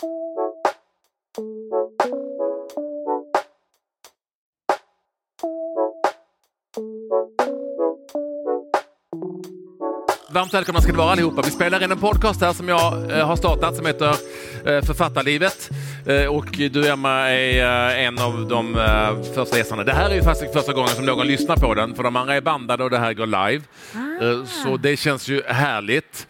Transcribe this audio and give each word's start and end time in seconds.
Varmt 0.00 0.14
välkomna 10.54 10.80
ska 10.80 10.92
ni 10.92 10.98
vara 10.98 11.10
allihopa. 11.10 11.42
Vi 11.42 11.50
spelar 11.50 11.82
in 11.82 11.92
en 11.92 11.98
podcast 11.98 12.40
här 12.40 12.52
som 12.52 12.68
jag 12.68 13.10
eh, 13.10 13.26
har 13.26 13.36
startat 13.36 13.76
som 13.76 13.86
heter 13.86 14.08
eh, 14.08 14.82
Författarlivet. 14.84 15.70
Eh, 16.06 16.26
och 16.26 16.46
du 16.50 16.88
Emma 16.88 17.30
är 17.30 17.96
en 17.96 18.18
av 18.18 18.48
de 18.48 18.74
första 19.34 19.58
gästerna. 19.58 19.84
Det 19.84 19.92
här 19.92 20.10
är 20.10 20.14
ju 20.14 20.22
faktiskt 20.22 20.52
första 20.52 20.72
gången 20.72 20.88
som 20.88 21.06
någon 21.06 21.26
lyssnar 21.26 21.56
på 21.56 21.74
den 21.74 21.94
för 21.94 22.02
de 22.02 22.16
andra 22.16 22.34
är 22.34 22.40
bandade 22.40 22.84
och 22.84 22.90
det 22.90 22.98
här 22.98 23.12
går 23.12 23.26
live. 23.26 23.64
Eh, 24.22 24.44
så 24.44 24.76
det 24.76 24.96
känns 24.96 25.28
ju 25.28 25.42
härligt. 25.46 26.26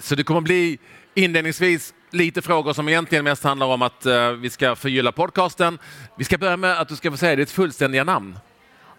Så 0.00 0.14
det 0.14 0.22
kommer 0.22 0.40
bli 0.40 0.78
inledningsvis 1.14 1.94
lite 2.14 2.42
frågor 2.42 2.72
som 2.72 2.88
egentligen 2.88 3.24
mest 3.24 3.44
handlar 3.44 3.66
om 3.66 3.82
att 3.82 4.06
eh, 4.06 4.30
vi 4.30 4.50
ska 4.50 4.76
förgylla 4.76 5.12
podcasten. 5.12 5.78
Vi 6.18 6.24
ska 6.24 6.38
börja 6.38 6.56
med 6.56 6.80
att 6.80 6.88
du 6.88 6.96
ska 6.96 7.10
få 7.10 7.16
säga 7.16 7.36
ditt 7.36 7.50
fullständiga 7.50 8.04
namn. 8.04 8.38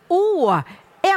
Åh, 0.08 0.60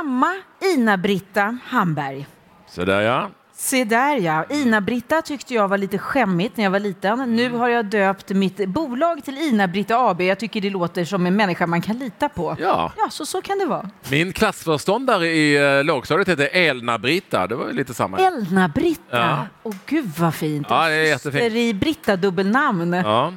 Emma 0.00 0.34
Ina-Britta 0.74 1.58
Hamberg. 1.64 2.26
Så 2.68 2.84
där 2.84 3.00
ja. 3.00 3.30
Se 3.60 3.84
där 3.84 4.16
ja. 4.16 4.44
Ina-Britta 4.50 5.22
tyckte 5.22 5.54
jag 5.54 5.68
var 5.68 5.78
lite 5.78 5.98
skämmigt 5.98 6.56
när 6.56 6.64
jag 6.64 6.70
var 6.70 6.78
liten. 6.80 7.36
Nu 7.36 7.50
har 7.50 7.68
jag 7.68 7.86
döpt 7.86 8.28
mitt 8.30 8.68
bolag 8.68 9.24
till 9.24 9.38
Ina-Britta 9.38 9.96
AB. 10.10 10.20
Jag 10.22 10.38
tycker 10.38 10.60
det 10.60 10.70
låter 10.70 11.04
som 11.04 11.26
en 11.26 11.36
människa 11.36 11.66
man 11.66 11.80
kan 11.82 11.98
lita 11.98 12.28
på. 12.28 12.56
Ja. 12.60 12.92
Ja, 12.96 13.10
så, 13.10 13.26
så 13.26 13.42
kan 13.42 13.58
det 13.58 13.66
vara. 13.66 13.90
Min 14.10 14.32
klassförståndare 14.32 15.26
i 15.28 15.56
eh, 15.78 15.84
lågstadiet 15.84 16.28
hette 16.28 16.46
Elna-Britta. 16.46 17.46
Det 17.46 17.54
var 17.56 17.72
lite 17.72 17.94
samma. 17.94 18.18
Elna-Britta. 18.18 19.02
Ja. 19.18 19.46
Åh 19.62 19.74
gud 19.86 20.10
vad 20.18 20.34
fint. 20.34 20.66
Ja, 20.70 20.88
det 20.88 20.94
är 20.94 21.02
jättefint. 21.04 21.54
I 21.54 21.74
Britta 21.74 22.16
dubbelnamn. 22.16 22.92
Ja. 22.92 23.32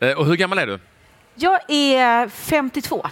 Eh, 0.00 0.18
Och 0.18 0.26
hur 0.26 0.36
gammal 0.36 0.58
är 0.58 0.66
du? 0.66 0.78
Jag 1.34 1.60
är 1.70 2.28
52. 2.28 3.06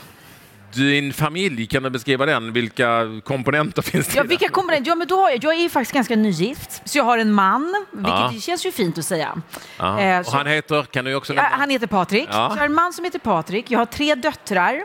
Din 0.75 1.13
familj, 1.13 1.67
kan 1.67 1.83
du 1.83 1.91
beskriva 1.91 2.27
den? 2.27 2.53
Vilka 2.53 3.01
komponenter 3.25 3.83
finns 3.91 4.07
det? 4.09 4.17
Ja, 4.17 4.23
vilka 4.23 4.49
det? 4.49 4.83
Ja, 4.85 4.95
men 4.95 5.07
då 5.09 5.17
har 5.21 5.31
jag, 5.31 5.45
jag 5.45 5.55
är 5.55 5.69
faktiskt 5.69 5.93
ganska 5.95 6.17
nygift, 6.17 6.83
så 6.85 6.99
jag 6.99 7.05
har 7.05 7.19
en 7.19 7.33
man, 7.33 7.87
vilket 7.93 8.11
Ja. 8.13 8.33
känns 8.41 8.67
ju 8.67 8.73
fint 8.73 8.99
att 8.99 9.05
säga. 9.05 9.43
Ja. 9.79 10.01
Eh, 10.01 10.19
Och 10.21 10.33
han 10.33 10.47
heter, 10.47 10.83
kan 10.83 11.05
du 11.05 11.15
också 11.15 11.33
nämna? 11.33 11.49
han 11.49 11.71
heter 11.71 11.87
Patrik. 11.87 12.29
Ja. 12.33 12.49
Jag 12.51 12.57
har 12.57 12.65
en 12.67 12.75
man 12.75 12.93
som 12.93 13.05
heter 13.05 13.19
Patrik. 13.19 13.71
Jag 13.71 13.79
har 13.79 13.87
tre 13.87 14.15
döttrar. 14.15 14.83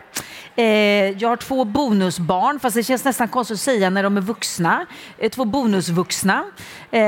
Eh, 0.56 0.66
jag 1.10 1.30
har 1.30 1.36
två 1.36 1.64
bonusbarn, 1.66 2.60
fast 2.60 2.76
det 2.76 2.84
känns 2.84 3.04
nästan 3.06 3.28
konstigt 3.28 3.56
att 3.56 3.62
säga 3.62 3.90
när 3.90 4.04
de 4.04 4.18
är 4.18 4.22
vuxna. 4.22 4.86
Eh, 5.18 5.30
två 5.30 5.46
bonusvuxna. 5.46 6.44
Eh, 6.92 7.02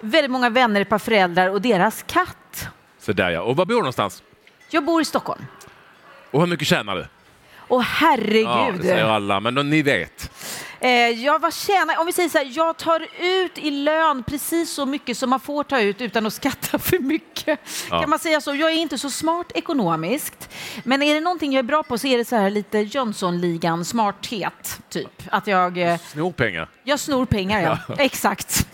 väldigt 0.00 0.30
många 0.30 0.50
vänner, 0.50 0.80
ett 0.80 0.88
par 0.88 0.98
föräldrar 0.98 1.48
och 1.48 1.60
deras 1.62 2.04
katt. 2.06 2.68
Så 3.00 3.12
där 3.12 3.30
ja. 3.30 3.40
Och 3.42 3.56
var 3.56 3.64
bor 3.66 3.74
du 3.74 3.80
någonstans? 3.80 4.22
Jag 4.70 4.84
bor 4.84 5.02
i 5.02 5.04
Stockholm. 5.04 5.46
Och 6.30 6.40
hur 6.40 6.46
mycket 6.46 6.66
tjänar 6.68 6.96
du? 6.96 7.06
Ja, 7.70 7.78
herregud. 7.78 8.80
det 8.80 8.88
säger 8.88 9.04
alla, 9.04 9.40
men 9.40 9.54
då, 9.54 9.62
ni 9.62 9.82
vet. 9.82 10.30
Eh, 10.82 10.90
jag 11.08 11.38
vad 11.38 11.54
tjänar, 11.54 11.98
om 12.00 12.06
vi 12.06 12.12
säger 12.12 12.28
så 12.28 12.38
här, 12.38 12.52
jag 12.56 12.76
tar 12.76 13.06
ut 13.20 13.58
i 13.58 13.70
lön 13.70 14.22
precis 14.22 14.70
så 14.72 14.86
mycket 14.86 15.16
som 15.18 15.30
man 15.30 15.40
får 15.40 15.64
ta 15.64 15.80
ut 15.80 16.00
utan 16.00 16.26
att 16.26 16.32
skatta 16.32 16.78
för 16.78 16.98
mycket. 16.98 17.60
Ja. 17.90 18.00
Kan 18.00 18.10
man 18.10 18.18
säga 18.18 18.40
så? 18.40 18.54
Jag 18.54 18.70
är 18.70 18.76
inte 18.76 18.98
så 18.98 19.10
smart 19.10 19.52
ekonomiskt. 19.54 20.50
Men 20.84 21.02
är 21.02 21.14
det 21.14 21.20
någonting 21.20 21.52
jag 21.52 21.58
är 21.58 21.62
bra 21.62 21.82
på 21.82 21.98
så 21.98 22.06
är 22.06 22.18
det 22.18 22.24
så 22.24 22.36
här 22.36 22.50
lite 22.50 22.78
Jönssonligan 22.78 23.84
smarthet, 23.84 24.80
typ. 24.88 25.22
Att 25.30 25.46
jag, 25.46 25.78
eh, 25.78 25.98
Snor 25.98 26.32
pengar. 26.32 26.68
jag 26.84 27.00
snor 27.00 27.26
pengar, 27.26 27.78
ja. 27.88 27.94
Exakt. 27.98 28.66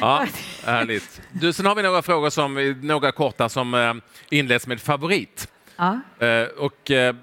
Ja, 0.00 0.26
härligt. 0.64 1.20
Du, 1.32 1.52
sen 1.52 1.66
har 1.66 1.74
vi 1.74 1.82
några 1.82 2.02
frågor, 2.02 2.30
som, 2.30 2.74
några 2.82 3.12
korta, 3.12 3.48
som 3.48 3.74
eh, 3.74 3.94
inleds 4.30 4.66
med 4.66 4.80
favorit. 4.80 5.48
ja. 5.76 6.00
Eh, 6.26 6.42
och 6.58 6.90
eh, 6.90 7.14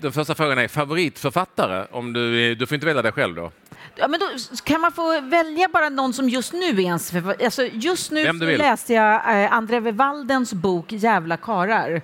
den 0.00 0.12
första 0.12 0.34
frågan 0.34 0.58
är 0.58 0.68
favoritförfattare. 0.68 1.86
Om 1.90 2.12
du, 2.12 2.54
du 2.54 2.66
får 2.66 2.74
inte 2.74 2.86
välja 2.86 3.02
dig 3.02 3.12
själv 3.12 3.34
då. 3.34 3.52
Ja, 3.96 4.08
men 4.08 4.20
då 4.20 4.26
kan 4.64 4.80
man 4.80 4.92
få 4.92 5.20
välja 5.20 5.68
bara 5.72 5.88
någon 5.88 6.12
som 6.12 6.28
just 6.28 6.52
nu 6.52 6.68
är 6.68 6.80
ens 6.80 7.12
förfa- 7.12 7.44
alltså 7.44 7.62
Just 7.72 8.10
nu 8.10 8.32
läste 8.56 8.92
jag 8.94 9.14
eh, 9.44 9.52
André 9.52 9.80
Waldens 9.80 10.52
bok 10.54 10.92
Jävla 10.92 11.36
karar. 11.36 12.02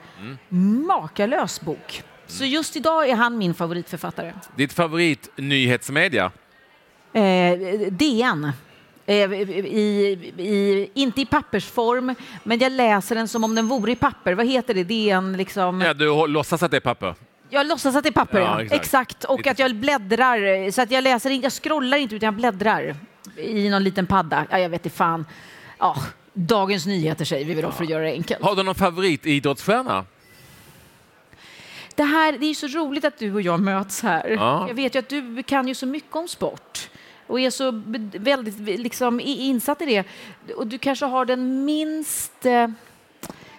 Mm. 0.50 0.86
Makalös 0.86 1.60
bok. 1.60 2.02
Så 2.26 2.44
just 2.44 2.76
idag 2.76 3.08
är 3.08 3.14
han 3.14 3.38
min 3.38 3.54
favoritförfattare. 3.54 4.34
Ditt 4.56 4.72
favoritnyhetsmedia? 4.72 6.30
Eh, 7.12 7.58
DN. 7.90 8.52
Eh, 9.06 9.32
i, 9.32 10.32
i, 10.38 10.90
inte 10.94 11.20
i 11.20 11.26
pappersform, 11.26 12.14
men 12.44 12.58
jag 12.58 12.72
läser 12.72 13.14
den 13.14 13.28
som 13.28 13.44
om 13.44 13.54
den 13.54 13.68
vore 13.68 13.92
i 13.92 13.96
papper. 13.96 14.32
Vad 14.34 14.46
heter 14.46 14.74
det? 14.74 14.84
DN 14.84 15.36
liksom... 15.36 15.80
Ja, 15.80 15.94
du 15.94 16.26
låtsas 16.26 16.62
att 16.62 16.70
det 16.70 16.76
är 16.76 16.80
papper. 16.80 17.14
Jag 17.50 17.66
låtsas 17.66 17.96
att 17.96 18.02
det 18.02 18.08
är 18.08 18.12
papper, 18.12 18.38
Ja, 18.40 18.44
ja. 18.46 18.60
exakt. 18.62 18.82
Exakt. 18.84 19.24
Och 19.24 19.46
att 19.46 19.58
jag 19.58 19.76
bläddrar. 19.76 20.70
Så 20.70 20.82
att 20.82 20.90
jag 20.90 21.04
läser 21.04 21.30
inte, 21.30 21.44
jag 21.44 21.52
scrollar 21.52 21.98
inte 21.98 22.14
utan 22.16 22.26
jag 22.26 22.34
bläddrar 22.34 22.94
i 23.36 23.68
någon 23.68 23.84
liten 23.84 24.06
padda. 24.06 24.46
Ja, 24.50 24.58
jag 24.58 24.68
vet 24.68 24.86
inte 24.86 24.96
fan. 24.96 25.26
Ja, 25.78 25.96
Dagens 26.32 26.86
Nyheter 26.86 27.24
säger 27.24 27.44
vi 27.46 27.54
väl 27.54 27.64
då 27.64 27.70
för 27.70 27.84
att 27.84 27.90
göra 27.90 28.02
det 28.02 28.10
enkelt. 28.12 28.42
Har 28.42 28.56
du 28.56 28.62
någon 28.62 28.74
favoritidrottsstjärna? 28.74 30.04
Det, 31.94 32.04
här, 32.04 32.32
det 32.32 32.46
är 32.46 32.48
ju 32.48 32.54
så 32.54 32.66
roligt 32.66 33.04
att 33.04 33.18
du 33.18 33.34
och 33.34 33.42
jag 33.42 33.60
möts 33.60 34.02
här. 34.02 34.28
Ja. 34.28 34.68
Jag 34.68 34.74
vet 34.74 34.94
ju 34.94 34.98
att 34.98 35.08
du 35.08 35.42
kan 35.42 35.68
ju 35.68 35.74
så 35.74 35.86
mycket 35.86 36.16
om 36.16 36.28
sport 36.28 36.90
och 37.26 37.40
är 37.40 37.50
så 37.50 37.82
väldigt 38.20 38.80
liksom, 38.80 39.20
insatt 39.20 39.82
i 39.82 39.84
det. 39.86 40.04
Och 40.54 40.66
du 40.66 40.78
kanske 40.78 41.06
har 41.06 41.24
den 41.24 41.64
minst 41.64 42.46
eh, 42.46 42.68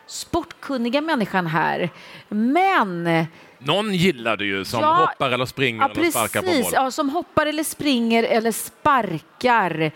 sportkunniga 0.08 1.02
människan 1.02 1.48
här. 1.48 1.90
Men 2.30 3.26
Någon 3.64 3.94
gillar 3.94 4.38
du 4.38 4.46
ju 4.48 4.66
som 4.66 4.80
Ja, 4.82 4.94
hoppar 4.94 5.32
eller 5.32 5.46
springer 5.46 5.82
Ja, 5.82 5.90
eller 5.90 6.12
sparkar 6.12 6.42
på 6.42 6.48
precis. 6.48 6.70
Ja, 6.74 6.92
som 6.92 7.10
hoppar 7.10 7.46
eller 7.46 7.64
springer 7.64 8.24
eller 8.24 8.52
sparkar. 8.52 9.92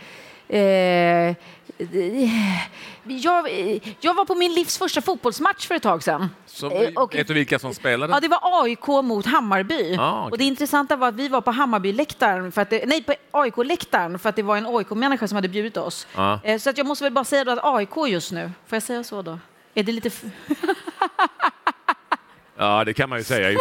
Eh, 0.47 1.35
jag, 3.03 3.49
jag 4.01 4.13
var 4.13 4.25
på 4.25 4.35
min 4.35 4.53
livs 4.53 4.77
första 4.77 5.01
fotbollsmatch 5.01 5.67
för 5.67 5.75
ett 5.75 5.83
tag 5.83 6.03
sedan. 6.03 6.29
Så, 6.45 6.71
Eh, 6.71 6.89
och- 6.95 7.15
vet 7.15 7.27
du 7.27 7.33
vilka 7.33 7.59
som 7.59 7.73
spelade? 7.73 8.13
Ja, 8.13 8.19
det 8.19 8.27
var 8.27 8.39
AIK 8.63 8.87
mot 8.87 9.25
Hammarby. 9.25 9.95
Ah, 9.99 10.19
okej. 10.21 10.31
Och 10.31 10.37
det 10.37 10.43
intressanta 10.43 10.95
var 10.95 11.07
att 11.07 11.15
vi 11.15 11.27
var 11.27 11.41
på 11.41 11.51
Hammarby-läktaren, 11.51 12.51
för 12.51 12.61
att 12.61 12.69
det, 12.69 12.85
nej, 12.85 13.03
på 13.03 13.13
AIK-läktaren, 13.31 14.19
för 14.19 14.29
att 14.29 14.35
det 14.35 14.43
var 14.43 14.57
en 14.57 14.65
AIK-människa 14.65 15.27
som 15.27 15.35
hade 15.35 15.47
bjudit 15.49 15.77
oss. 15.77 16.07
Ja. 16.15 16.39
Eh, 16.43 16.59
Så 16.59 16.69
att 16.69 16.77
jag 16.77 16.87
måste 16.87 17.03
väl 17.03 17.13
bara 17.13 17.25
säga 17.25 17.51
att 17.51 17.59
AIK 17.63 18.07
just 18.07 18.31
nu, 18.31 18.51
får 18.67 18.75
jag 18.75 18.83
säga 18.83 19.03
så 19.03 19.21
då? 19.21 19.39
Är 19.73 19.83
det 19.83 19.91
lite... 19.91 20.09
Ja, 22.57 22.83
det 22.83 22.93
kan 22.93 23.09
man 23.09 23.17
ju 23.17 23.23
säga. 23.23 23.59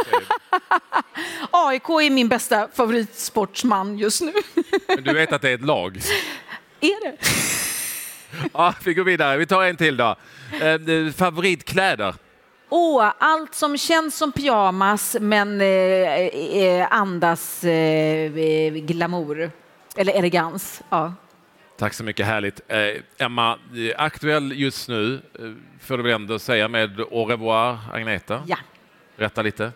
AIK 1.51 1.89
är 1.89 2.11
min 2.11 2.29
bästa 2.29 2.69
favoritsportsman 2.75 3.99
just 3.99 4.23
nu. 4.23 4.33
Men 4.89 5.05
du 5.05 5.13
vet 5.15 5.33
att 5.33 5.43
det 5.43 5.51
är 5.51 5.55
ett 5.55 5.65
lag? 5.65 5.97
är 6.81 7.05
det? 7.11 7.17
Ja, 8.53 8.75
vi 8.85 8.95
går 8.95 9.05
vidare. 9.05 9.37
Vi 9.37 9.47
tar 9.47 9.63
en 9.65 9.77
till 9.77 9.97
då. 9.97 10.17
Eh, 10.61 11.13
favoritkläder? 11.17 12.15
Åh, 12.69 13.13
allt 13.19 13.55
som 13.55 13.79
känns 13.79 14.17
som 14.17 14.33
pyjamas 14.33 15.17
men 15.21 15.61
eh, 15.61 15.67
eh, 15.67 16.87
andas 16.91 17.65
eh, 17.65 18.31
glamour. 18.73 19.51
Eller 19.97 20.13
elegans. 20.13 20.83
Ja. 20.91 21.15
Tack 21.79 21.95
så 21.95 22.05
mycket, 22.05 22.27
härligt. 22.27 22.61
Eh, 22.69 22.79
Emma, 23.27 23.53
eh, 23.53 24.03
aktuell 24.03 24.53
just 24.53 24.89
nu 24.89 25.15
eh, 25.39 25.45
får 25.87 25.97
du 25.97 26.03
väl 26.03 26.13
ändå 26.13 26.39
säga 26.39 26.69
med 26.69 27.01
Au 27.01 27.25
revoir, 27.27 27.79
Agneta? 27.93 28.43
ja. 28.47 28.57
Berätta 29.17 29.43
lite. 29.43 29.73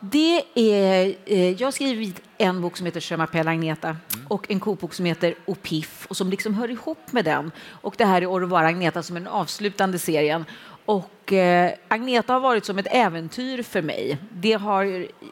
Det 0.00 0.42
är, 0.54 1.14
eh, 1.24 1.50
jag 1.50 1.66
har 1.66 1.72
skrivit 1.72 2.22
en 2.38 2.60
bok 2.60 2.76
som 2.76 2.86
heter 2.86 3.00
m'appelle 3.16 3.50
Agneta 3.50 3.96
och 4.28 4.50
en 4.50 4.60
kokbok 4.60 4.94
som 4.94 5.04
heter 5.04 5.34
Opiff 5.44 6.06
och 6.06 6.16
som 6.16 6.30
liksom 6.30 6.54
hör 6.54 6.70
ihop 6.70 7.12
med 7.12 7.24
den. 7.24 7.50
Och 7.68 7.94
det 7.98 8.04
här 8.04 8.22
är 8.22 8.40
revoir 8.40 8.64
Agneta 8.64 9.02
som 9.02 9.16
är 9.16 9.20
den 9.20 9.28
avslutande 9.28 9.98
serien. 9.98 10.44
Och 10.86 11.32
eh, 11.32 11.72
Agneta 11.88 12.32
har 12.32 12.40
varit 12.40 12.64
som 12.64 12.78
ett 12.78 12.86
äventyr 12.90 13.62
för 13.62 13.82
mig. 13.82 14.18
Det 14.32 14.52
har, 14.52 14.84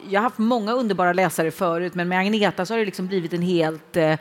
jag 0.09 0.21
har 0.21 0.23
haft 0.23 0.39
många 0.39 0.73
underbara 0.73 1.13
läsare 1.13 1.51
förut 1.51 1.95
men 1.95 2.09
med 2.09 2.19
Agneta 2.19 2.67
så 2.67 2.75
har 2.75 2.79
det 2.79 2.85
liksom 2.85 3.07
blivit 3.07 3.33
en 3.33 3.43
helt... 3.43 3.97
Eh, 3.97 4.19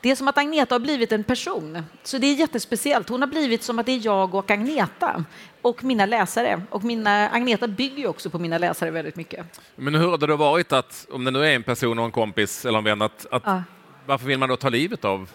det 0.00 0.10
är 0.10 0.16
som 0.16 0.28
att 0.28 0.38
Agneta 0.38 0.74
har 0.74 0.80
blivit 0.80 1.12
en 1.12 1.24
person. 1.24 1.82
Så 2.02 2.18
det 2.18 2.26
är 2.26 2.34
jättespeciellt. 2.34 3.08
Hon 3.08 3.20
har 3.22 3.28
blivit 3.28 3.62
som 3.62 3.78
att 3.78 3.86
det 3.86 3.92
är 3.92 4.00
jag 4.06 4.34
och 4.34 4.50
Agneta 4.50 5.24
och 5.62 5.84
mina 5.84 6.06
läsare. 6.06 6.62
Och 6.70 6.84
mina, 6.84 7.28
Agneta 7.28 7.68
bygger 7.68 7.98
ju 7.98 8.06
också 8.06 8.30
på 8.30 8.38
mina 8.38 8.58
läsare 8.58 8.90
väldigt 8.90 9.16
mycket. 9.16 9.60
Men 9.76 9.94
hur 9.94 10.08
har 10.08 10.18
det 10.18 10.36
varit 10.36 10.72
att, 10.72 11.06
om 11.12 11.24
det 11.24 11.30
nu 11.30 11.46
är 11.46 11.54
en 11.54 11.62
person 11.62 11.98
och 11.98 12.04
en 12.04 12.10
kompis 12.12 12.64
eller 12.64 12.78
en 12.78 12.84
vän, 12.84 13.02
att, 13.02 13.26
att 13.30 13.42
Ja. 13.46 13.62
varför 14.06 14.26
vill 14.26 14.38
man 14.38 14.48
då 14.48 14.56
ta 14.56 14.68
livet 14.68 15.04
av? 15.04 15.28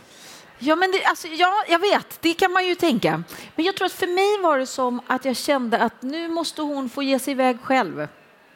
Ja, 0.59 0.75
men 0.75 0.91
det, 0.91 1.03
alltså, 1.05 1.27
ja, 1.27 1.63
jag 1.67 1.79
vet, 1.79 2.21
det 2.21 2.33
kan 2.33 2.51
man 2.51 2.65
ju 2.67 2.75
tänka. 2.75 3.23
Men 3.55 3.65
jag 3.65 3.75
tror 3.75 3.85
att 3.85 3.91
för 3.91 4.07
mig 4.07 4.43
var 4.43 4.57
det 4.57 4.65
som 4.65 5.01
att 5.07 5.25
jag 5.25 5.37
kände 5.37 5.77
att 5.79 6.01
nu 6.01 6.27
måste 6.29 6.61
hon 6.61 6.89
få 6.89 7.03
ge 7.03 7.19
sig 7.19 7.31
iväg 7.31 7.57
själv. 7.61 8.07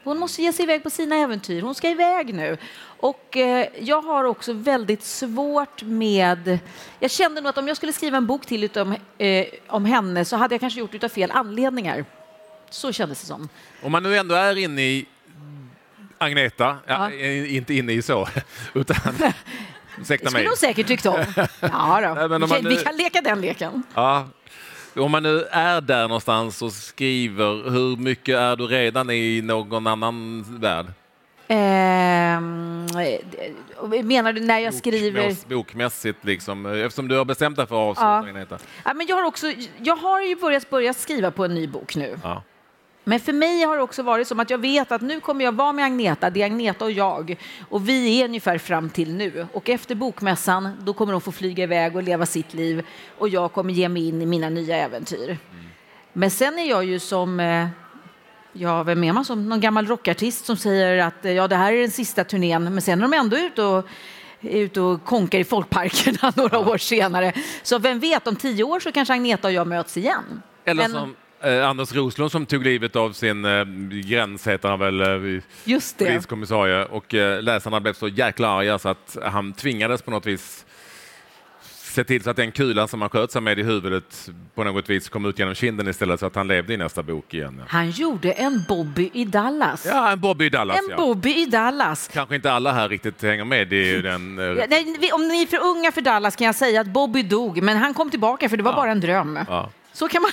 Hon 0.04 0.20
måste 0.20 0.42
ge 0.42 0.54
sig 0.54 0.64
iväg 0.64 0.84
på 0.84 0.90
sina 0.90 1.16
äventyr. 1.16 1.62
Hon 1.62 1.76
ska 1.76 1.90
iväg 1.90 2.34
nu. 2.34 2.58
Och 3.00 3.38
eh, 3.38 3.68
jag 3.80 4.02
har 4.02 4.24
också 4.24 4.54
väldigt 4.54 5.04
svårt 5.04 5.82
med... 5.84 6.60
Jag 7.00 7.12
kände 7.12 7.42
nog 7.42 7.50
att 7.50 7.58
om 7.58 7.68
jag 7.68 7.78
skulle 7.78 7.94
skriva 7.94 8.18
en 8.18 8.28
bok 8.28 8.46
till 8.46 8.64
utom, 8.64 8.96
eh, 9.18 9.46
om 9.68 9.86
henne 9.86 10.26
så 10.26 10.36
hade 10.36 10.54
jag 10.54 10.60
kanske 10.60 10.80
gjort 10.80 10.92
det 10.92 11.04
av 11.04 11.10
fel 11.10 11.32
anledningar. 11.32 12.06
Så 12.70 12.92
kändes 12.92 13.22
det 13.22 13.28
som. 13.28 13.50
Om 13.82 13.92
man 13.92 14.04
nu 14.04 14.18
ändå 14.18 14.36
är 14.36 14.58
inne 14.58 14.82
i 14.82 15.06
Agneta, 16.18 16.78
ja, 16.88 17.12
Ja. 17.12 17.46
inte 17.46 17.74
inne 17.74 17.94
i 17.94 18.02
så, 18.02 18.28
utan 18.74 18.98
ursäkta 20.02 20.26
Det 20.26 20.32
skulle 20.32 20.48
hon 20.50 20.58
säkert 20.58 20.88
tyckt 20.88 21.06
om. 21.06 21.16
Ja, 21.62 22.02
då. 22.02 22.14
Nej, 22.14 22.28
vi, 22.28 22.40
man 22.40 22.50
vi 22.50 22.62
nu- 22.62 22.76
kan 22.76 22.96
leka 22.98 23.22
den 23.22 23.42
leken. 23.42 23.84
Ja. 23.96 24.28
Om 24.96 25.12
man 25.12 25.24
nu 25.24 25.44
är 25.52 25.82
där 25.82 26.08
någonstans 26.08 26.62
och 26.62 26.72
skriver, 26.72 27.70
hur 27.70 27.98
mycket 27.98 28.36
är 28.38 28.56
du 28.56 28.68
redan 28.68 29.10
i 29.10 29.42
någon 29.42 29.88
annan 29.88 30.46
värld? 30.60 30.86
Ehm, 31.48 32.86
eh, 33.96 34.04
menar 34.04 34.34
du 34.34 34.42
när 34.42 34.60
jag 34.60 34.74
skriver... 34.74 35.22
Bokmäss- 35.30 35.48
Bokmässigt, 35.48 36.26
liksom, 36.26 36.66
eftersom 36.66 37.08
du 37.08 37.18
har 37.18 37.26
bestämt 37.26 37.56
dig 37.58 37.68
för 37.68 37.92
att 37.92 37.98
avsluta, 37.98 38.48
Ja. 38.50 38.58
Ja, 38.86 38.94
men 38.94 39.08
jag, 39.08 39.16
har 39.16 39.24
också, 39.24 39.48
jag 39.78 39.96
har 39.96 40.22
ju 40.22 40.36
börjat, 40.36 40.70
börjat 40.70 40.98
skriva 40.98 41.32
på 41.32 41.46
en 41.46 41.56
ny 41.56 41.68
bok 41.68 41.96
nu. 41.96 42.20
Ja. 42.24 42.44
Men 43.04 43.20
för 43.20 43.34
mig 43.34 43.64
har 43.64 43.76
det 43.78 43.82
också 43.84 44.04
varit 44.04 44.28
som 44.28 44.40
att 44.40 44.50
jag 44.50 44.58
vet 44.58 44.92
att 44.92 45.02
nu 45.02 45.20
kommer 45.20 45.46
jag 45.46 45.52
vara 45.52 45.74
med 45.74 45.86
Agneta, 45.86 46.30
det 46.30 46.42
är 46.42 46.46
Agneta 46.46 46.86
och 46.86 46.92
jag. 46.92 47.36
Och 47.70 47.90
vi 47.90 48.22
är 48.22 48.26
ungefär 48.26 48.58
fram 48.58 48.90
till 48.90 49.14
nu. 49.16 49.48
Och 49.54 49.70
efter 49.70 49.96
bokmässan, 49.96 50.70
då 50.82 50.94
kommer 50.94 51.14
hon 51.14 51.22
få 51.22 51.32
flyga 51.32 51.64
iväg 51.64 51.96
och 51.96 52.04
leva 52.04 52.26
sitt 52.26 52.54
liv. 52.54 52.86
Och 53.18 53.30
jag 53.30 53.54
kommer 53.54 53.74
ge 53.74 53.90
mig 53.90 54.08
in 54.08 54.22
i 54.22 54.26
mina 54.26 54.50
nya 54.50 54.78
äventyr. 54.78 55.38
Men 56.14 56.32
sen 56.32 56.60
är 56.60 56.70
jag 56.70 56.86
ju 56.86 57.00
som, 57.00 57.40
eh, 57.40 57.68
ja 58.54 58.84
vem 58.84 59.04
är 59.04 59.14
man 59.14 59.26
som, 59.26 59.50
någon 59.50 59.60
gammal 59.60 59.88
rockartist 59.88 60.46
som 60.46 60.58
säger 60.58 60.98
att 60.98 61.26
eh, 61.26 61.32
ja 61.32 61.48
det 61.48 61.56
här 61.56 61.74
är 61.74 61.82
den 61.82 61.92
sista 61.92 62.24
turnén. 62.24 62.64
Men 62.64 62.82
sen 62.82 63.00
är 63.00 63.02
de 63.02 63.14
ändå 63.14 63.38
ute 63.38 63.64
och 63.64 63.86
ute 64.42 64.82
och 64.82 65.06
konkar 65.06 65.40
i 65.40 65.44
folkparkerna 65.44 66.34
några 66.36 66.60
år 66.60 66.78
senare. 66.78 67.34
Så 67.64 67.80
vem 67.80 68.00
vet, 68.00 68.28
om 68.28 68.36
tio 68.36 68.64
år 68.64 68.80
så 68.80 68.92
kanske 68.92 69.14
Agneta 69.14 69.48
och 69.48 69.54
jag 69.54 69.68
möts 69.68 69.98
igen. 69.98 70.42
Eller 70.66 70.84
Men- 70.84 70.92
som 70.92 71.16
eh, 71.44 71.70
Anders 71.70 71.94
Roslund 71.94 72.32
som 72.32 72.46
tog 72.46 72.64
livet 72.64 72.96
av 72.96 73.12
sin 73.12 73.46
eh, 73.46 73.64
gräns, 74.06 74.48
heter 74.48 74.70
han 74.70 74.80
väl, 74.80 75.02
eh, 75.36 75.42
Just 75.64 75.98
det. 75.98 76.06
poliskommissarie. 76.06 76.86
Och 76.86 77.14
eh, 77.14 77.42
läsarna 77.44 77.80
blev 77.80 77.94
så 77.94 78.08
jäkla 78.08 78.48
arga 78.48 78.80
så 78.80 78.90
att 78.90 79.18
han 79.24 79.54
tvingades 79.54 80.02
på 80.02 80.12
något 80.12 80.26
vis 80.26 80.66
se 81.94 82.04
till 82.04 82.24
så 82.24 82.30
att 82.30 82.36
den 82.36 82.52
kulan 82.52 82.88
som 82.88 83.02
han 83.02 83.10
sköt 83.10 83.32
sig 83.32 83.42
med 83.42 83.60
i 83.60 83.64
huvudet 83.64 84.30
på 84.56 84.64
något 84.64 84.90
vis 84.90 85.10
kom 85.10 85.26
ut 85.26 85.40
genom 85.40 85.56
kinden 85.56 85.88
istället 85.88 86.20
så 86.20 86.26
att 86.26 86.36
han 86.36 86.48
levde 86.48 86.74
i 86.74 86.78
nästa 86.78 87.04
bok 87.04 87.34
igen. 87.34 87.56
Ja, 87.60 87.66
Han 87.70 87.90
gjorde 87.92 88.32
en 88.32 88.64
Bobby 88.68 89.10
i 89.14 89.26
Dallas. 89.26 89.86
ja 89.86 90.12
en 90.12 90.20
Bobby 90.20 90.50
Dallas. 90.50 90.78
en 90.78 90.84
Ja. 90.90 90.98
Bobby 90.98 91.36
i 91.36 91.46
Dallas. 91.46 92.10
Kanske 92.14 92.36
inte 92.36 92.52
alla 92.52 92.72
här 92.72 92.90
riktigt 92.90 93.22
hänger 93.22 93.46
med 93.46 93.74
i 93.74 94.02
den. 94.02 94.40
eh, 94.40 94.46
Ja, 94.46 94.66
nej, 94.70 94.96
vi- 95.00 95.12
om 95.12 95.28
ni 95.28 95.42
är 95.42 95.46
för 95.48 95.64
unga 95.64 95.92
för 95.92 96.02
Dallas 96.02 96.36
kan 96.36 96.46
jag 96.46 96.56
säga 96.56 96.82
att 96.82 96.88
Bobby 96.88 97.24
dog, 97.24 97.62
men 97.62 97.78
han 97.78 97.94
kom 97.94 98.10
tillbaka 98.10 98.50
för 98.50 98.58
det 98.58 98.64
var 98.64 98.74
bara 98.74 98.92
en 98.92 99.00
dröm. 99.00 99.40
Ja. 99.48 99.70
Så 99.94 100.08
kan 100.08 100.22
man, 100.22 100.32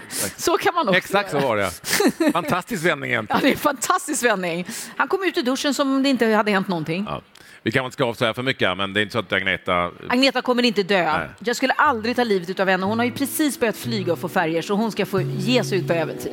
så 0.36 0.58
kan 0.58 0.74
man 0.74 0.88
också 0.88 0.98
Exakt 0.98 1.30
så 1.30 1.36
göra. 1.36 1.46
var 1.46 1.56
det. 1.56 2.32
Fantastisk 2.32 2.84
vändning 2.84 3.10
Ja, 3.10 3.14
egentligen. 3.14 3.42
det 3.42 3.48
är 3.48 3.52
en 3.52 3.58
fantastisk 3.58 4.24
vändning. 4.24 4.66
Han 4.96 5.08
kom 5.08 5.22
ut 5.24 5.38
ur 5.38 5.42
duschen 5.42 5.74
som 5.74 5.94
om 5.96 6.02
det 6.02 6.08
inte 6.08 6.26
hade 6.26 6.50
hänt 6.50 6.68
någonting. 6.68 7.04
Ja. 7.08 7.22
Vi 7.62 7.72
kanske 7.72 7.86
inte 7.86 7.94
ska 7.94 8.04
avslöja 8.04 8.34
för 8.34 8.42
mycket 8.42 8.76
men 8.76 8.92
det 8.92 9.00
är 9.00 9.02
inte 9.02 9.12
så 9.12 9.18
att 9.18 9.32
Agneta... 9.32 9.90
Agneta 10.08 10.42
kommer 10.42 10.62
inte 10.62 10.82
dö. 10.82 11.18
Nej. 11.18 11.28
Jag 11.38 11.56
skulle 11.56 11.72
aldrig 11.72 12.16
ta 12.16 12.24
livet 12.24 12.60
av 12.60 12.68
henne. 12.68 12.86
Hon 12.86 12.98
har 12.98 13.06
ju 13.06 13.12
precis 13.12 13.60
börjat 13.60 13.76
flyga 13.76 14.12
och 14.12 14.18
få 14.18 14.28
färger 14.28 14.62
så 14.62 14.74
hon 14.74 14.92
ska 14.92 15.06
få 15.06 15.20
ge 15.20 15.64
sig 15.64 15.78
ut 15.78 15.86
på 15.86 15.92
äventyr. 15.92 16.32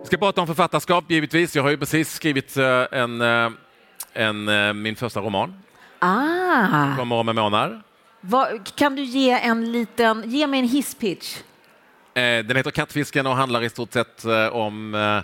Vi 0.00 0.06
ska 0.06 0.16
prata 0.16 0.40
om 0.40 0.46
författarskap 0.46 1.10
givetvis. 1.10 1.56
Jag 1.56 1.62
har 1.62 1.70
ju 1.70 1.76
precis 1.76 2.12
skrivit 2.12 2.56
eh, 2.56 2.84
en, 2.92 3.20
eh, 3.20 3.50
en, 4.12 4.48
eh, 4.48 4.72
min 4.72 4.96
första 4.96 5.20
roman. 5.20 5.54
Ah, 5.98 6.96
Kommer 6.96 7.16
om 7.16 7.28
en 7.28 7.36
månad. 7.36 7.80
Vad, 8.20 8.76
kan 8.76 8.96
du 8.96 9.02
ge 9.02 9.30
en 9.30 9.72
liten, 9.72 10.30
ge 10.30 10.46
mig 10.46 10.60
en 10.60 10.68
hisspitch? 10.68 11.36
Eh, 12.14 12.44
Den 12.44 12.56
heter 12.56 12.70
Kattfisken 12.70 13.26
och 13.26 13.36
handlar 13.36 13.62
i 13.62 13.70
stort 13.70 13.92
sett 13.92 14.24
eh, 14.24 14.46
om 14.46 14.94
eh, 14.94 15.20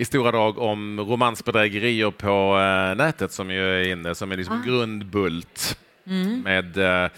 i 0.00 0.04
stora 0.04 0.30
drag 0.30 0.58
om 0.58 1.00
romansbedrägerier 1.00 2.10
på 2.10 2.56
nätet 2.96 3.32
som 3.32 3.50
ju 3.50 3.80
är 3.80 3.88
inne 3.92 4.14
som 4.14 4.32
är 4.32 4.36
liksom 4.36 4.62
grundbult 4.66 5.78
med 6.44 6.76
eh, 6.78 7.10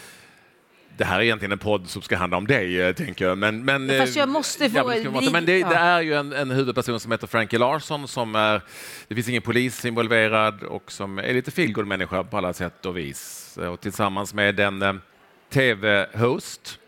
det 0.96 1.05
här 1.05 1.19
är 1.19 1.23
egentligen 1.23 1.52
en 1.52 1.58
podd 1.58 1.88
som 1.88 2.02
ska 2.02 2.17
handla 2.17 2.37
om 2.37 2.46
dig, 2.46 2.81
eh, 2.82 2.94
tänker 2.94 3.25
jag. 3.25 3.38
Men, 3.38 3.64
men, 3.64 3.99
fast 3.99 4.17
jag 4.17 4.29
eh, 4.29 4.32
måste 4.32 4.70
få- 4.70 4.76
ja, 4.76 5.20
men 5.20 5.32
men 5.32 5.46
det, 5.46 5.58
det 5.58 5.75
är 5.75 6.00
ju 6.00 6.14
en, 6.14 6.32
en 6.32 6.50
huvudperson 6.50 7.00
som 7.00 7.12
heter 7.12 7.26
Frankie 7.26 7.58
Larsson 7.58 8.08
som 8.08 8.35
är, 8.35 8.61
det 9.08 9.14
finns 9.14 9.29
ingen 9.29 9.43
polis 9.43 9.85
involverad 9.85 10.62
och 10.62 10.93
som 10.93 11.19
är 11.19 11.35
lite 11.35 11.50
feelgood-människa 11.50 12.25
på 12.25 12.37
alla 12.37 12.52
sätt 12.52 12.87
och 12.87 12.96
vis. 12.96 13.58
Och 13.73 13.81
tillsammans 13.81 14.35
med 14.35 14.61
en 14.61 14.82
eh, 14.82 14.94
tv-host 15.52 16.79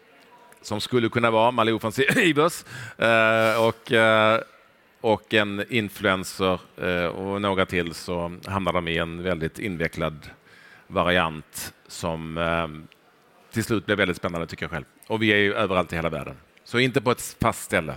som 0.63 0.81
skulle 0.81 1.09
kunna 1.09 1.31
vara 1.31 1.51
Malou 1.51 1.79
von 1.83 1.93
Sivers 1.93 2.65
eh, 2.99 3.67
och, 3.67 3.93
eh, 3.93 4.41
och 5.01 5.35
en 5.35 5.65
influencer 5.69 6.61
eh, 6.77 7.07
och 7.07 7.43
några 7.43 7.67
till 7.67 7.95
så 7.95 8.37
hamnar 8.47 8.73
de 8.73 8.89
i 8.89 8.99
en 8.99 9.23
väldigt 9.23 9.59
invecklad 9.59 10.31
variant 10.87 11.73
som 11.89 12.39
eh, 12.39 12.96
till 13.57 13.65
slut 13.65 13.87
blev 13.87 13.99
väldigt 13.99 14.17
spännande 14.17 14.47
tycker 14.47 14.65
jag 14.65 14.71
själv. 14.71 14.85
Och 15.07 15.23
vi 15.23 15.33
är 15.33 15.37
ju 15.37 15.55
överallt 15.55 15.93
i 15.93 15.97
hela 15.97 16.09
världen. 16.09 16.37
Så 16.65 16.79
inte 16.79 17.01
på 17.01 17.11
ett 17.11 17.37
fast 17.41 17.63
ställe. 17.65 17.95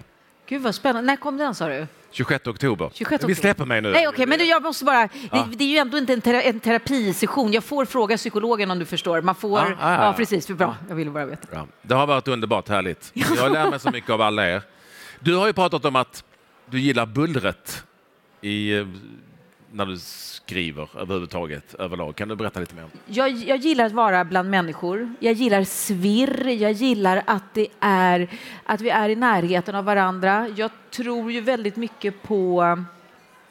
Gud 0.47 0.61
vad 0.61 0.75
spännande. 0.75 1.05
När 1.11 1.15
kom 1.15 1.37
den 1.37 1.55
sa 1.55 1.67
du? 1.67 1.87
26 2.11 2.47
oktober. 2.47 2.89
26 2.93 3.11
Vi 3.11 3.15
oktober. 3.15 3.33
släpper 3.33 3.65
mig 3.65 3.81
nu. 3.81 3.91
Nej, 3.91 4.07
okej, 4.07 4.25
men 4.25 4.39
du, 4.39 4.45
jag 4.45 4.63
måste 4.63 4.85
bara... 4.85 5.09
Ja. 5.31 5.47
Det, 5.51 5.57
det 5.57 5.63
är 5.63 5.67
ju 5.67 5.77
ändå 5.77 5.97
inte 5.97 6.13
en, 6.13 6.21
tera, 6.21 6.41
en 6.41 6.59
terapisession. 6.59 7.51
Jag 7.51 7.63
får 7.63 7.85
fråga 7.85 8.17
psykologen 8.17 8.71
om 8.71 8.79
du 8.79 8.85
förstår. 8.85 9.21
Man 9.21 9.35
får... 9.35 9.59
Ja, 9.59 9.65
Ja, 9.69 9.75
ja, 9.93 10.05
ja. 10.05 10.13
precis. 10.13 10.47
Bra. 10.47 10.75
Jag 10.89 10.95
ville 10.95 11.11
bara 11.11 11.25
veta. 11.25 11.47
Ja, 11.51 11.67
det 11.81 11.93
har 11.95 12.07
varit 12.07 12.27
underbart 12.27 12.69
härligt. 12.69 13.11
Jag 13.13 13.51
lär 13.51 13.69
mig 13.69 13.79
så 13.79 13.91
mycket 13.91 14.09
av 14.09 14.21
alla 14.21 14.49
er. 14.49 14.61
Du 15.19 15.35
har 15.35 15.47
ju 15.47 15.53
pratat 15.53 15.85
om 15.85 15.95
att 15.95 16.23
du 16.65 16.79
gillar 16.79 17.05
bullret 17.05 17.83
i, 18.41 18.77
eh, 18.77 18.87
när 19.71 19.85
du 19.85 19.97
skriver 19.97 20.89
överhuvudtaget 20.99 21.73
överlag. 21.73 22.15
Kan 22.15 22.27
du 22.27 22.35
berätta 22.35 22.59
lite 22.59 22.75
mer? 22.75 22.85
Jag, 23.05 23.29
jag 23.29 23.57
gillar 23.57 23.85
att 23.85 23.91
vara 23.91 24.25
bland 24.25 24.49
människor. 24.49 25.13
Jag 25.19 25.33
gillar 25.33 25.63
svirr. 25.63 26.47
Jag 26.47 26.71
gillar 26.71 27.23
att, 27.27 27.53
det 27.53 27.67
är, 27.79 28.29
att 28.63 28.81
vi 28.81 28.89
är 28.89 29.09
i 29.09 29.15
närheten 29.15 29.75
av 29.75 29.85
varandra. 29.85 30.47
Jag 30.55 30.71
tror 30.91 31.31
ju 31.31 31.41
väldigt 31.41 31.75
mycket 31.75 32.21
på 32.23 32.63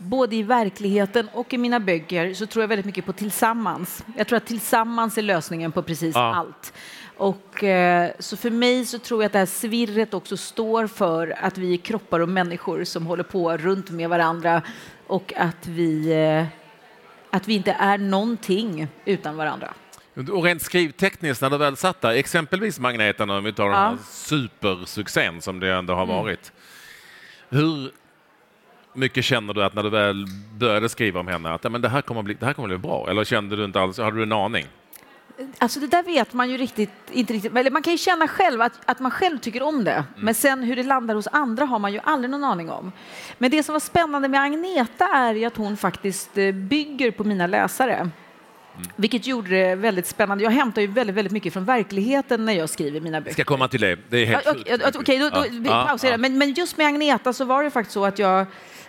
Både 0.00 0.36
i 0.36 0.42
verkligheten 0.42 1.28
och 1.32 1.52
i 1.54 1.58
mina 1.58 1.80
böcker 1.80 2.34
så 2.34 2.46
tror 2.46 2.62
jag 2.62 2.68
väldigt 2.68 2.86
mycket 2.86 3.06
på 3.06 3.12
tillsammans. 3.12 4.04
Jag 4.16 4.26
tror 4.26 4.36
att 4.36 4.46
tillsammans 4.46 5.18
är 5.18 5.22
lösningen 5.22 5.72
på 5.72 5.82
precis 5.82 6.14
Ja. 6.14 6.34
allt. 6.34 6.72
Och, 7.16 7.64
eh, 7.64 8.10
så 8.18 8.36
för 8.36 8.50
mig 8.50 8.84
så 8.86 8.98
tror 8.98 9.22
jag 9.22 9.26
att 9.26 9.32
det 9.32 9.38
här 9.38 9.46
svirret 9.46 10.14
också 10.14 10.36
står 10.36 10.86
för 10.86 11.34
att 11.40 11.58
vi 11.58 11.72
är 11.72 11.76
kroppar 11.76 12.20
och 12.20 12.28
människor 12.28 12.84
som 12.84 13.06
håller 13.06 13.22
på 13.22 13.56
runt 13.56 13.90
med 13.90 14.08
varandra 14.08 14.62
och 15.08 15.32
att 15.36 15.66
vi, 15.66 16.12
eh, 16.12 16.46
att 17.36 17.48
vi 17.48 17.54
inte 17.54 17.72
är 17.72 17.98
någonting 17.98 18.88
utan 19.04 19.36
varandra. 19.36 19.74
Och 20.32 20.44
rent 20.44 20.62
skrivtekniskt, 20.62 21.42
när 21.42 21.50
du 21.50 21.58
väl 21.58 21.76
satt 21.76 22.00
där, 22.00 22.10
exempelvis 22.10 22.78
Magneten, 22.78 23.30
om 23.30 23.44
vi 23.44 23.52
tar 23.52 23.64
den 23.64 23.72
Ja. 23.72 23.78
här 23.78 23.96
supersuccén 24.12 25.40
som 25.40 25.60
det 25.60 25.72
ändå 25.74 25.94
har 25.94 26.06
varit. 26.06 26.52
Hur 27.48 27.90
mycket 28.92 29.24
känner 29.24 29.54
du 29.54 29.64
att 29.64 29.74
när 29.74 29.82
du 29.82 29.90
väl 29.90 30.26
började 30.54 30.88
skriva 30.88 31.20
om 31.20 31.28
henne, 31.28 31.50
att 31.50 31.72
men 31.72 31.80
det, 31.80 31.88
här 31.88 32.02
kommer 32.02 32.22
bli, 32.22 32.34
det 32.34 32.46
här 32.46 32.52
kommer 32.52 32.68
bli 32.68 32.78
bra? 32.78 33.10
Eller 33.10 33.24
kände 33.24 33.56
du 33.56 33.64
inte 33.64 33.80
alls, 33.80 33.98
hade 33.98 34.16
du 34.16 34.22
en 34.22 34.32
aning? 34.32 34.66
Alltså 35.58 35.80
det 35.80 35.86
där 35.86 36.02
vet 36.02 36.32
man 36.32 36.50
ju 36.50 36.56
riktigt, 36.56 36.90
inte 37.10 37.32
riktigt. 37.32 37.56
Eller 37.56 37.70
man 37.70 37.82
kan 37.82 37.92
ju 37.92 37.98
känna 37.98 38.28
själv 38.28 38.62
att, 38.62 38.72
att 38.84 39.00
man 39.00 39.10
själv 39.10 39.38
tycker 39.38 39.62
om 39.62 39.84
det. 39.84 40.04
Men 40.16 40.34
sen 40.34 40.62
hur 40.62 40.76
det 40.76 40.82
landar 40.82 41.14
hos 41.14 41.28
andra 41.32 41.64
har 41.64 41.78
man 41.78 41.92
ju 41.92 42.00
aldrig 42.04 42.30
någon 42.30 42.44
aning 42.44 42.70
om. 42.70 42.92
Men 43.38 43.50
det 43.50 43.62
som 43.62 43.72
var 43.72 43.80
spännande 43.80 44.28
med 44.28 44.40
Agneta 44.40 45.04
är 45.04 45.34
ju 45.34 45.44
att 45.44 45.56
hon 45.56 45.76
faktiskt 45.76 46.38
eh, 46.38 46.52
bygger 46.52 47.10
på 47.10 47.24
mina 47.24 47.46
läsare. 47.46 48.10
Vilket 48.96 49.26
gjorde 49.26 49.50
det 49.50 49.74
väldigt 49.74 50.06
spännande. 50.06 50.44
Jag 50.44 50.50
hämtar 50.50 50.82
ju 50.82 50.86
väldigt, 50.86 51.16
väldigt 51.16 51.32
mycket 51.32 51.52
från 51.52 51.64
verkligheten 51.64 52.44
när 52.44 52.52
jag 52.52 52.70
skriver 52.70 53.00
mina 53.00 53.20
böcker. 53.20 53.32
Ska 53.32 53.44
komma 53.44 53.68
till 53.68 53.80
det. 53.80 53.98
Det 54.08 54.18
är 54.18 54.26
helt 54.26 54.44
Ja. 54.44 54.52
Okej, 54.52 54.78
okej, 54.94 55.18
då, 55.18 55.30
då, 55.30 55.44
Ja, 55.70 55.84
pausar 55.88 56.08
ja. 56.08 56.12
det. 56.12 56.18
Men, 56.18 56.38
men 56.38 56.52
just 56.52 56.76
med 56.76 56.86
Agneta 56.86 57.32
så 57.32 57.44
var 57.44 57.64
det 57.64 57.70
faktiskt 57.70 57.94
så 57.94 58.04
att 58.04 58.18
jag 58.18 58.46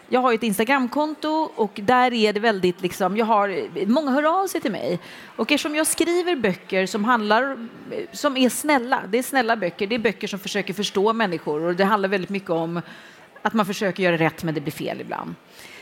jag 0.10 0.20
har 0.20 0.34
ett 0.34 0.44
Instagramkonto 0.44 1.30
och 1.56 1.80
där 1.84 2.14
är 2.14 2.34
det 2.34 2.40
väldigt 2.40 2.82
liksom, 2.82 3.18
jag 3.18 3.26
har, 3.26 3.86
många 3.88 4.12
hör 4.12 4.42
av 4.42 4.48
sig 4.48 4.62
till 4.62 4.72
mig. 4.72 5.00
Och 5.36 5.52
eftersom 5.52 5.76
jag 5.76 5.88
skriver 5.88 6.36
böcker 6.36 6.86
som 6.86 7.06
handlar, 7.06 7.68
som 8.12 8.38
är 8.38 8.50
snälla, 8.50 9.02
det 9.10 9.18
är 9.18 9.24
snälla 9.24 9.56
böcker, 9.56 9.88
det 9.88 9.96
är 9.96 10.00
böcker 10.00 10.28
som 10.28 10.40
försöker 10.40 10.74
förstå 10.74 11.14
människor 11.14 11.64
och 11.64 11.76
det 11.76 11.86
handlar 11.86 12.10
väldigt 12.10 12.30
mycket 12.30 12.50
om 12.50 12.82
att 13.42 13.54
man 13.54 13.66
försöker 13.66 14.04
göra 14.04 14.18
rätt 14.18 14.44
men 14.44 14.54
det 14.54 14.62
blir 14.62 14.72
fel 14.72 15.02
ibland. 15.02 15.36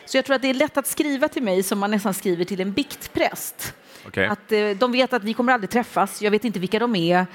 Så 0.06 0.18
jag 0.18 0.26
tror 0.26 0.36
att 0.36 0.42
det 0.42 0.50
är 0.50 0.54
lätt 0.54 0.78
att 0.78 0.88
skriva 0.88 1.28
till 1.28 1.44
mig 1.44 1.64
som 1.64 1.80
man 1.80 1.92
nästan 1.92 2.14
skriver 2.14 2.46
till 2.46 2.62
en 2.62 2.72
biktpräst. 2.72 3.74
Okej. 4.08 4.28
Att 4.28 4.52
eh, 4.52 4.70
de 4.70 4.92
vet 4.92 5.14
att 5.14 5.24
vi 5.24 5.34
kommer 5.34 5.54
aldrig 5.54 5.70
träffas, 5.70 6.22
jag 6.22 6.32
vet 6.32 6.46
inte 6.46 6.60
vilka 6.60 6.80
de 6.80 6.96
är. 6.96 7.26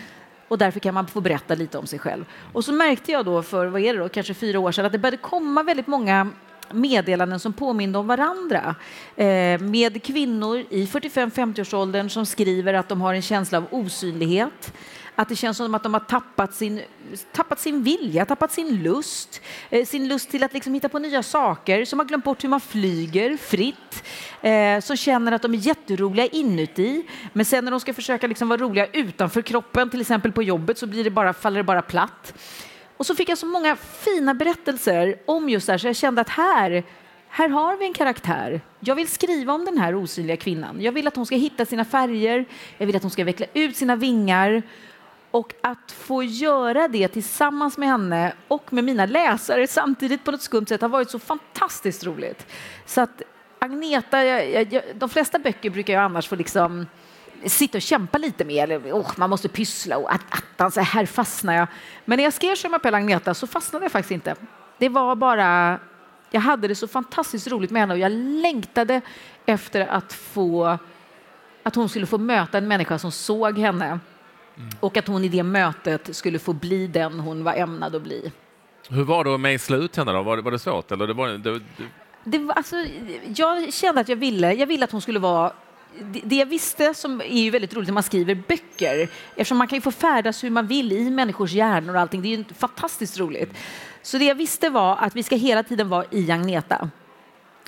och 0.49 0.59
därför 0.59 0.81
kan 0.81 0.95
man 0.95 1.07
få 1.07 1.21
berätta 1.21 1.55
lite 1.55 1.79
om 1.79 1.87
sig 1.87 1.99
själv. 1.99 2.25
Och 2.53 2.65
så 2.65 2.73
märkte 2.73 3.13
jag 3.13 3.25
då 3.25 3.43
för, 3.43 3.67
vad 3.67 3.81
är 3.81 3.95
det 3.95 4.01
då, 4.01 4.09
kanske 4.09 4.35
fyra 4.35 4.59
år 4.59 4.73
sedan 4.73 4.85
att 4.85 4.93
det 4.93 4.99
började 4.99 5.17
komma 5.17 5.63
väldigt 5.63 5.87
många 5.87 6.31
meddelanden 6.71 7.41
som 7.41 7.53
påminde 7.53 7.99
om 7.99 8.07
varandra. 8.07 8.75
Eh, 9.17 9.61
med 9.61 10.03
kvinnor 10.03 10.65
i 10.71 10.87
45-50-årsåldern 10.87 12.11
som 12.11 12.27
skriver 12.27 12.75
att 12.75 12.89
de 12.89 13.01
har 13.01 13.15
en 13.15 13.23
känsla 13.23 13.59
av 13.59 13.67
osynlighet. 13.71 14.73
Att 15.15 15.29
det 15.29 15.37
känns 15.37 15.57
som 15.57 15.75
att 15.75 15.83
de 15.83 15.95
har 15.95 16.01
tappat 16.01 16.55
sin, 16.55 16.81
tappat 17.33 17.61
sin 17.61 17.83
vilja, 17.83 18.27
tappat 18.27 18.53
sin 18.53 18.83
lust, 18.83 19.41
eh, 19.71 19.87
sin 19.87 20.09
lust 20.09 20.31
till 20.31 20.43
att 20.43 20.53
liksom 20.53 20.75
hitta 20.75 20.89
på 20.89 20.99
nya 20.99 21.23
saker, 21.23 21.85
som 21.85 21.99
har 21.99 22.07
glömt 22.07 22.25
bort 22.25 22.45
hur 22.45 22.49
man 22.49 22.61
flyger 22.61 23.37
fritt, 23.37 24.05
eh, 24.43 24.81
som 24.81 24.97
känner 24.97 25.33
att 25.33 25.43
de 25.43 25.55
är 25.55 25.59
jätteroliga 25.59 26.27
inuti, 26.27 27.07
men 27.33 27.45
sen 27.45 27.65
när 27.65 27.71
de 27.71 27.81
ska 27.81 27.95
försöka 27.95 28.27
liksom 28.27 28.49
vara 28.49 28.61
roliga 28.61 28.87
utanför 28.87 29.43
kroppen, 29.43 29.91
till 29.91 30.01
exempel 30.01 30.33
på 30.33 30.43
jobbet, 30.43 30.79
så 30.79 30.87
blir 30.87 31.05
det 31.05 31.11
bara, 31.11 31.33
faller 31.33 31.57
det 31.57 31.65
bara 31.65 31.83
platt. 31.83 32.35
Och 32.97 33.07
så 33.07 33.15
fick 33.15 33.29
jag 33.29 33.39
så 33.39 33.47
många 33.47 33.77
fina 33.77 34.35
berättelser 34.35 35.17
om 35.27 35.49
just 35.49 35.67
det 35.67 35.73
här, 35.73 35.79
så 35.79 35.87
jag 35.87 35.97
kände 35.97 36.21
att 36.21 36.29
här, 36.29 36.85
här 37.29 37.49
har 37.49 37.77
vi 37.77 37.87
en 37.87 37.95
karaktär. 37.95 38.61
Jag 38.81 38.95
vill 38.95 39.09
skriva 39.09 39.53
om 39.53 39.65
den 39.65 39.79
här 39.79 39.95
osynliga 39.95 40.37
kvinnan. 40.37 40.81
Jag 40.81 40.93
vill 40.93 41.09
att 41.09 41.17
hon 41.17 41.27
ska 41.27 41.37
hitta 41.37 41.67
sina 41.67 41.85
färger, 41.85 42.45
jag 42.79 42.87
vill 42.87 42.97
att 42.97 43.03
hon 43.03 43.11
ska 43.11 43.25
veckla 43.25 43.47
ut 43.55 43.77
sina 43.77 43.97
vingar 43.97 44.63
och 45.31 45.55
att 45.61 45.93
få 45.93 46.23
göra 46.23 46.89
det 46.89 47.09
tillsammans 47.09 47.79
med 47.79 47.89
henne 47.89 48.33
och 48.49 48.73
med 48.73 48.85
mina 48.85 49.07
läsare 49.07 49.67
samtidigt 49.67 50.25
på 50.25 50.31
något 50.31 50.43
skumt 50.43 50.67
sätt 50.67 50.81
har 50.81 50.89
varit 50.89 51.11
så 51.11 51.19
fantastiskt 51.19 52.05
roligt. 52.05 52.47
Så 52.87 53.01
att 53.01 53.23
Agneta, 53.59 54.25
jag, 54.25 54.73
jag, 54.73 54.83
de 54.95 55.09
flesta 55.09 55.39
böcker 55.39 55.71
brukar 55.71 55.93
jag 55.93 56.03
annars 56.03 56.29
få 56.29 56.37
liksom 56.37 56.87
sitta 57.47 57.79
och 57.79 57.83
kämpa 57.83 58.19
lite 58.19 58.45
med. 58.45 58.65
Eller, 58.65 58.93
oh, 58.93 59.11
man 59.17 59.31
måste 59.31 59.49
pyssla 59.49 59.99
och 59.99 60.15
att, 60.15 60.21
attans, 60.31 60.77
här 60.77 61.07
fastnar 61.07 61.55
jag. 61.55 61.69
Men 62.05 62.17
när 62.17 62.25
jag 62.25 62.33
skrev 62.33 62.57
Chemin 62.57 62.95
Agneta 62.95 63.35
så 63.35 63.47
fastnade 63.47 63.85
jag 63.85 63.93
faktiskt 63.93 64.11
inte. 64.11 64.35
Det 64.79 64.89
var 64.89 65.17
bara, 65.17 65.79
jag 66.31 66.41
hade 66.41 66.69
det 66.69 66.75
så 66.75 66.89
fantastiskt 66.89 67.47
roligt 67.47 67.71
med 67.71 67.83
henne 67.83 67.95
och 67.95 68.01
jag 68.01 68.13
längtade 68.13 69.01
efter 69.47 69.81
att 69.87 70.13
få 70.13 70.79
att 71.63 71.75
hon 71.75 71.89
skulle 71.89 72.07
få 72.07 72.19
möta 72.19 72.59
en 72.59 72.69
människa 72.69 72.99
som 72.99 73.13
såg 73.13 73.59
henne 73.59 73.87
mm. 73.87 74.71
och 74.81 74.97
att 74.97 75.07
hon 75.07 75.25
i 75.25 75.29
det 75.29 75.43
mötet 75.43 76.17
skulle 76.17 76.39
få 76.39 76.53
bli 76.53 76.87
den 76.87 77.21
hon 77.21 77.45
var 77.45 77.55
ämnad 77.55 77.95
att 77.95 78.03
bli. 78.03 78.33
Hur 78.89 79.05
var 79.05 79.25
det 79.25 79.39
med 79.39 79.55
i 79.55 79.59
slutändan? 79.59 80.25
Var 80.25 80.37
det, 80.37 80.43
var 80.43 80.51
det 80.51 80.59
svårt? 80.59 80.93
Eller 80.93 81.07
det 81.07 81.15
var, 81.15 81.29
det, 81.29 81.39
det... 81.39 81.61
Det 82.25 82.53
alltså, 82.57 82.77
jag 83.37 83.73
kände 83.73 84.01
att 84.01 84.09
jag 84.09 84.17
ville, 84.17 84.53
jag 84.53 84.67
ville 84.67 84.85
att 84.85 84.93
hon 84.93 85.01
skulle 85.01 85.19
vara 85.19 85.53
det 86.25 86.37
jag 86.37 86.47
visste, 86.47 86.95
som 86.95 87.21
är 87.21 87.43
ju 87.43 87.51
väldigt 87.51 87.75
roligt 87.75 87.89
när 87.89 87.95
man 87.95 88.03
skriver 88.03 88.35
böcker, 88.35 89.09
eftersom 89.37 89.59
man 89.59 89.69
kan 89.69 89.77
ju 89.77 89.81
få 89.81 89.91
färdas 89.91 90.45
hur 90.45 90.51
man 90.51 90.67
vill 90.67 90.93
i 90.93 91.11
människors 91.11 91.53
hjärnor 91.53 91.95
och 91.95 92.01
allting, 92.01 92.23
det 92.23 92.29
är 92.29 92.37
ju 92.37 92.45
fantastiskt 92.59 93.19
roligt. 93.19 93.51
Så 94.03 94.19
det 94.19 94.25
jag 94.25 94.35
visste 94.35 94.71
var 94.71 94.97
att 94.97 95.17
vi 95.17 95.23
ska 95.23 95.37
hela 95.37 95.63
tiden 95.63 95.89
vara 95.89 96.05
i 96.11 96.31
Agneta. 96.31 96.91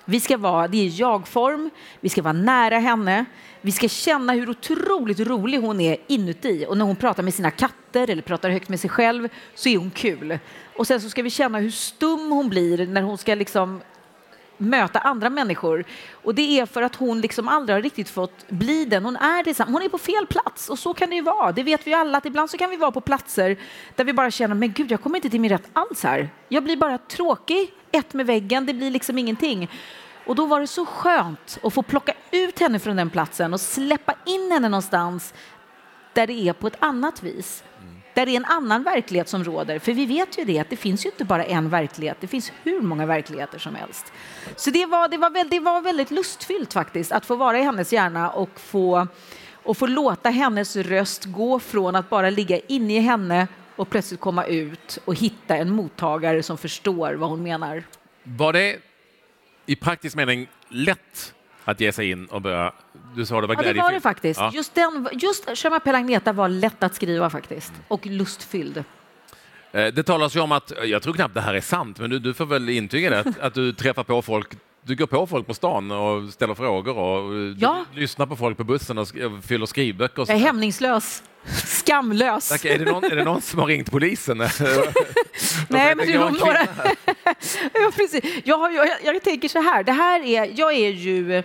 Vi 0.05 0.21
ska 0.21 0.37
vara, 0.37 0.69
det 0.69 0.87
är 0.87 1.01
jag-form, 1.01 1.71
vi 2.01 2.09
ska 2.09 2.23
vara 2.23 2.33
nära 2.33 2.79
henne, 2.79 3.25
vi 3.61 3.73
ska 3.73 3.89
känna 3.89 4.33
hur 4.33 4.51
otroligt 4.51 5.21
rolig 5.21 5.59
hon 5.59 5.81
är 5.81 5.97
inuti 6.07 6.67
och 6.69 6.79
när 6.79 6.85
hon 6.85 6.97
pratar 6.97 7.23
med 7.23 7.35
sina 7.35 7.51
katter 7.51 8.11
eller 8.11 8.23
pratar 8.23 8.51
högt 8.51 8.69
med 8.69 8.81
sig 8.81 8.91
själv 8.91 9.29
så 9.55 9.69
är 9.69 9.79
hon 9.79 9.91
kul. 9.91 10.39
Och 10.77 10.87
sen 10.87 11.01
så 11.01 11.11
ska 11.11 11.23
vi 11.23 11.31
känna 11.31 11.59
hur 11.59 11.71
stum 11.71 12.31
hon 12.31 12.49
blir 12.49 12.87
när 12.87 13.03
hon 13.03 13.19
ska 13.19 13.35
liksom 13.35 13.81
möta 14.59 14.99
andra 14.99 15.31
människor. 15.31 15.85
Och 16.13 16.35
det 16.35 16.61
är 16.61 16.67
för 16.67 16.83
att 16.83 16.97
hon 16.97 17.21
liksom 17.21 17.49
aldrig 17.49 17.77
har 17.77 17.83
riktigt 17.83 18.11
fått 18.11 18.49
bli 18.49 18.85
den 18.85 19.05
hon 19.05 19.17
är. 19.17 19.43
Tillsammans. 19.43 19.75
Hon 19.75 19.83
är 19.83 19.89
på 19.89 19.99
fel 19.99 20.27
plats 20.27 20.69
och 20.69 20.79
så 20.79 20.95
kan 20.95 21.11
det 21.11 21.17
ju 21.17 21.23
vara. 21.23 21.53
Det 21.53 21.63
vet 21.63 21.87
vi 21.87 21.91
ju 21.91 21.97
alla 21.97 22.19
att 22.19 22.27
ibland 22.27 22.51
så 22.51 22.59
kan 22.59 22.71
vi 22.71 22.77
vara 22.77 22.93
på 22.93 23.01
platser 23.01 23.57
där 23.97 24.05
vi 24.05 24.13
bara 24.13 24.31
känner, 24.31 24.55
men 24.55 24.73
gud, 24.73 24.91
jag 24.93 25.03
kommer 25.03 25.17
inte 25.17 25.31
till 25.31 25.41
min 25.41 25.51
rätt 25.51 25.69
alls 25.73 26.03
här. 26.03 26.31
Jag 26.49 26.65
blir 26.65 26.77
bara 26.77 26.99
tråkig, 26.99 27.73
ett 27.93 28.15
med 28.15 28.27
väggen, 28.27 28.67
det 28.67 28.75
blir 28.75 28.91
liksom 28.91 29.19
ingenting. 29.19 29.71
Och 30.27 30.35
då 30.35 30.47
var 30.47 30.61
det 30.61 30.67
så 30.67 30.87
skönt 30.87 31.59
att 31.63 31.75
få 31.75 31.83
plocka 31.83 32.15
ut 32.31 32.59
henne 32.59 32.79
från 32.79 32.97
den 32.97 33.11
platsen 33.11 33.53
och 33.53 33.61
släppa 33.61 34.15
in 34.27 34.51
henne 34.53 34.69
någonstans 34.69 35.35
där 36.13 36.27
det 36.27 36.49
är 36.49 36.53
på 36.53 36.67
ett 36.67 36.77
annat 36.79 37.23
vis 37.23 37.65
där 38.15 38.27
det 38.27 38.33
är 38.33 38.37
en 38.37 38.45
annan 38.45 38.83
verklighet 38.83 39.29
som 39.29 39.45
råder. 39.45 39.79
För 39.79 39.93
vi 39.93 40.07
vet 40.07 40.39
ju 40.39 40.45
det, 40.45 40.59
att 40.59 40.71
det 40.71 40.77
finns 40.77 41.07
ju 41.07 41.11
inte 41.11 41.25
bara 41.25 41.45
en 41.45 41.69
verklighet, 41.69 42.17
det 42.21 42.27
finns 42.27 42.53
hur 42.63 42.81
många 42.81 43.07
verkligheter 43.07 43.59
som 43.59 43.75
helst. 43.75 44.13
Så 44.57 44.71
det 44.71 44.87
var, 44.87 45.09
det 45.09 45.17
var, 45.17 45.31
väldigt, 45.31 45.51
det 45.51 45.61
var 45.61 45.83
väldigt 45.83 46.11
lustfyllt 46.11 46.73
faktiskt, 46.73 47.13
att 47.13 47.27
få 47.27 47.37
vara 47.37 47.59
i 47.59 47.63
hennes 47.63 47.93
hjärna 47.93 48.31
och 48.31 48.61
få, 48.61 49.07
och 49.53 49.77
få 49.77 49.87
låta 49.87 50.31
hennes 50.31 50.77
röst 50.77 51.25
gå 51.25 51.59
från 51.59 51.97
att 51.97 52.11
bara 52.11 52.31
ligga 52.31 52.59
inne 52.59 52.97
i 52.97 53.01
henne 53.01 53.49
och 53.77 53.91
plötsligt 53.91 54.21
komma 54.21 54.45
ut 54.45 54.99
och 55.05 55.15
hitta 55.15 55.57
en 55.57 55.71
mottagare 55.71 56.43
som 56.43 56.59
förstår 56.59 57.15
vad 57.15 57.31
hon 57.31 57.43
menar. 57.43 57.83
Var 58.23 58.53
det 58.53 58.79
i 59.67 59.77
praktisk 59.77 60.17
mening 60.17 60.49
lätt 60.69 61.35
att 61.65 61.81
ge 61.81 61.93
sig 61.93 62.11
in 62.11 62.27
och 62.27 62.43
börja... 62.43 62.73
Du 63.15 63.27
sa 63.27 63.41
det 63.41 63.47
var. 63.47 63.55
Ja, 63.55 63.73
det 63.73 63.81
var 63.81 63.93
det 63.93 64.01
faktiskt. 64.01 64.41
Ja. 64.41 64.51
Just, 64.55 64.75
den, 64.75 65.09
just 65.13 65.59
Shema 65.59 65.81
Pelagneta 65.81 66.33
var 66.33 66.49
lätt 66.49 66.83
att 66.83 66.95
skriva 66.95 67.31
faktiskt 67.31 67.73
och 67.89 68.07
lustfylld. 68.07 68.85
Eh, 69.73 69.87
det 69.87 70.03
talas 70.03 70.37
ju 70.37 70.41
om 70.41 70.53
att, 70.53 70.73
jag 70.85 71.03
tror 71.03 71.15
knappt 71.15 71.35
det 71.35 71.41
här 71.41 71.55
är 71.55 71.61
sant, 71.61 71.99
men 71.99 72.11
du, 72.11 72.19
du 72.19 72.35
får 72.35 72.47
väl 72.47 72.69
intyga 72.69 73.11
det, 73.11 73.21
att, 73.21 73.41
att 73.41 73.55
du 73.55 73.73
träffar 73.73 74.05
på 74.05 74.23
folk 74.23 74.57
du 74.87 74.97
går 74.97 75.07
på 75.07 75.27
folk 75.27 75.47
på 75.47 75.55
stan 75.55 75.91
och 75.91 76.33
ställer 76.33 76.55
frågor 76.55 76.99
och 76.99 77.55
ja. 77.59 77.85
lyssnar 77.95 78.27
på 78.27 78.37
folk 78.37 78.57
på 78.57 78.65
bussen 78.65 78.99
och 78.99 79.09
fyller 79.43 79.67
skrivböcker. 79.67 80.23
Och 80.23 80.29
jag 80.29 80.37
är 80.37 80.41
hämningslös. 80.41 81.23
Skamlös. 81.47 82.49
Tack. 82.49 82.65
Är, 82.65 82.79
det 82.79 82.85
någon, 82.85 83.05
är 83.05 83.17
det 83.17 83.25
någon 83.25 83.43
som 83.43 83.59
har 83.59 83.67
ringt 83.67 83.91
polisen? 83.91 84.39
Nej, 85.69 85.95
men 85.95 86.07
det 86.07 86.13
är 86.13 86.19
några... 86.19 86.59
ja, 87.73 87.91
precis. 87.97 88.25
Jag, 88.45 88.75
jag, 88.75 88.89
jag, 89.05 89.23
tänker 89.23 89.49
så 89.49 89.61
här, 89.61 89.83
det 89.85 89.93
här 89.93 90.21
är, 90.21 90.53
jag 90.55 90.73
är 90.75 90.91
ju 90.91 91.43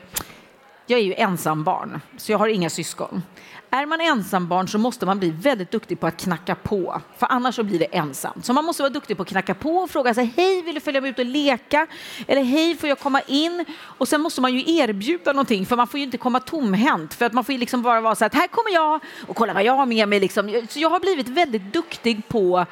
jag 0.86 1.00
är 1.00 1.04
ju 1.04 1.14
ensambarn, 1.14 2.02
så 2.18 2.32
jag 2.32 2.38
har 2.38 2.48
inga 2.48 2.70
syskon. 2.70 3.24
Är 3.72 3.86
man 3.86 4.02
ensambarn 4.02 4.68
så 4.68 4.78
måste 4.78 5.06
man 5.06 5.20
bli 5.20 5.30
väldigt 5.30 5.72
duktig 5.72 6.00
på 6.00 6.08
att 6.08 6.18
knacka 6.18 6.56
på, 6.56 7.02
för 7.18 7.28
annars 7.30 7.56
så 7.56 7.64
blir 7.64 7.80
det 7.80 7.86
ensamt. 7.86 8.46
Så 8.46 8.54
man 8.54 8.66
måste 8.66 8.84
vara 8.84 8.94
duktig 8.94 9.18
på 9.18 9.24
att 9.24 9.30
knacka 9.30 9.54
på 9.54 9.78
och 9.78 9.90
fråga 9.90 10.14
sig 10.14 10.34
hej, 10.38 10.62
vill 10.62 10.76
du 10.76 10.82
följa 10.82 11.02
med 11.02 11.10
ut 11.10 11.20
och 11.20 11.26
leka? 11.26 11.88
Eller 12.28 12.44
hej, 12.44 12.76
får 12.76 12.90
jag 12.90 13.00
komma 13.00 13.22
in? 13.22 13.66
Och 13.82 14.08
sen 14.08 14.22
måste 14.22 14.42
man 14.42 14.54
ju 14.54 14.78
erbjuda 14.78 15.34
någonting, 15.34 15.66
för 15.66 15.76
man 15.76 15.88
får 15.88 15.98
ju 15.98 16.04
inte 16.04 16.18
komma 16.18 16.40
tomhänt, 16.40 17.14
för 17.14 17.26
att 17.26 17.34
man 17.34 17.44
får 17.44 17.54
ju 17.54 17.60
liksom 17.60 17.82
bara 17.82 18.02
vara 18.02 18.16
så 18.16 18.24
här, 18.24 18.32
här 18.34 18.48
kommer 18.48 18.74
jag 18.74 19.00
och 19.28 19.36
kolla 19.36 19.54
vad 19.54 19.64
jag 19.64 19.74
har 19.74 19.86
med 19.86 20.08
mig. 20.08 20.20
Liksom. 20.20 20.62
Så 20.70 20.80
jag 20.80 20.90
har 20.90 21.00
blivit 21.00 21.28
väldigt 21.28 21.74
duktig 21.74 22.28
på 22.28 22.66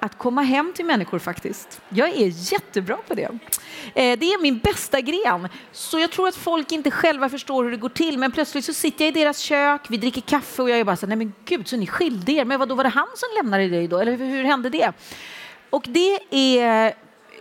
att 0.00 0.18
komma 0.18 0.42
hem 0.42 0.72
till 0.76 0.84
människor 0.84 1.18
faktiskt. 1.18 1.80
Jag 1.88 2.08
är 2.08 2.52
jättebra 2.52 2.96
på 3.08 3.14
det. 3.14 3.28
Eh, 3.94 4.18
det 4.18 4.32
är 4.32 4.42
min 4.42 4.58
bästa 4.58 5.00
gren. 5.00 5.48
Så 5.72 5.98
jag 5.98 6.10
tror 6.10 6.28
att 6.28 6.36
folk 6.36 6.72
inte 6.72 6.90
själva 6.90 7.28
förstår 7.28 7.64
hur 7.64 7.70
det 7.70 7.76
går 7.76 7.88
till. 7.88 8.18
Men 8.18 8.32
plötsligt 8.32 8.64
så 8.64 8.72
sitter 8.72 9.04
jag 9.04 9.16
i 9.16 9.20
deras 9.20 9.38
kök, 9.38 9.80
vi 9.88 9.96
dricker 9.96 10.20
kaffe 10.20 10.62
och 10.62 10.70
jag 10.70 10.78
är 10.78 10.84
bara 10.84 10.96
så 10.96 11.06
nej 11.06 11.16
men 11.16 11.32
gud, 11.44 11.68
så 11.68 11.76
ni 11.76 11.86
skilde 11.86 12.32
er. 12.32 12.44
Men 12.44 12.58
vad 12.58 12.68
då 12.68 12.74
var 12.74 12.84
det 12.84 12.90
han 12.90 13.08
som 13.16 13.28
lämnade 13.36 13.68
dig 13.68 13.88
då? 13.88 13.98
Eller 13.98 14.16
hur 14.16 14.44
hände 14.44 14.70
det? 14.70 14.92
Och 15.70 15.84
det, 15.88 16.18
är, 16.30 16.94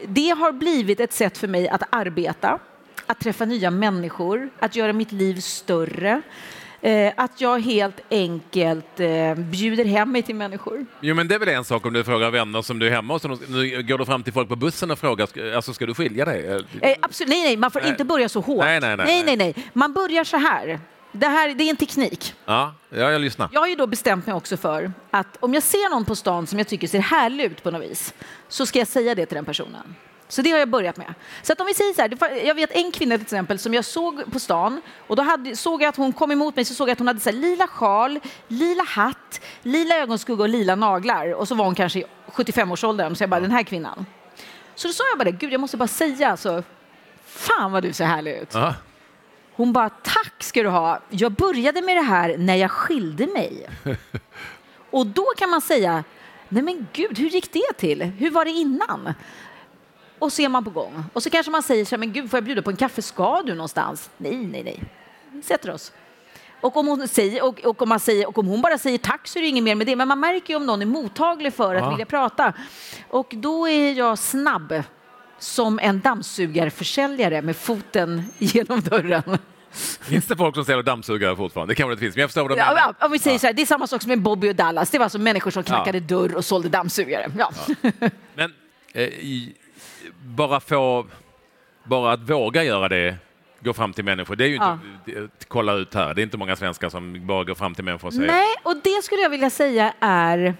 det 0.08 0.30
har 0.30 0.52
blivit 0.52 1.00
ett 1.00 1.14
sätt 1.14 1.38
för 1.38 1.48
mig 1.48 1.70
att 1.70 1.84
arbeta, 1.90 2.60
att 3.06 3.20
träffa 3.20 3.46
nya 3.46 3.72
människor, 3.72 4.50
att 4.60 4.76
göra 4.76 4.94
mitt 4.94 5.12
liv 5.12 5.40
större. 5.40 6.22
Eh, 6.82 7.14
att 7.18 7.42
jag 7.42 7.60
helt 7.60 8.02
enkelt 8.12 9.00
eh, 9.00 9.36
bjuder 9.36 9.86
hem 9.86 10.12
mig 10.12 10.22
till 10.22 10.36
människor. 10.36 10.86
Jo, 11.02 11.16
men 11.16 11.28
det 11.28 11.36
är 11.36 11.40
väl 11.40 11.50
en 11.50 11.64
sak 11.64 11.86
om 11.86 11.94
du 11.94 12.04
frågar 12.04 12.32
vänner 12.32 12.62
som 12.62 12.80
du 12.80 12.88
är 12.88 12.92
hemma 12.92 13.14
hos. 13.14 13.24
Nu 13.24 13.84
går 13.84 13.98
du 13.98 14.06
fram 14.06 14.24
till 14.24 14.34
folk 14.34 14.50
på 14.50 14.56
bussen 14.56 14.92
och 14.92 15.00
frågar, 15.00 15.56
alltså 15.56 15.74
ska 15.74 15.86
du 15.86 15.94
skilja 15.94 16.26
dig? 16.26 16.64
Eh, 16.82 16.96
absolut, 17.02 17.30
nej, 17.30 17.44
nej, 17.44 17.58
man 17.58 17.72
får 17.72 17.82
nej. 17.82 17.90
inte 17.90 18.06
börja 18.06 18.30
så 18.30 18.42
hårt. 18.42 18.64
Nej, 18.64 18.80
nej, 18.80 18.98
nej, 18.98 19.06
nej, 19.08 19.24
nej, 19.24 19.54
nej. 19.56 19.70
Man 19.74 19.94
börjar 19.94 20.24
så 20.24 20.38
här. 20.38 20.80
Det 21.12 21.28
här 21.28 21.54
det 21.54 21.64
är 21.64 21.70
en 21.70 21.76
teknik. 21.76 22.34
Ja, 22.46 22.74
ja, 22.90 23.12
jag 23.12 23.22
lyssnar. 23.22 23.50
Jag 23.52 23.60
har 23.60 23.68
ju 23.68 23.76
då 23.76 23.88
bestämt 23.88 24.26
mig 24.26 24.36
också 24.36 24.58
för 24.58 24.92
att 25.12 25.38
om 25.40 25.54
jag 25.54 25.64
ser 25.64 25.90
någon 25.90 26.06
på 26.06 26.16
stan 26.16 26.48
som 26.48 26.60
jag 26.60 26.68
tycker 26.68 26.88
ser 26.88 27.00
härlig 27.00 27.46
ut 27.46 27.64
på 27.64 27.72
något 27.72 27.82
vis 27.82 28.14
så 28.48 28.66
ska 28.66 28.80
jag 28.80 28.88
säga 28.88 29.16
det 29.16 29.26
till 29.26 29.36
den 29.36 29.46
personen. 29.46 29.96
Så 30.32 30.42
det 30.42 30.52
har 30.52 30.60
jag 30.60 30.70
börjat 30.70 30.98
med. 30.98 31.14
Så 31.42 31.54
att 31.54 31.62
om 31.62 31.68
vi 31.68 31.74
säger 31.74 31.94
så 31.94 32.02
här, 32.02 32.46
jag 32.46 32.56
vet 32.56 32.72
en 32.72 32.92
kvinna 32.92 33.16
till 33.16 33.24
exempel 33.24 33.60
som 33.60 33.74
jag 33.74 33.86
såg 33.86 34.32
på 34.32 34.40
stan 34.40 34.82
och 35.08 35.16
då 35.16 35.24
hade, 35.24 35.56
såg 35.56 35.82
jag 35.82 35.90
att 35.90 35.96
hon 35.96 36.14
kom 36.14 36.32
emot 36.32 36.56
mig 36.56 36.66
så 36.66 36.74
såg 36.74 36.90
jag 36.90 36.92
att 36.94 37.00
hon 37.00 37.08
hade 37.08 37.20
så 37.20 37.32
lila 37.32 37.68
sjal, 37.68 38.20
lila 38.48 38.84
hatt, 38.84 39.42
lila 39.64 39.96
ögonskugga 39.96 40.44
och 40.44 40.50
lila 40.50 40.76
naglar 40.76 41.34
och 41.34 41.48
så 41.48 41.56
var 41.56 41.66
hon 41.66 41.76
kanske 41.76 42.00
i 42.00 42.06
75-årsåldern 42.32 43.16
så 43.16 43.24
jag 43.24 43.30
bara 43.30 43.40
den 43.40 43.52
här 43.52 43.64
kvinnan. 43.64 44.06
Så 44.76 44.88
då 44.88 44.94
sa 44.94 45.04
jag 45.12 45.18
bara 45.18 45.32
gud 45.32 45.54
jag 45.54 45.62
måste 45.62 45.78
bara 45.78 45.88
säga 45.88 46.32
alltså, 46.32 46.64
fan 47.26 47.72
vad 47.72 47.84
du 47.84 47.94
ser 47.94 48.06
härlig 48.06 48.34
ut. 48.38 48.56
Aha. 48.56 48.74
Hon 49.54 49.74
bara 49.74 49.90
tack 49.90 50.44
ska 50.44 50.64
du 50.64 50.70
ha, 50.70 51.00
jag 51.10 51.32
började 51.32 51.82
med 51.82 51.98
det 51.98 52.02
här 52.02 52.38
när 52.38 52.56
jag 52.56 52.72
skilde 52.72 53.28
mig. 53.28 53.70
och 54.92 55.08
då 55.08 55.26
kan 55.38 55.50
man 55.50 55.62
säga 55.62 56.04
Nej 56.50 56.64
men 56.64 56.88
gud, 56.94 57.20
hur 57.20 57.30
gick 57.30 57.54
det 57.54 57.74
till? 57.78 58.04
Hur 58.04 58.32
var 58.32 58.46
det 58.46 58.52
innan? 58.52 59.14
Och 60.20 60.34
så 60.34 60.42
är 60.42 60.50
man 60.50 60.64
på 60.64 60.70
gång. 60.70 61.04
Och 61.14 61.24
så 61.24 61.30
kanske 61.30 61.52
man 61.52 61.64
säger 61.64 61.86
så 61.86 61.90
här, 61.96 61.98
men 61.98 62.14
gud, 62.14 62.30
får 62.30 62.38
jag 62.38 62.44
bjuda 62.44 62.62
på 62.62 62.70
en 62.70 62.76
kaffe? 62.76 63.02
Ska 63.02 63.42
du 63.46 63.54
någonstans? 63.54 64.10
Nej, 64.18 64.36
nej, 64.38 64.64
nej. 64.64 64.84
Vi 65.34 65.42
sätter 65.42 65.72
oss. 65.72 65.92
Och 66.62 66.78
om, 66.78 66.88
hon 66.88 67.08
säger, 67.08 67.44
och, 67.44 67.60
och, 67.66 67.82
om 67.82 67.90
man 67.90 68.00
säger, 68.00 68.28
och 68.28 68.38
om 68.38 68.48
hon 68.48 68.62
bara 68.62 68.78
säger 68.78 68.98
tack 68.98 69.28
så 69.28 69.40
är 69.40 69.44
det 69.44 69.48
inget 69.50 69.64
mer 69.64 69.76
med 69.76 69.88
det. 69.88 69.96
Men 69.96 70.08
man 70.08 70.20
märker 70.20 70.50
ju 70.54 70.56
om 70.58 70.66
någon 70.66 70.82
är 70.82 70.86
mottaglig 70.86 71.54
för 71.54 71.76
att 71.76 71.84
Ja. 71.84 71.90
vilja 71.90 72.06
prata. 72.06 72.54
Och 73.10 73.28
då 73.36 73.68
är 73.68 73.94
jag 73.94 74.18
snabb 74.20 74.84
som 75.40 75.80
en 75.80 76.00
dammsugarförsäljare 76.00 77.42
med 77.42 77.56
foten 77.58 78.24
genom 78.38 78.82
dörren. 78.82 79.38
Finns 80.02 80.26
det 80.26 80.36
folk 80.38 80.56
som 80.56 80.66
säljer 80.66 80.84
dammsugare 80.84 81.36
fortfarande? 81.36 81.72
Det 81.72 81.76
kanske 81.76 81.96
det 81.96 82.00
finns, 82.00 82.16
men 82.16 82.22
jag 82.22 82.30
förstår 82.30 82.42
vad 82.42 82.52
du 82.52 82.56
Ja, 82.58 82.66
menar. 82.66 82.96
ja, 83.00 83.06
om 83.06 83.12
vi 83.12 83.20
säger 83.20 83.40
så 83.40 83.48
här, 83.48 83.54
det 83.54 83.62
är 83.62 83.66
samma 83.66 83.88
sak 83.88 84.02
som 84.02 84.10
med 84.10 84.22
Bobby 84.22 84.52
och 84.52 84.56
Dallas. 84.56 84.90
Det 84.90 84.98
var 84.98 85.04
alltså 85.04 85.20
människor 85.20 85.52
som 85.52 85.64
knackade 85.64 86.00
dörr 86.00 86.36
och 86.36 86.46
sålde 86.46 86.70
dammsugare. 86.70 87.32
Ja. 87.38 87.52
Men 88.36 88.54
eh, 88.94 89.04
i, 89.04 89.56
bara 90.24 90.60
få, 90.60 91.06
bara 91.84 92.12
att 92.12 92.30
våga 92.30 92.64
göra 92.64 92.90
det, 92.90 93.16
gå 93.60 93.74
fram 93.74 93.94
till 93.94 94.04
människor, 94.06 94.36
det 94.36 94.44
är 94.44 94.48
ju 94.48 94.54
inte, 94.56 94.80
det- 95.06 95.48
kolla 95.48 95.74
ut 95.74 95.94
här, 95.94 96.14
det 96.14 96.22
är 96.22 96.24
inte 96.24 96.38
många 96.38 96.56
svenskar 96.56 96.90
som 96.90 97.28
bara 97.28 97.44
går 97.44 97.56
fram 97.56 97.76
till 97.76 97.84
människor 97.84 98.08
och 98.08 98.14
säger 98.14 98.28
Nej, 98.28 98.56
och 98.64 98.76
det 98.84 99.04
skulle 99.04 99.22
jag 99.22 99.30
vilja 99.30 99.50
säga 99.50 99.94
är... 100.00 100.56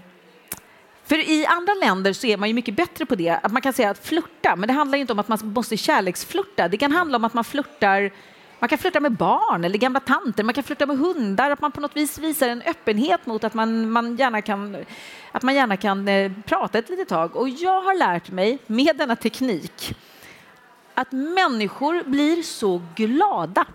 För 1.04 1.30
i 1.30 1.46
andra 1.46 1.74
länder 1.74 2.14
så 2.14 2.28
är 2.28 2.38
man 2.38 2.48
ju 2.50 2.54
mycket 2.54 2.76
bättre 2.76 3.06
på 3.06 3.16
det. 3.16 3.30
Att 3.44 3.52
man 3.52 3.62
kan 3.62 3.74
säga 3.74 3.90
att 3.90 4.06
flirta, 4.06 4.56
men 4.56 4.68
det 4.68 4.74
handlar 4.74 4.98
ju 4.98 5.02
inte 5.02 5.14
om 5.14 5.20
att 5.20 5.28
man 5.28 5.40
måste 5.44 5.78
kärleksflirta. 5.78 6.68
Det 6.68 6.78
kan 6.78 6.92
handla 6.92 7.16
om 7.18 7.26
att 7.26 7.34
man 7.34 7.44
flirtar 7.44 8.12
man 8.60 8.70
kan 8.70 8.78
flytta 8.78 9.00
med 9.00 9.12
barn 9.12 9.64
eller 9.64 9.78
gamla 9.78 10.00
tanter, 10.00 10.44
man 10.44 10.54
kan 10.54 10.64
flytta 10.64 10.86
med 10.86 10.98
hundar, 10.98 11.52
att 11.52 11.62
man 11.62 11.72
på 11.72 11.82
något 11.82 11.96
vis 11.96 12.18
visar 12.18 12.50
en 12.50 12.62
öppenhet 12.62 13.26
mot 13.26 13.44
att 13.44 13.54
man, 13.54 13.92
man 13.92 14.16
gärna 14.16 14.42
kan, 14.42 14.78
att 15.32 15.44
man 15.44 15.56
gärna 15.56 15.78
kan 15.78 16.08
eh, 16.08 16.32
prata 16.46 16.78
ett 16.80 16.90
litet 16.90 17.08
tag. 17.08 17.36
Och 17.36 17.50
jag 17.50 17.82
har 17.82 17.98
lärt 17.98 18.32
mig 18.32 18.58
med 18.68 18.98
denna 18.98 19.16
teknik 19.16 19.96
att 20.94 21.12
människor 21.12 22.04
blir 22.04 22.44
så 22.44 22.82
glada 22.96 23.66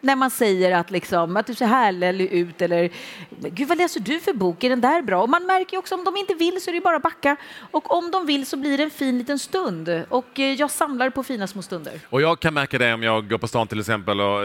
när 0.00 0.16
man 0.16 0.30
säger 0.30 0.76
att, 0.76 0.90
liksom, 0.90 1.36
att 1.36 1.46
du 1.46 1.54
ser 1.54 1.66
härlig 1.66 2.32
ut 2.32 2.62
eller 2.62 2.90
Gud, 3.30 3.68
vad 3.68 3.78
läser 3.78 4.00
du 4.00 4.20
för 4.20 4.32
bok? 4.32 4.64
Är 4.64 4.68
den 4.68 4.80
där 4.80 5.02
bra? 5.02 5.22
Och 5.22 5.28
man 5.28 5.46
märker 5.46 5.76
också 5.76 5.94
om 5.94 6.04
de 6.04 6.16
inte 6.16 6.34
vill 6.34 6.60
så 6.62 6.70
är 6.70 6.74
det 6.74 6.80
bara 6.80 6.96
att 6.96 7.02
backa. 7.02 7.36
Och 7.70 7.96
om 7.96 8.10
de 8.10 8.26
vill 8.26 8.46
så 8.46 8.56
blir 8.56 8.78
det 8.78 8.84
en 8.84 8.90
fin 8.90 9.18
liten 9.18 9.38
stund. 9.38 10.04
Och 10.08 10.40
eh, 10.40 10.52
jag 10.52 10.70
samlar 10.70 11.10
på 11.10 11.22
fina 11.22 11.46
små 11.46 11.62
stunder. 11.62 12.00
Och 12.10 12.22
jag 12.22 12.40
kan 12.40 12.54
märka 12.54 12.78
det 12.78 12.94
om 12.94 13.02
jag 13.02 13.28
går 13.28 13.38
på 13.38 13.48
stan 13.48 13.66
till 13.66 13.80
exempel 13.80 14.20
och 14.20 14.40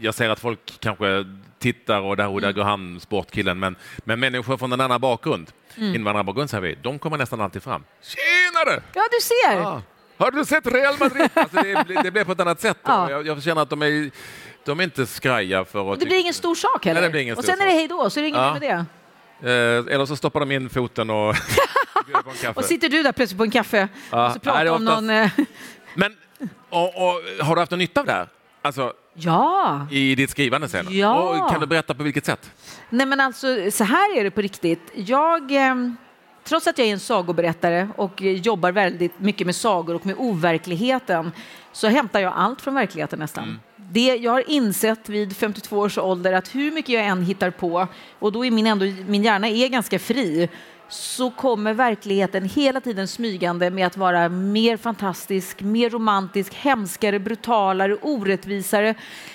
jag 0.00 0.14
ser 0.14 0.28
att 0.28 0.40
folk 0.40 0.80
kanske 0.80 1.24
tittar 1.58 2.00
och 2.00 2.16
där, 2.16 2.28
och 2.28 2.40
där 2.40 2.52
går 2.52 2.62
han, 2.62 3.00
sportkillen, 3.00 3.58
men, 3.58 3.76
men 4.04 4.20
människor 4.20 4.56
från 4.56 4.72
en 4.72 4.80
annan 4.80 5.00
bakgrund, 5.00 5.50
invandrarbakgrund 5.76 6.50
säger 6.50 6.62
vi, 6.62 6.74
de 6.82 6.98
kommer 6.98 7.18
nästan 7.18 7.40
alltid 7.40 7.62
fram. 7.62 7.84
Tjenare! 8.02 8.82
Ja, 8.94 9.02
du 9.10 9.20
ser! 9.20 9.60
Ja. 9.62 9.82
Har 10.18 10.30
du 10.30 10.44
sett 10.44 10.66
Real 10.66 10.94
Madrid? 11.00 11.30
Alltså 11.34 11.62
det, 11.62 12.02
det 12.02 12.10
blir 12.10 12.24
på 12.24 12.32
ett 12.32 12.40
annat 12.40 12.60
sätt. 12.60 12.78
Ja. 12.82 13.10
Jag, 13.10 13.26
jag 13.26 13.42
känner 13.42 13.62
att 13.62 13.70
de 13.70 13.82
är, 13.82 14.10
de 14.66 14.80
är 14.80 14.84
inte 14.84 15.06
skraja 15.06 15.64
för 15.64 15.92
att... 15.92 16.00
Det 16.00 16.06
blir 16.06 16.20
ingen 16.20 16.34
stor 16.34 16.54
sak 16.54 16.84
heller. 16.86 17.00
Nej, 17.00 17.08
det 17.08 17.12
blir 17.12 17.20
ingen 17.22 17.36
och 17.36 17.44
sen 17.44 17.60
är 17.60 17.66
det 17.66 17.72
hej 17.72 17.88
då, 17.88 18.10
så 18.10 18.20
är 18.20 18.22
det 18.22 18.28
inget 18.28 18.40
Ja. 18.40 18.52
med 18.52 18.62
det. 18.62 18.84
Eh, 19.50 19.94
eller 19.94 20.06
så 20.06 20.16
stoppar 20.16 20.40
de 20.40 20.52
in 20.52 20.68
foten 20.70 21.10
och 21.10 21.34
kaffe. 22.40 22.52
Och 22.54 22.64
sitter 22.64 22.88
du 22.88 23.02
där 23.02 23.12
plötsligt 23.12 23.38
på 23.38 23.44
en 23.44 23.50
kaffe 23.50 23.88
Ja. 24.10 24.26
och 24.26 24.32
så 24.32 24.38
pratar 24.38 24.64
Nej, 24.64 24.70
om 24.72 24.84
någon... 24.84 25.10
eh, 25.10 25.30
Men 25.94 26.16
och, 26.70 26.84
och, 26.88 27.22
har 27.46 27.54
du 27.54 27.60
haft 27.60 27.70
någon 27.70 27.78
nytta 27.78 28.00
av 28.00 28.06
det 28.06 28.12
här? 28.12 28.28
Alltså 28.62 28.92
Ja! 29.14 29.86
i 29.90 30.14
ditt 30.14 30.30
skrivande 30.30 30.68
sen? 30.68 30.86
Ja. 30.90 31.14
Och 31.18 31.50
kan 31.50 31.60
du 31.60 31.66
berätta 31.66 31.94
på 31.94 32.02
vilket 32.02 32.24
sätt? 32.26 32.50
Nej 32.90 33.06
men 33.06 33.20
alltså, 33.20 33.46
så 33.70 33.84
här 33.84 34.16
är 34.18 34.24
det 34.24 34.30
på 34.30 34.40
riktigt. 34.40 34.90
Jag, 34.94 35.50
eh, 35.52 35.74
trots 36.46 36.66
att 36.66 36.78
jag 36.78 36.88
är 36.88 36.92
en 36.92 37.00
sagoberättare 37.00 37.88
och 37.96 38.22
jobbar 38.22 38.72
väldigt 38.72 39.20
mycket 39.20 39.46
med 39.46 39.56
sagor 39.56 39.94
och 39.94 40.06
med 40.06 40.14
overkligheten 40.18 41.32
så 41.72 41.88
hämtar 41.88 42.20
jag 42.20 42.32
allt 42.36 42.60
från 42.60 42.74
verkligheten 42.74 43.18
nästan. 43.18 43.60
Det, 43.76 44.16
jag 44.16 44.32
har 44.32 44.50
insett 44.50 45.08
vid 45.08 45.36
52 45.36 45.78
års 45.78 45.98
ålder 45.98 46.32
att 46.32 46.54
hur 46.54 46.72
mycket 46.72 46.94
jag 46.94 47.06
än 47.06 47.22
hittar 47.22 47.50
på, 47.50 47.88
och 48.18 48.32
då 48.32 48.44
är 48.44 48.50
min, 48.50 48.66
ändå, 48.66 48.84
min 49.06 49.24
hjärna 49.24 49.48
är 49.48 49.68
ganska 49.68 49.98
fri, 49.98 50.48
så 50.88 51.30
kommer 51.30 51.74
verkligheten 51.74 52.44
hela 52.44 52.80
tiden 52.80 53.08
smygande 53.08 53.70
med 53.70 53.86
att 53.86 53.96
vara 53.96 54.28
mer 54.28 54.76
fantastisk, 54.76 55.60
mer 55.60 55.90
romantisk, 55.90 56.54
hemskare, 56.54 57.18
brutalare, 57.18 57.96
orättvisare. 58.02 58.94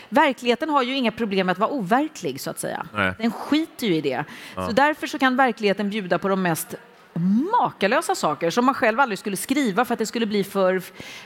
Verkligheten 0.09 0.69
har 0.69 0.83
ju 0.83 0.95
inga 0.95 1.11
problem 1.11 1.45
med 1.45 1.51
att 1.51 1.59
vara 1.59 1.71
overklig, 1.71 2.41
så 2.41 2.49
att 2.49 2.59
säga. 2.59 2.85
Nej. 2.93 3.13
Den 3.17 3.31
skiter 3.31 3.87
ju 3.87 3.95
i 3.95 4.01
det. 4.01 4.23
Så 4.55 4.71
därför 4.71 5.07
så 5.07 5.19
kan 5.19 5.35
verkligheten 5.35 5.89
bjuda 5.89 6.19
på 6.19 6.27
de 6.27 6.41
mest 6.41 6.75
makalösa 7.13 8.15
saker 8.15 8.49
som 8.49 8.65
man 8.65 8.75
själv 8.75 8.99
aldrig 8.99 9.19
skulle 9.19 9.37
skriva 9.37 9.85
för 9.85 9.93
att 9.93 10.00
det 10.00 10.05
skulle 10.05 10.25
bli 10.25 10.43
för, 10.43 10.81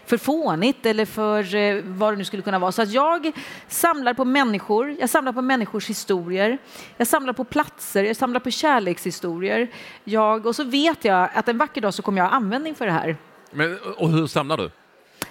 för 0.05 0.17
fånigt 0.17 0.85
eller 0.85 1.05
för 1.05 1.55
eh, 1.55 1.81
vad 1.83 2.13
det 2.13 2.17
nu 2.17 2.25
skulle 2.25 2.41
kunna 2.41 2.59
vara. 2.59 2.71
Så 2.71 2.81
att 2.81 2.91
jag 2.91 3.31
samlar 3.67 4.13
på 4.13 4.25
människor, 4.25 4.95
jag 4.99 5.09
samlar 5.09 5.33
på 5.33 5.41
människors 5.41 5.89
historier, 5.89 6.57
jag 6.97 7.07
samlar 7.07 7.33
på 7.33 7.43
platser, 7.43 8.03
jag 8.03 8.15
samlar 8.15 8.39
på 8.39 8.51
kärlekshistorier. 8.51 9.71
Jag, 10.03 10.45
och 10.45 10.55
så 10.55 10.63
vet 10.63 11.05
jag 11.05 11.29
att 11.33 11.47
en 11.47 11.57
vacker 11.57 11.81
dag 11.81 11.93
så 11.93 12.01
kommer 12.01 12.21
jag 12.21 12.25
ha 12.25 12.35
användning 12.35 12.75
för 12.75 12.85
det 12.85 12.91
här. 12.91 13.17
Men, 13.51 13.79
och 13.97 14.09
hur 14.09 14.27
samlar 14.27 14.57
du? 14.57 14.71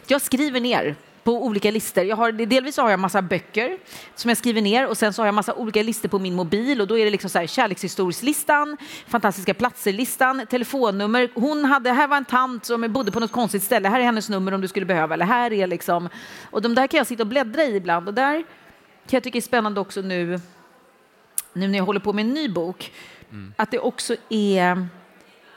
Jag 0.07 0.23
skriver 0.23 0.61
ner 0.61 0.97
på 1.25 1.45
olika 1.45 1.71
listor. 1.71 2.05
Jag 2.05 2.17
har, 2.17 2.33
delvis 2.33 2.77
har 2.77 2.91
jag 2.91 3.01
massa 3.01 3.23
böcker 3.23 3.79
som 4.15 4.29
jag 4.29 4.39
skriver 4.39 4.63
ner 4.63 4.87
och 4.87 4.97
sen 4.97 5.13
så 5.13 5.23
har 5.23 5.27
jag 5.27 5.35
massa 5.35 5.55
olika 5.55 5.83
listor 5.83 6.09
på 6.09 6.19
min 6.19 6.35
mobil 6.35 6.81
och 6.81 6.87
då 6.87 6.99
är 6.99 7.05
det 7.05 7.11
liksom 7.11 7.31
så 7.31 7.39
här 7.39 7.47
kärlekshistorieslistan, 7.47 8.77
fantastiska 9.07 9.55
platser-listan, 9.55 10.47
telefonnummer. 10.51 11.29
Hon 11.35 11.65
hade, 11.65 11.93
här 11.93 12.09
var 12.09 12.17
en 12.17 12.25
tant 12.25 12.65
som 12.65 12.93
bodde 12.93 13.13
på 13.13 13.21
något 13.21 13.33
konstigt 13.33 13.63
ställe, 13.63 13.89
här 13.89 14.01
är 14.01 14.05
hennes 14.05 14.29
nummer 14.29 14.53
om 14.53 14.61
du 14.61 14.69
skulle 14.69 14.87
behöva 14.87 15.15
eller 15.15 15.27
här 15.27 15.53
är 15.53 15.67
liksom, 15.67 16.09
och 16.51 16.63
de 16.63 16.75
där 16.75 16.87
kan 16.87 16.99
jag 16.99 17.07
sitta 17.07 17.23
och 17.23 17.27
bläddra 17.27 17.63
i 17.63 17.77
ibland 17.77 18.09
och 18.09 18.15
där 18.15 18.35
kan 19.07 19.17
jag 19.17 19.23
tycka 19.23 19.39
är 19.39 19.43
spännande 19.43 19.81
också 19.81 20.01
nu, 20.01 20.41
nu 21.53 21.69
när 21.69 21.79
jag 21.79 21.85
håller 21.85 22.01
på 22.01 22.13
med 22.13 22.25
en 22.25 22.35
ny 22.35 22.49
bok, 22.49 22.93
att 23.57 23.71
det 23.71 23.79
också 23.79 24.17
är 24.29 24.89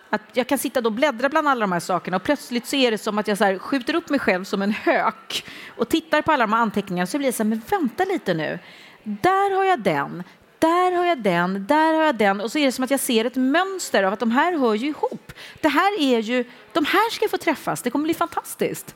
att 0.09 0.21
jag 0.33 0.47
kan 0.47 0.57
sitta 0.57 0.79
och 0.79 0.91
bläddra 0.91 1.29
bland 1.29 1.47
alla 1.47 1.61
de 1.61 1.71
här 1.71 1.79
sakerna 1.79 2.17
och 2.17 2.23
plötsligt 2.23 2.67
så 2.67 2.75
är 2.75 2.91
det 2.91 2.97
som 2.97 3.17
att 3.17 3.27
jag 3.27 3.37
så 3.37 3.59
skjuter 3.59 3.95
upp 3.95 4.09
mig 4.09 4.19
själv 4.19 4.43
som 4.43 4.61
en 4.61 4.71
hök 4.71 5.45
och 5.77 5.89
tittar 5.89 6.21
på 6.21 6.31
alla 6.31 6.43
de 6.47 6.53
här 6.53 6.59
anteckningarna 6.61 7.07
så 7.07 7.17
blir 7.17 7.27
det 7.27 7.33
så 7.33 7.43
här, 7.43 7.49
men 7.49 7.61
vänta 7.69 8.03
lite 8.05 8.33
nu. 8.33 8.59
Där 9.03 9.55
har 9.55 9.63
jag 9.63 9.79
den, 9.79 10.23
där 10.59 10.91
har 10.91 11.05
jag 11.05 11.17
den, 11.17 11.65
där 11.67 11.93
har 11.93 12.03
jag 12.03 12.15
den 12.15 12.41
och 12.41 12.51
så 12.51 12.57
är 12.57 12.65
det 12.65 12.71
som 12.71 12.83
att 12.83 12.91
jag 12.91 12.99
ser 12.99 13.25
ett 13.25 13.35
mönster 13.35 14.03
av 14.03 14.13
att 14.13 14.19
de 14.19 14.31
här 14.31 14.57
hör 14.57 14.73
ju 14.75 14.87
ihop. 14.87 15.31
Det 15.61 15.69
här 15.69 15.99
är 16.01 16.19
ju, 16.19 16.43
de 16.73 16.85
här 16.85 17.11
ska 17.11 17.27
få 17.29 17.37
träffas, 17.37 17.81
det 17.81 17.89
kommer 17.89 18.03
bli 18.03 18.13
fantastiskt. 18.13 18.95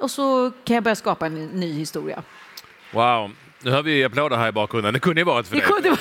Och 0.00 0.10
så 0.10 0.50
kan 0.64 0.74
jag 0.74 0.84
börja 0.84 0.94
skapa 0.96 1.26
en 1.26 1.46
ny 1.46 1.72
historia. 1.72 2.22
Wow, 2.92 3.30
nu 3.62 3.70
hör 3.70 3.82
vi 3.82 4.04
applåder 4.04 4.36
här 4.36 4.48
i 4.48 4.52
bakgrunden. 4.52 4.94
Det 4.94 5.00
kunde 5.00 5.20
ju 5.20 5.24
varit 5.24 5.46
för 5.46 5.56
Det 5.56 5.60
dig. 5.60 5.70
kunde 5.72 5.96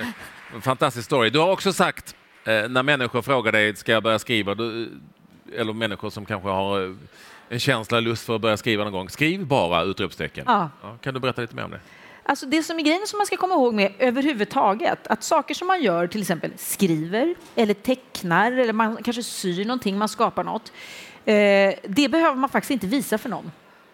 Fantastisk 0.62 1.04
story. 1.06 1.30
Du 1.30 1.38
har 1.38 1.50
också 1.50 1.72
sagt, 1.72 2.14
eh, 2.44 2.68
när 2.68 2.82
människor 2.82 3.22
frågar 3.22 3.52
dig, 3.52 3.76
ska 3.76 3.92
jag 3.92 4.02
börja 4.02 4.18
skriva? 4.18 4.54
Du, 4.54 4.90
eller 5.56 5.72
människor 5.72 6.10
som 6.10 6.24
kanske 6.24 6.48
har 6.48 6.84
eh, 6.84 6.94
en 7.48 7.60
känsla 7.60 7.96
och 7.96 8.02
lust 8.02 8.26
för 8.26 8.34
att 8.36 8.40
börja 8.40 8.56
skriva 8.56 8.84
någon 8.84 8.92
gång. 8.92 9.08
Skriv 9.08 9.46
bara! 9.46 9.82
Utropstecken. 9.82 10.44
Ja. 10.48 10.70
kan 11.00 11.14
du 11.14 11.20
berätta 11.20 11.40
lite 11.40 11.56
mer 11.56 11.64
om 11.64 11.70
det? 11.70 11.80
Alltså 12.24 12.46
det 12.46 12.62
som 12.62 12.78
är 12.78 12.82
grejen 12.82 13.06
som 13.06 13.18
man 13.18 13.26
ska 13.26 13.36
komma 13.36 13.54
ihåg 13.54 13.74
med 13.74 13.92
överhuvudtaget, 13.98 15.06
att 15.06 15.22
saker 15.22 15.54
som 15.54 15.66
man 15.66 15.82
gör, 15.82 16.06
till 16.06 16.20
exempel 16.20 16.50
skriver 16.56 17.34
eller 17.54 17.74
tecknar 17.74 18.52
eller 18.52 18.72
man 18.72 18.96
kanske 19.02 19.22
syr 19.22 19.64
någonting, 19.64 19.98
man 19.98 20.08
skapar 20.08 20.44
något, 20.44 20.72
eh, 21.24 21.34
det 21.82 22.08
behöver 22.10 22.34
man 22.34 22.50
faktiskt 22.50 22.70
inte 22.70 22.86
visa 22.86 23.18
för 23.18 23.28
någon. 23.28 23.50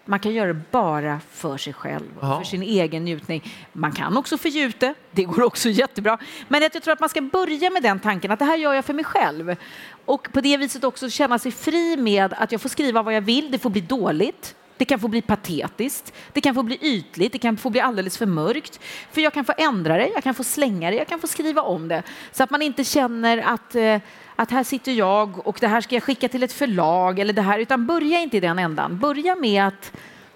Man 0.09 0.18
kan 0.18 0.33
göra 0.33 0.47
det 0.53 0.61
bara 0.71 1.21
för 1.31 1.57
sig 1.57 1.73
själv, 1.73 2.05
Jaha. 2.21 2.38
för 2.38 2.44
sin 2.44 2.62
egen 2.62 3.05
njutning. 3.05 3.55
Man 3.73 3.92
kan 3.92 4.16
också 4.16 4.38
förgjuta 4.38 4.87
det, 4.87 4.94
det 5.11 5.25
går 5.25 5.42
också 5.42 5.68
jättebra. 5.68 6.18
Men 6.49 6.62
jag 6.62 6.73
tror 6.73 6.92
att 6.92 7.01
man 7.01 7.09
ska 7.09 7.21
börja 7.21 7.71
med 7.71 7.83
den 7.83 8.01
tanken 8.01 8.31
att 8.31 8.38
det 8.38 8.44
här 8.44 8.57
gör 8.57 8.75
jag 8.75 8.85
för 8.85 8.94
mig 8.94 9.05
själv. 9.05 9.57
Och 10.05 10.29
på 10.33 10.40
det 10.40 10.57
viset 10.57 10.85
också 10.85 11.11
känna 11.11 11.38
sig 11.38 11.53
fri 11.53 11.97
med 11.97 12.35
att 12.38 12.53
jag 12.53 12.61
får 12.61 12.68
skriva 12.68 13.03
vad 13.03 13.14
jag 13.14 13.21
vill, 13.21 13.51
det 13.51 13.59
får 13.59 13.71
bli 13.71 13.81
dåligt. 13.81 14.55
Det 14.78 14.84
kan 14.84 14.98
få 14.98 15.08
bli 15.08 15.22
patetiskt, 15.22 16.12
det 16.32 16.40
kan 16.40 16.54
få 16.54 16.62
bli 16.62 16.78
ytligt, 16.80 17.32
det 17.32 17.38
kan 17.38 17.56
få 17.56 17.70
bli 17.70 17.80
alldeles 17.80 18.18
för 18.18 18.26
mörkt. 18.26 18.80
För 19.12 19.20
jag 19.20 19.32
kan 19.32 19.44
få 19.44 19.52
ändra 19.56 19.96
det, 19.96 20.08
jag 20.14 20.22
kan 20.22 20.34
få 20.34 20.44
slänga 20.44 20.90
det, 20.90 20.96
jag 20.96 21.08
kan 21.08 21.20
få 21.20 21.26
skriva 21.26 21.62
om 21.62 21.88
det. 21.88 22.02
Så 22.32 22.42
att 22.42 22.50
man 22.50 22.62
inte 22.62 22.84
känner 22.84 23.38
att, 23.38 23.74
eh, 23.74 24.00
att 24.36 24.50
här 24.50 24.64
sitter 24.64 24.92
jag 24.92 25.46
och 25.46 25.58
det 25.60 25.68
här 25.68 25.80
ska 25.80 25.96
jag 25.96 26.02
skicka 26.02 26.28
till 26.28 26.42
ett 26.42 26.52
förlag 26.52 27.18
eller 27.18 27.32
det 27.32 27.42
här, 27.42 27.58
utan 27.58 27.86
börja 27.86 28.20
inte 28.20 28.36
i 28.36 28.40
den 28.40 28.58
ändan. 28.58 28.98
Börja 28.98 29.36
med 29.36 29.66
att, 29.66 29.92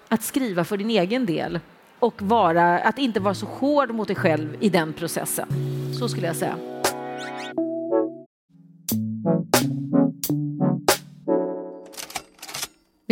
att 0.07 0.23
skriva 0.23 0.63
för 0.63 0.77
din 0.77 0.89
egen 0.89 1.25
del 1.25 1.59
och 1.99 2.21
vara, 2.21 2.79
att 2.79 2.99
inte 2.99 3.19
vara 3.19 3.33
så 3.33 3.45
hård 3.45 3.91
mot 3.91 4.07
dig 4.07 4.15
själv 4.15 4.57
i 4.59 4.69
den 4.69 4.93
processen. 4.93 5.47
Så 5.99 6.09
skulle 6.09 6.27
jag 6.27 6.35
säga. 6.35 6.82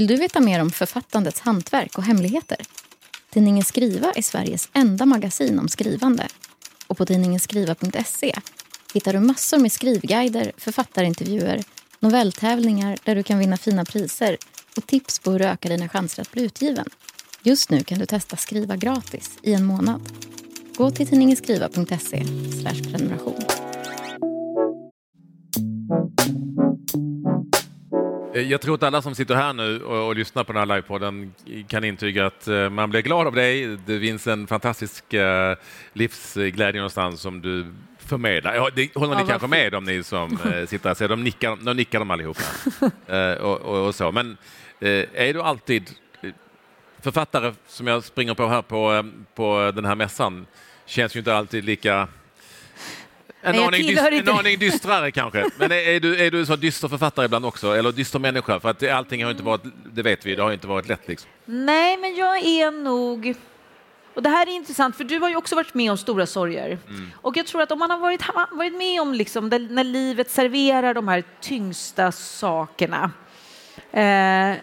Vill 0.01 0.07
du 0.07 0.15
veta 0.15 0.39
mer 0.39 0.61
om 0.61 0.71
författandets 0.71 1.39
hantverk 1.39 1.97
och 1.97 2.03
hemligheter? 2.03 2.57
Tidningen 3.29 3.63
Skriva 3.63 4.11
är 4.11 4.21
Sveriges 4.21 4.69
enda 4.73 5.05
magasin 5.05 5.59
om 5.59 5.67
skrivande. 5.67 6.27
Och 6.87 6.97
på 6.97 7.05
tidningen 7.05 7.39
skriva.se 7.39 8.35
hittar 8.93 9.13
du 9.13 9.19
massor 9.19 9.57
med 9.57 9.71
skrivguider, 9.71 10.51
författarintervjuer, 10.57 11.63
novelltävlingar 11.99 12.97
där 13.03 13.15
du 13.15 13.23
kan 13.23 13.39
vinna 13.39 13.57
fina 13.57 13.85
priser 13.85 14.37
och 14.77 14.87
tips 14.87 15.19
på 15.19 15.31
hur 15.31 15.39
du 15.39 15.45
ökar 15.45 15.69
dina 15.69 15.89
chanser 15.89 16.21
att 16.21 16.31
bli 16.31 16.43
utgiven. 16.43 16.85
Just 17.43 17.69
nu 17.69 17.83
kan 17.83 17.99
du 17.99 18.05
testa 18.05 18.37
Skriva 18.37 18.75
gratis 18.75 19.39
i 19.41 19.53
en 19.53 19.65
månad. 19.65 20.01
Gå 20.75 20.91
till 20.91 21.07
tidningenskriva.se 21.07 22.25
prenumeration. 22.63 23.50
Jag 28.33 28.61
tror 28.61 28.75
att 28.75 28.83
alla 28.83 29.01
som 29.01 29.15
sitter 29.15 29.35
här 29.35 29.53
nu 29.53 29.83
och, 29.83 30.07
och 30.07 30.15
lyssnar 30.15 30.43
på 30.43 30.53
den 30.53 30.59
här 30.59 30.75
livepodden 30.75 31.33
kan 31.67 31.83
intyga 31.83 32.25
att 32.25 32.47
uh, 32.47 32.69
man 32.69 32.89
blir 32.89 33.01
glad 33.01 33.27
av 33.27 33.35
dig. 33.35 33.77
Det 33.85 33.99
finns 33.99 34.27
en 34.27 34.47
fantastisk 34.47 35.13
uh, 35.13 35.21
livsglädje 35.93 36.81
någonstans 36.81 37.21
som 37.21 37.41
du 37.41 37.65
förmedlar. 37.97 38.55
Ja, 38.55 38.69
det 38.75 38.95
håller 38.95 39.15
ni 39.15 39.27
kanske 39.27 39.47
med 39.47 39.75
om 39.75 39.83
ni 39.83 40.03
som 40.03 40.37
sitter 40.67 40.89
här. 40.89 40.93
Så 40.93 41.07
de 41.07 41.23
nickar, 41.23 41.57
de 41.61 41.77
nickar 41.77 41.99
de 41.99 42.11
allihopa. 42.11 42.43
och, 43.41 43.61
och, 43.61 43.87
och, 43.87 43.95
så. 43.95 44.11
Men 44.11 44.37
är 44.79 45.33
du 45.33 45.41
alltid 45.41 45.89
författare 47.01 47.53
som 47.67 47.87
jag 47.87 48.03
springer 48.03 48.33
på 48.33 48.47
här 48.47 48.61
på, 48.61 49.11
på 49.35 49.71
den 49.75 49.85
här 49.85 49.95
mässan 49.95 50.45
känns 50.85 51.15
ju 51.15 51.19
inte 51.19 51.35
alltid 51.35 51.65
lika 51.65 52.07
en, 53.41 53.59
aning, 53.59 53.87
dyst, 53.87 54.01
en 54.01 54.29
aning 54.29 54.59
dystrare 54.59 55.11
kanske. 55.11 55.49
Men 55.57 55.71
är, 55.71 55.99
du, 55.99 56.25
är 56.25 56.31
du 56.31 56.45
så 56.45 56.55
dyster 56.55 56.87
författare 56.87 57.25
ibland 57.25 57.45
också? 57.45 57.71
Eller 57.71 57.91
dyster 57.91 58.19
människa? 58.19 58.59
För 58.59 58.69
att 58.69 58.89
allting 58.89 59.23
har 59.23 59.31
inte 59.31 59.43
varit, 59.43 59.61
det 59.93 60.01
vet 60.01 60.25
vi, 60.25 60.35
det 60.35 60.43
har 60.43 60.51
inte 60.51 60.67
varit 60.67 60.87
lätt. 60.87 61.07
Liksom. 61.07 61.29
Nej, 61.45 61.97
men 61.97 62.15
jag 62.15 62.37
är 62.37 62.71
nog... 62.71 63.35
Och 64.13 64.23
det 64.23 64.29
här 64.29 64.47
är 64.47 64.51
intressant, 64.51 64.95
för 64.95 65.03
du 65.03 65.19
har 65.19 65.29
ju 65.29 65.35
också 65.35 65.55
varit 65.55 65.73
med 65.73 65.91
om 65.91 65.97
stora 65.97 66.25
sorger. 66.25 66.77
Mm. 66.87 67.11
Och 67.15 67.37
jag 67.37 67.47
tror 67.47 67.61
att 67.61 67.71
om 67.71 67.79
man 67.79 67.91
har 67.91 67.97
varit, 67.97 68.21
varit 68.51 68.73
med 68.73 69.01
om 69.01 69.13
liksom, 69.13 69.49
när 69.49 69.83
livet 69.83 70.29
serverar 70.31 70.93
de 70.93 71.07
här 71.07 71.23
tyngsta 71.41 72.11
sakerna 72.11 73.11
eh, 73.91 74.53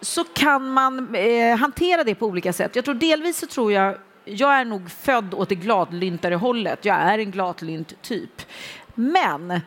så 0.00 0.24
kan 0.24 0.68
man 0.70 1.14
eh, 1.14 1.56
hantera 1.56 2.04
det 2.04 2.14
på 2.14 2.26
olika 2.26 2.52
sätt. 2.52 2.76
Jag 2.76 2.84
tror 2.84 2.94
delvis 2.94 3.38
så 3.38 3.46
tror 3.46 3.72
jag 3.72 3.98
jag 4.30 4.60
är 4.60 4.64
nog 4.64 4.90
född 4.90 5.34
åt 5.34 5.48
det 5.48 5.54
gladlyntare 5.54 6.34
hållet. 6.34 6.84
Jag 6.84 6.96
är 6.96 7.18
en 7.18 7.30
gladlynt 7.30 8.02
typ. 8.02 8.42
Men 8.94 9.60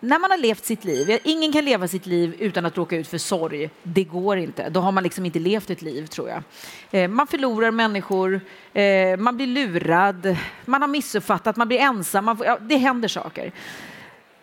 när 0.00 0.18
man 0.18 0.30
har 0.30 0.38
levt 0.38 0.64
sitt 0.64 0.84
liv, 0.84 1.18
ingen 1.24 1.52
kan 1.52 1.64
leva 1.64 1.88
sitt 1.88 2.06
liv 2.06 2.36
utan 2.38 2.66
att 2.66 2.76
råka 2.76 2.96
ut 2.96 3.08
för 3.08 3.18
sorg. 3.18 3.70
Det 3.82 4.04
går 4.04 4.36
inte. 4.36 4.68
Då 4.68 4.80
har 4.80 4.92
man 4.92 5.02
liksom 5.02 5.26
inte 5.26 5.38
levt 5.38 5.70
ett 5.70 5.82
liv, 5.82 6.06
tror 6.06 6.28
jag. 6.28 6.42
Eh, 6.90 7.08
man 7.08 7.26
förlorar 7.26 7.70
människor, 7.70 8.40
eh, 8.72 9.16
man 9.16 9.36
blir 9.36 9.46
lurad, 9.46 10.36
man 10.64 10.82
har 10.82 10.88
missuppfattat, 10.88 11.56
man 11.56 11.68
blir 11.68 11.78
ensam. 11.78 12.24
Man 12.24 12.36
får, 12.36 12.46
ja, 12.46 12.58
det 12.60 12.76
händer 12.76 13.08
saker. 13.08 13.52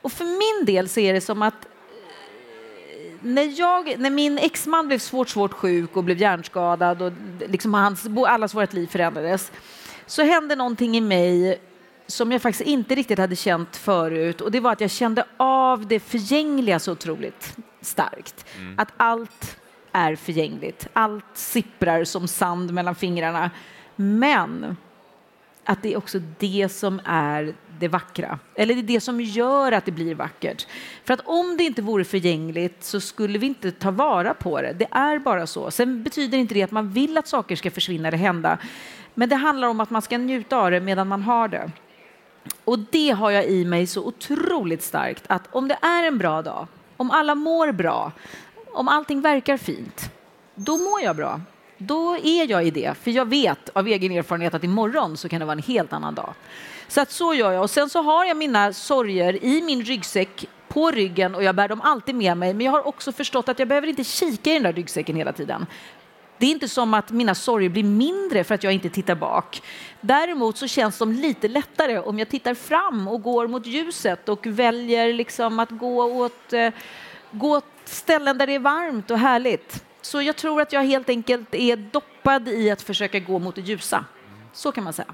Och 0.02 0.12
för 0.12 0.26
min 0.26 0.66
del 0.66 0.90
så 0.90 1.00
är 1.00 1.14
det 1.14 1.22
som 1.22 1.42
att 1.42 1.68
när, 3.26 3.60
jag, 3.60 4.00
när 4.00 4.10
min 4.10 4.38
exman 4.38 4.88
blev 4.88 5.00
svårt, 5.00 5.30
svårt 5.30 5.54
sjuk 5.54 5.98
och 5.98 6.04
blev 6.04 6.18
hjärnskadad 6.18 7.02
och 7.02 7.12
liksom 7.48 7.74
hans, 7.74 8.08
allas 8.28 8.56
vårt 8.56 8.74
liv 8.74 8.88
förändrades 8.88 9.52
så 10.06 10.24
hände 10.24 10.56
någonting 10.56 10.98
i 10.98 11.02
mig 11.02 11.62
som 12.08 12.32
jag 12.32 12.42
faktiskt 12.42 12.70
inte 12.70 12.96
riktigt 12.96 13.20
hade 13.20 13.36
känt 13.36 13.76
förut 13.76 14.42
och 14.42 14.52
det 14.52 14.60
var 14.60 14.72
att 14.72 14.82
jag 14.82 14.92
kände 14.92 15.26
av 15.38 15.88
det 15.88 16.00
förgängliga 16.00 16.80
så 16.80 16.92
otroligt 16.92 17.58
starkt. 17.82 18.46
Mm. 18.58 18.80
Att 18.80 18.90
allt 18.98 19.58
är 19.92 20.16
förgängligt. 20.16 20.88
Allt 20.94 21.26
sipprar 21.34 22.04
som 22.04 22.28
sand 22.28 22.74
mellan 22.74 22.96
fingrarna. 22.96 23.52
Men 23.96 24.78
att 25.66 25.84
det 25.84 25.94
är 25.94 25.98
också 25.98 26.20
det 26.40 26.70
som 26.72 27.02
är 27.06 27.54
det 27.80 27.88
vackra. 27.88 28.40
Eller 28.56 28.74
det 28.74 28.80
är 28.82 28.84
det 28.84 29.02
som 29.02 29.22
gör 29.22 29.72
att 29.72 29.86
det 29.86 29.92
blir 29.92 30.16
vackert. 30.16 30.68
För 31.04 31.14
att 31.14 31.22
om 31.26 31.58
det 31.58 31.64
inte 31.64 31.82
vore 31.82 32.04
förgängligt 32.04 32.84
så 32.84 33.00
skulle 33.00 33.38
vi 33.38 33.48
inte 33.48 33.72
ta 33.72 33.92
vara 33.92 34.34
på 34.34 34.62
det. 34.62 34.74
Det 34.74 34.88
är 34.92 35.20
bara 35.20 35.48
så. 35.48 35.72
Sen 35.72 36.04
betyder 36.04 36.38
inte 36.38 36.54
det 36.54 36.64
att 36.64 36.72
man 36.72 36.90
vill 36.90 37.18
att 37.18 37.28
saker 37.28 37.56
ska 37.56 37.72
försvinna 37.72 38.08
eller 38.08 38.18
hända. 38.18 38.58
Men 39.14 39.30
det 39.30 39.36
handlar 39.36 39.68
om 39.68 39.80
att 39.80 39.90
man 39.90 40.02
ska 40.02 40.18
njuta 40.18 40.58
av 40.58 40.72
det 40.72 40.80
medan 40.80 41.08
man 41.08 41.22
har 41.22 41.48
det. 41.48 41.72
Och 42.64 42.80
det 42.80 43.10
har 43.10 43.32
jag 43.32 43.46
i 43.46 43.66
mig 43.66 43.88
så 43.88 44.06
otroligt 44.06 44.84
starkt 44.84 45.24
att 45.28 45.44
om 45.52 45.68
det 45.68 45.78
är 45.82 46.04
en 46.04 46.18
bra 46.18 46.42
dag, 46.42 46.68
om 46.98 47.12
alla 47.12 47.36
mår 47.36 47.72
bra, 47.72 48.12
om 48.74 48.88
allting 48.88 49.22
verkar 49.22 49.58
fint, 49.58 50.12
då 50.56 50.78
mår 50.78 51.02
jag 51.02 51.16
bra 51.16 51.42
då 51.78 52.18
är 52.18 52.52
jag 52.52 52.68
i 52.68 52.72
det. 52.72 52.98
För 52.98 53.12
jag 53.12 53.26
vet 53.26 53.70
av 53.74 53.88
egen 53.88 54.12
erfarenhet 54.12 54.54
att 54.54 54.64
imorgon 54.64 55.18
så 55.18 55.30
kan 55.30 55.40
det 55.40 55.46
vara 55.46 55.58
en 55.58 55.64
helt 55.64 55.94
annan 55.94 56.16
dag. 56.16 56.34
Så 56.88 57.02
att 57.02 57.12
så 57.12 57.34
gör 57.34 57.52
jag. 57.52 57.64
Och 57.64 57.70
sen 57.70 57.90
så 57.90 58.02
har 58.02 58.26
jag 58.26 58.38
mina 58.38 58.74
sorger 58.74 59.46
i 59.46 59.62
min 59.62 59.84
ryggsäck 59.84 60.46
på 60.68 60.92
ryggen 60.92 61.36
och 61.36 61.44
jag 61.44 61.56
bär 61.56 61.68
dem 61.68 61.82
alltid 61.82 62.16
med 62.16 62.38
mig. 62.38 62.54
Men 62.54 62.66
jag 62.66 62.72
har 62.72 62.88
också 62.88 63.12
förstått 63.12 63.50
att 63.50 63.60
jag 63.60 63.68
behöver 63.68 63.88
inte 63.88 64.04
kika 64.04 64.50
i 64.50 64.54
den 64.54 64.64
där 64.64 64.74
ryggsäcken 64.74 65.16
hela 65.16 65.34
tiden. 65.34 65.66
Det 66.38 66.46
är 66.46 66.52
inte 66.52 66.68
som 66.68 66.94
att 66.94 67.12
mina 67.12 67.36
sorger 67.36 67.70
blir 67.70 67.84
mindre 67.84 68.44
för 68.44 68.56
att 68.56 68.64
jag 68.64 68.74
inte 68.74 68.90
tittar 68.90 69.16
bak. 69.16 69.62
Däremot 70.02 70.58
så 70.58 70.68
känns 70.68 70.98
de 70.98 71.12
lite 71.12 71.48
lättare 71.48 72.00
om 72.00 72.20
jag 72.20 72.30
tittar 72.30 72.54
fram 72.54 73.08
och 73.08 73.22
går 73.22 73.48
mot 73.48 73.66
ljuset 73.66 74.30
och 74.30 74.48
väljer 74.48 75.14
liksom 75.14 75.60
att 75.60 75.70
gå 75.70 76.04
åt, 76.04 76.54
eh, 76.54 76.74
gå 77.32 77.58
åt 77.58 77.66
ställen 77.86 78.38
där 78.38 78.48
det 78.48 78.56
är 78.56 78.60
varmt 78.60 79.12
och 79.12 79.20
härligt. 79.20 79.85
Så 80.06 80.22
jag 80.22 80.36
tror 80.36 80.62
att 80.62 80.74
jag 80.74 80.84
helt 80.84 81.10
enkelt 81.10 81.56
är 81.56 81.76
doppad 81.76 82.48
i 82.48 82.72
att 82.72 82.82
försöka 82.82 83.20
gå 83.20 83.40
mot 83.40 83.56
det 83.56 83.62
ljusa. 83.62 84.06
Så 84.54 84.72
kan 84.72 84.84
man 84.84 84.94
säga. 84.94 85.14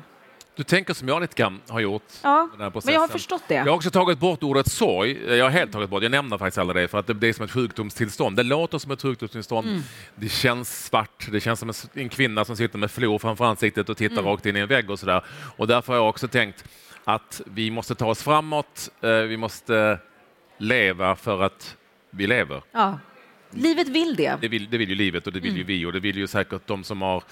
Du 0.55 0.63
tänker 0.63 0.93
som 0.93 1.07
jag 1.07 1.21
lite 1.21 1.35
grann 1.35 1.61
har 1.67 1.79
gjort. 1.79 2.03
Ja, 2.21 2.49
men 2.57 2.71
jag 2.85 2.99
har 2.99 3.07
förstått 3.07 3.43
det. 3.47 3.55
Jag 3.55 3.65
har 3.65 3.75
också 3.75 3.91
tagit 3.91 4.19
bort 4.19 4.43
ordet 4.43 4.71
sorg. 4.71 5.35
Jag 5.37 5.45
har 5.45 5.49
helt 5.49 5.71
tagit 5.71 5.89
bort 5.89 6.03
Jag 6.03 6.11
nämner 6.11 6.37
faktiskt 6.37 6.57
aldrig 6.57 6.83
det 6.83 6.87
för 6.87 6.97
att 6.97 7.07
det 7.21 7.27
är 7.27 7.33
som 7.33 7.45
ett 7.45 7.51
sjukdomstillstånd. 7.51 8.35
Det 8.35 8.43
låter 8.43 8.77
som 8.77 8.91
ett 8.91 9.01
sjukdomstillstånd. 9.01 9.67
Mm. 9.67 9.81
Det 10.15 10.29
känns 10.29 10.85
svart. 10.85 11.27
Det 11.31 11.39
känns 11.39 11.59
som 11.59 11.71
en 11.93 12.09
kvinna 12.09 12.45
som 12.45 12.55
sitter 12.55 12.77
med 12.77 12.91
flor 12.91 13.19
framför 13.19 13.45
ansiktet 13.45 13.89
och 13.89 13.97
tittar 13.97 14.17
mm. 14.17 14.25
rakt 14.25 14.45
in 14.45 14.57
i 14.57 14.59
en 14.59 14.67
vägg 14.67 14.89
och 14.89 14.99
sådär. 14.99 15.25
Och 15.57 15.67
därför 15.67 15.93
har 15.93 15.99
jag 15.99 16.09
också 16.09 16.27
tänkt 16.27 16.65
att 17.03 17.41
vi 17.45 17.71
måste 17.71 17.95
ta 17.95 18.05
oss 18.05 18.23
framåt. 18.23 18.89
Eh, 19.01 19.09
vi 19.11 19.37
måste 19.37 19.99
leva 20.57 21.15
för 21.15 21.41
att 21.41 21.77
vi 22.09 22.27
lever. 22.27 22.63
Ja. 22.71 22.97
Livet 23.51 23.87
vill 23.87 24.15
det. 24.15 24.37
Det 24.41 24.47
vill, 24.47 24.69
det 24.69 24.77
vill 24.77 24.89
ju 24.89 24.95
livet 24.95 25.27
och 25.27 25.33
det 25.33 25.39
vill 25.39 25.49
mm. 25.49 25.57
ju 25.57 25.63
vi 25.63 25.85
och 25.85 25.93
det 25.93 25.99
vill 25.99 26.17
ju 26.17 26.27
säkert 26.27 26.67
de 26.67 26.83
som 26.83 27.01
har 27.01 27.23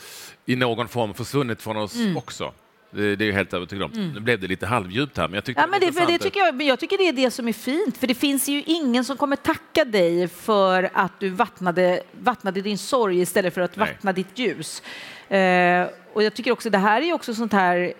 i 0.45 0.55
någon 0.55 0.87
form 0.87 1.13
försvunnit 1.13 1.61
från 1.61 1.77
oss 1.77 1.95
mm. 1.95 2.17
också. 2.17 2.53
Det, 2.91 3.15
det 3.15 3.25
är 3.25 3.27
jag 3.27 3.35
helt 3.35 3.53
övertygad 3.53 3.83
om. 3.83 3.91
Mm. 3.91 4.13
Nu 4.13 4.19
blev 4.19 4.39
det 4.39 4.47
lite 4.47 4.65
halvdjupt 4.65 5.17
här, 5.17 5.27
men 5.27 5.35
jag 5.35 5.43
tycker 5.43 5.61
ja, 5.61 5.67
men 5.67 5.79
det, 5.79 5.91
det, 5.91 6.05
det 6.05 6.17
tycker 6.17 6.39
jag, 6.39 6.55
men 6.55 6.67
jag 6.67 6.79
tycker 6.79 6.97
det 6.97 7.07
är 7.07 7.13
det 7.13 7.31
som 7.31 7.47
är 7.47 7.53
fint, 7.53 7.97
för 7.97 8.07
det 8.07 8.15
finns 8.15 8.49
ju 8.49 8.63
ingen 8.65 9.05
som 9.05 9.17
kommer 9.17 9.35
tacka 9.35 9.85
dig 9.85 10.27
för 10.27 10.89
att 10.93 11.19
du 11.19 11.29
vattnade, 11.29 12.03
vattnade 12.11 12.61
din 12.61 12.77
sorg 12.77 13.19
istället 13.19 13.53
för 13.53 13.61
att 13.61 13.75
Nej. 13.75 13.87
vattna 13.87 14.13
ditt 14.13 14.39
ljus. 14.39 14.83
Eh, 15.29 15.87
och 16.13 16.23
jag 16.23 16.33
tycker 16.33 16.51
också 16.51 16.69
det 16.69 16.77
här 16.77 17.01
är 17.01 17.13
också 17.13 17.33
sånt 17.33 17.53
här 17.53 17.93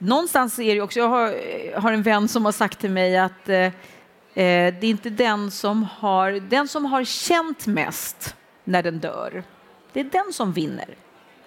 Någonstans 0.00 0.58
är 0.58 0.74
det 0.74 0.80
också, 0.80 0.98
jag 0.98 1.08
har, 1.08 1.80
har 1.80 1.92
en 1.92 2.02
vän 2.02 2.28
som 2.28 2.44
har 2.44 2.52
sagt 2.52 2.80
till 2.80 2.90
mig 2.90 3.18
att 3.18 3.48
Eh, 3.48 3.72
Eh, 4.38 4.74
det 4.80 4.86
är 4.86 4.90
inte 4.90 5.10
den 5.10 5.50
som, 5.50 5.82
har, 5.82 6.32
den 6.32 6.68
som 6.68 6.84
har 6.84 7.04
känt 7.04 7.66
mest 7.66 8.36
när 8.64 8.82
den 8.82 8.98
dör. 8.98 9.42
Det 9.92 10.00
är 10.00 10.04
den 10.04 10.32
som 10.32 10.52
vinner. 10.52 10.94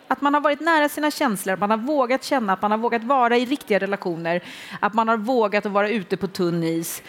Att 0.08 0.21
man 0.21 0.34
har 0.34 0.41
varit 0.41 0.60
nära 0.60 0.89
sina 0.89 1.12
känslor, 1.12 1.54
att 1.54 1.60
man 1.60 1.69
har 1.69 1.77
vågat 1.77 2.23
känna, 2.23 2.54
att 2.54 2.62
man 2.62 2.71
har 2.71 2.77
vågat 2.77 3.04
vara 3.04 3.38
i 3.38 3.45
riktiga 3.45 3.80
relationer, 3.80 4.43
att 4.80 4.93
man 4.93 5.08
har 5.08 5.17
vågat 5.17 5.65
att 5.65 5.71
vara 5.71 5.89
ute 5.89 6.17
på 6.17 6.27
tunn 6.27 6.63
is. 6.63 7.04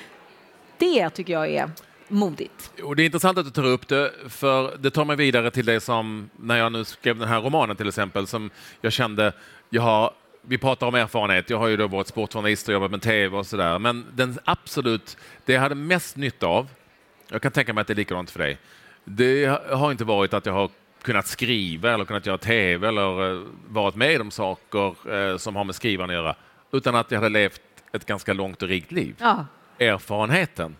Det 0.78 1.10
tycker 1.10 1.32
jag 1.32 1.50
är 1.50 1.70
modigt. 2.08 2.72
Och 2.82 2.96
det 2.96 3.02
är 3.02 3.04
intressant 3.04 3.38
att 3.38 3.44
du 3.44 3.50
tar 3.50 3.66
upp 3.66 3.88
det, 3.88 4.12
för 4.28 4.76
det 4.76 4.90
tar 4.90 5.04
mig 5.04 5.16
vidare 5.16 5.50
till 5.50 5.66
det 5.66 5.80
som 5.80 6.30
när 6.36 6.56
jag 6.56 6.72
nu 6.72 6.84
skrev 6.84 7.18
den 7.18 7.28
här 7.28 7.40
romanen 7.40 7.76
till 7.76 7.88
exempel, 7.88 8.26
som 8.26 8.50
jag 8.80 8.92
kände, 8.92 9.32
jag 9.70 9.82
har 9.82 10.12
vi 10.42 10.58
pratar 10.58 10.86
om 10.86 10.94
erfarenhet. 10.94 11.50
Jag 11.50 11.58
har 11.58 11.68
ju 11.68 11.76
då 11.76 11.86
varit 11.86 12.06
sportjournalist 12.06 12.68
och 12.68 12.74
jobbat 12.74 12.90
med 12.90 13.02
tv 13.02 13.36
och 13.36 13.46
sådär. 13.46 13.78
Men 13.78 14.06
den 14.14 14.38
absolut, 14.44 15.16
det 15.44 15.52
jag 15.52 15.60
hade 15.60 15.74
mest 15.74 16.16
nytta 16.16 16.46
av, 16.46 16.68
jag 17.28 17.42
kan 17.42 17.52
tänka 17.52 17.72
mig 17.72 17.80
att 17.80 17.86
det 17.86 17.92
är 17.92 17.96
likadant 17.96 18.30
för 18.30 18.38
dig, 18.38 18.58
det 19.04 19.46
har 19.70 19.90
inte 19.90 20.04
varit 20.04 20.34
att 20.34 20.46
jag 20.46 20.52
har 20.52 20.70
kunnat 21.02 21.26
skriva 21.26 21.94
eller 21.94 22.04
kunnat 22.04 22.26
göra 22.26 22.38
tv 22.38 22.88
eller 22.88 23.32
eh, 23.32 23.42
varit 23.68 23.94
med 23.94 24.20
om 24.20 24.30
saker 24.30 25.14
eh, 25.14 25.36
som 25.36 25.56
har 25.56 25.64
med 25.64 25.74
skrivande 25.74 26.14
att 26.14 26.24
göra, 26.24 26.36
utan 26.72 26.94
att 26.94 27.10
jag 27.10 27.18
hade 27.18 27.28
levt 27.28 27.60
ett 27.92 28.06
ganska 28.06 28.32
långt 28.32 28.62
och 28.62 28.68
rikt 28.68 28.92
liv. 28.92 29.14
Ja. 29.18 29.46
Erfarenheten, 29.78 30.76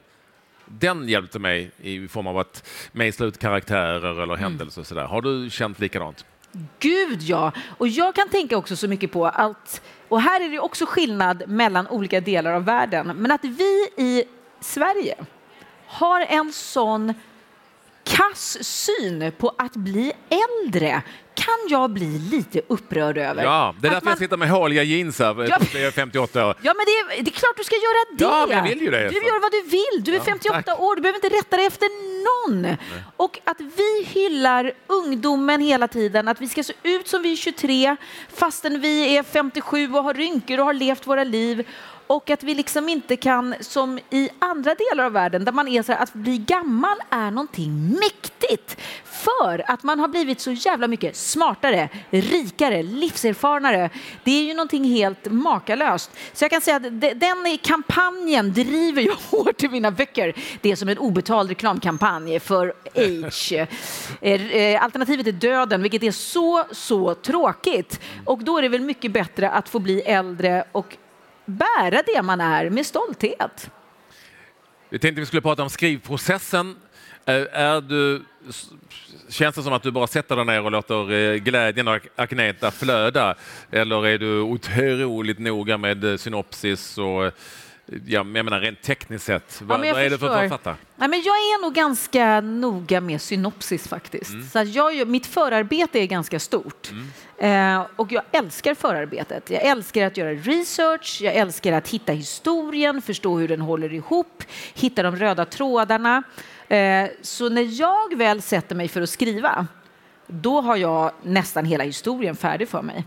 den 0.67 1.09
hjälpte 1.09 1.39
mig 1.39 1.71
i 1.83 2.09
form 2.09 2.27
av 2.27 2.39
att 2.39 2.69
mejsla 2.93 3.27
ut 3.27 3.39
karaktärer 3.39 4.23
eller 4.23 4.35
mm. 4.35 4.39
händelser 4.39 4.81
och 4.81 4.87
sådär. 4.87 5.05
Har 5.05 5.23
du 5.23 5.51
känt 5.51 5.79
likadant? 5.79 6.25
Gud 6.79 7.23
ja! 7.23 7.53
Och 7.79 7.89
jag 7.89 8.15
kan 8.15 8.29
tänka 8.29 8.57
också 8.57 8.77
så 8.77 8.89
mycket 8.89 9.13
på 9.13 9.27
att, 9.27 9.83
och 10.09 10.21
här 10.21 10.41
är 10.41 10.49
det 10.49 10.59
också 10.59 10.87
skillnad 10.87 11.43
mellan 11.47 11.89
olika 11.89 12.21
delar 12.21 12.53
av 12.53 12.65
världen, 12.65 13.07
men 13.07 13.31
att 13.31 13.45
vi 13.45 13.89
i 13.97 14.25
Sverige 14.61 15.15
har 15.87 16.21
en 16.21 16.53
sån 16.53 17.15
kass 18.05 18.59
syn 18.65 19.33
på 19.39 19.55
att 19.59 19.73
bli 19.77 20.13
äldre 20.65 21.03
kan 21.35 21.55
jag 21.69 21.91
bli 21.91 22.19
lite 22.19 22.61
upprörd 22.69 23.19
över. 23.19 23.45
Ja, 23.45 23.75
det 23.81 23.89
är 23.89 23.91
Att 23.91 23.95
därför 23.95 24.05
man- 24.05 24.11
jag 24.13 24.19
sitter 24.19 24.37
med 24.37 24.51
håliga 24.51 24.83
jeans 24.83 25.19
här, 25.19 25.47
Ja. 25.51 25.59
jag 25.75 25.83
är 25.83 25.91
58 25.91 26.47
år. 26.47 26.57
Ja, 26.63 26.75
men 26.77 26.87
det 26.87 27.15
är, 27.19 27.23
det 27.23 27.31
är 27.31 27.33
klart 27.33 27.57
du 27.57 27.65
ska 27.65 27.75
göra 27.75 28.17
det. 28.19 28.25
Ja, 28.25 28.47
men 28.49 28.57
jag 28.57 28.65
vill 28.75 28.81
ju 28.83 28.91
det. 28.91 29.09
Du 29.09 29.15
gör 29.17 29.41
vad 29.43 29.53
du 29.53 29.63
vill. 29.63 30.05
Du 30.05 30.13
är 30.13 30.17
Ja, 30.17 30.25
58 30.25 30.63
tack. 30.63 30.81
år, 30.81 30.97
du 30.97 31.03
behöver 31.03 31.17
inte 31.25 31.37
rätta 31.37 31.57
dig 31.57 31.67
efter 31.67 31.89
någon. 32.25 32.77
Och 33.17 33.39
att 33.45 33.61
vi 33.61 34.05
hyllar 34.09 34.73
ungdomen 34.87 35.61
hela 35.61 35.89
tiden, 35.89 36.29
att 36.29 36.41
vi 36.41 36.49
ska 36.49 36.63
se 36.65 36.73
ut 36.83 37.09
som 37.09 37.23
vi 37.23 37.33
är 37.33 37.37
23 37.37 37.97
fastän 38.35 38.81
vi 38.81 39.17
är 39.17 39.23
57 39.23 39.93
och 39.95 40.05
har 40.05 40.15
rynkor 40.15 40.61
och 40.61 40.67
har 40.67 40.73
levt 40.75 41.07
våra 41.07 41.25
liv. 41.25 41.69
Och 42.13 42.31
att 42.31 42.43
vi 42.43 42.55
liksom 42.55 42.89
inte 42.89 43.17
kan, 43.17 43.55
som 43.61 43.99
i 44.11 44.29
andra 44.39 44.75
delar 44.75 45.05
av 45.05 45.13
världen, 45.13 45.45
där 45.45 45.53
man 45.53 45.69
är 45.69 45.83
så 45.83 45.93
här, 45.93 46.03
att 46.03 46.13
bli 46.13 46.39
gammal 46.39 46.97
är 47.11 47.31
någonting 47.31 47.89
mäktigt. 47.89 48.77
För 49.05 49.71
att 49.71 49.83
man 49.83 50.01
har 50.01 50.09
blivit 50.09 50.41
så 50.41 50.53
jävla 50.53 50.89
mycket 50.89 51.17
smartare, 51.17 51.89
rikare, 52.11 52.83
livserfarnare. 52.83 53.91
Det 54.25 54.31
är 54.31 54.43
ju 54.43 54.55
någonting 54.55 54.85
helt 54.85 55.33
makalöst. 55.33 56.11
Så 56.33 56.45
jag 56.45 56.51
kan 56.51 56.61
säga 56.61 56.77
att 56.77 57.01
de- 57.01 57.15
den 57.15 57.59
kampanjen 57.63 58.53
driver 58.53 59.03
jag 59.03 59.15
hårt 59.31 59.63
i 59.63 59.69
mina 59.69 59.91
böcker. 59.91 60.35
Det 60.61 60.73
är 60.73 60.77
som 60.77 60.89
en 60.89 60.99
obetald 60.99 61.49
reklamkampanj 61.49 62.41
för 62.41 62.75
age. 62.95 63.53
Eh, 64.21 64.57
eh, 64.57 64.85
Alternativet 64.85 65.27
är 65.27 65.33
döden, 65.33 65.83
vilket 65.83 66.03
är 66.03 66.11
så, 66.11 66.65
så 66.71 67.15
tråkigt. 67.15 68.01
Och 68.25 68.45
då 68.45 68.59
är 68.59 68.63
det 68.63 68.69
väl 68.69 68.81
mycket 68.81 69.13
bättre 69.13 69.51
att 69.51 69.69
få 69.69 69.79
bli 69.79 70.01
äldre 70.01 70.65
och 70.73 70.97
bära 71.45 72.03
det 72.07 72.23
man 72.23 72.41
är 72.41 72.71
med 72.71 72.87
stolthet. 72.87 73.71
Vi 74.89 74.99
tänkte 74.99 75.21
vi 75.21 75.27
skulle 75.27 75.43
prata 75.43 75.63
om 75.63 75.71
skrivprocessen. 75.71 76.77
Eh, 77.25 77.47
är 77.53 77.81
du, 77.81 78.23
känns 79.29 79.55
det 79.55 79.63
som 79.63 79.73
att 79.73 79.83
du 79.83 79.91
bara 79.91 80.07
sätter 80.07 80.37
dig 80.37 80.45
ner 80.45 80.65
och 80.65 80.71
låter 80.71 81.13
eh, 81.13 81.35
glädjen 81.37 81.89
och 81.89 82.01
Agneta 82.17 82.71
flöda? 82.71 83.35
Eller 83.71 84.07
är 84.07 84.19
du 84.19 84.41
otroligt 84.41 85.39
noga 85.39 85.79
med 85.79 86.05
eh, 86.05 86.17
synopsis 86.17 86.99
och 86.99 87.33
ja, 88.07 88.19
jag 88.19 88.27
menar 88.27 88.61
rent 88.61 88.83
tekniskt 88.83 89.25
sett? 89.25 89.63
Vad, 89.63 89.81
men 89.81 89.89
jag 89.89 89.95
vad 89.95 90.05
är 90.05 90.11
det 90.11 90.19
för 90.19 90.29
författare? 90.29 90.77
Nej, 90.97 91.09
men 91.09 91.23
jag 91.23 91.35
är 91.35 91.63
nog 91.63 91.75
ganska 91.75 92.41
noga 92.41 93.01
med 93.01 93.21
synopsis 93.21 93.89
faktiskt. 93.89 94.31
Mm. 94.31 94.47
Så 94.47 94.63
jag, 94.63 95.09
mitt 95.09 95.27
förarbete 95.27 95.99
är 95.99 96.07
ganska 96.07 96.39
stort. 96.39 96.91
Mm. 96.91 97.81
Eh, 97.81 97.87
och 97.97 98.13
jag 98.13 98.23
älskar 98.33 98.75
förarbetet. 98.75 99.51
Jag 99.51 99.63
älskar 99.63 100.07
att 100.07 100.17
göra 100.17 100.33
research, 100.33 101.19
jag 101.23 101.35
älskar 101.35 101.73
att 101.73 101.89
hitta 101.89 102.13
historien, 102.13 103.03
förstå 103.03 103.39
hur 103.39 103.49
den 103.49 103.61
håller 103.61 103.95
ihop, 103.95 104.43
hitta 104.75 105.03
de 105.03 105.17
röda 105.17 105.45
trådarna. 105.45 106.23
Eh, 106.69 107.07
så 107.23 107.49
när 107.49 107.81
jag 107.81 108.17
väl 108.17 108.43
sätter 108.43 108.75
mig 108.75 108.89
för 108.89 109.03
att 109.03 109.11
skriva, 109.11 109.67
då 110.27 110.61
har 110.61 110.77
jag 110.77 111.13
nästan 111.23 111.65
hela 111.65 111.85
historien 111.85 112.37
färdig 112.37 112.69
för 112.69 112.83
mig. 112.83 113.05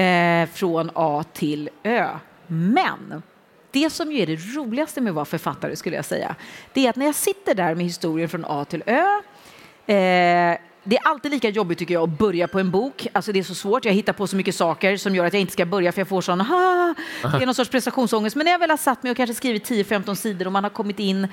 Eh, 0.00 0.48
från 0.48 0.90
A 0.94 1.24
till 1.32 1.70
Ö. 1.82 2.08
Men 2.46 3.22
det 3.70 3.90
som 3.90 4.12
ju 4.12 4.22
är 4.22 4.26
det 4.26 4.36
roligaste 4.36 5.00
med 5.00 5.10
att 5.10 5.14
vara 5.14 5.24
författare 5.24 5.76
skulle 5.76 5.96
jag 5.96 6.04
säga, 6.04 6.34
det 6.72 6.86
är 6.86 6.90
att 6.90 6.96
när 6.96 7.06
jag 7.06 7.14
sitter 7.14 7.54
där 7.54 7.74
med 7.74 7.84
historien 7.84 8.28
från 8.28 8.44
A 8.48 8.64
till 8.64 8.82
Ö, 8.86 9.00
eh, 9.86 10.58
det 10.84 10.96
är 10.96 11.02
alltid 11.08 11.30
lika 11.30 11.48
jobbigt 11.48 11.78
tycker 11.78 11.94
jag 11.94 12.02
att 12.02 12.18
börja 12.18 12.48
på 12.48 12.58
en 12.58 12.70
bok. 12.70 13.06
Alltså 13.12 13.32
det 13.32 13.38
är 13.38 13.42
så 13.42 13.54
svårt, 13.54 13.84
jag 13.84 13.92
hittar 13.92 14.12
på 14.12 14.26
så 14.26 14.36
mycket 14.36 14.54
saker 14.54 14.96
som 14.96 15.14
gör 15.14 15.24
att 15.24 15.32
jag 15.32 15.40
inte 15.40 15.52
ska 15.52 15.66
börja 15.66 15.92
för 15.92 16.00
jag 16.00 16.08
får 16.08 16.20
sån, 16.20 16.40
"Ah", 16.40 16.94
det 17.22 17.42
är 17.42 17.46
någon 17.46 17.54
sorts 17.54 17.70
prestationsångest. 17.70 18.36
Men 18.36 18.44
när 18.44 18.52
jag 18.52 18.58
väl 18.58 18.70
har 18.70 18.76
satt 18.76 19.02
mig 19.02 19.10
och 19.10 19.16
kanske 19.16 19.34
skrivit 19.34 19.68
10-15 19.70 20.14
sidor 20.14 20.46
och 20.46 20.52
man 20.52 20.64
har 20.64 20.70
kommit 20.70 20.98
in 20.98 21.28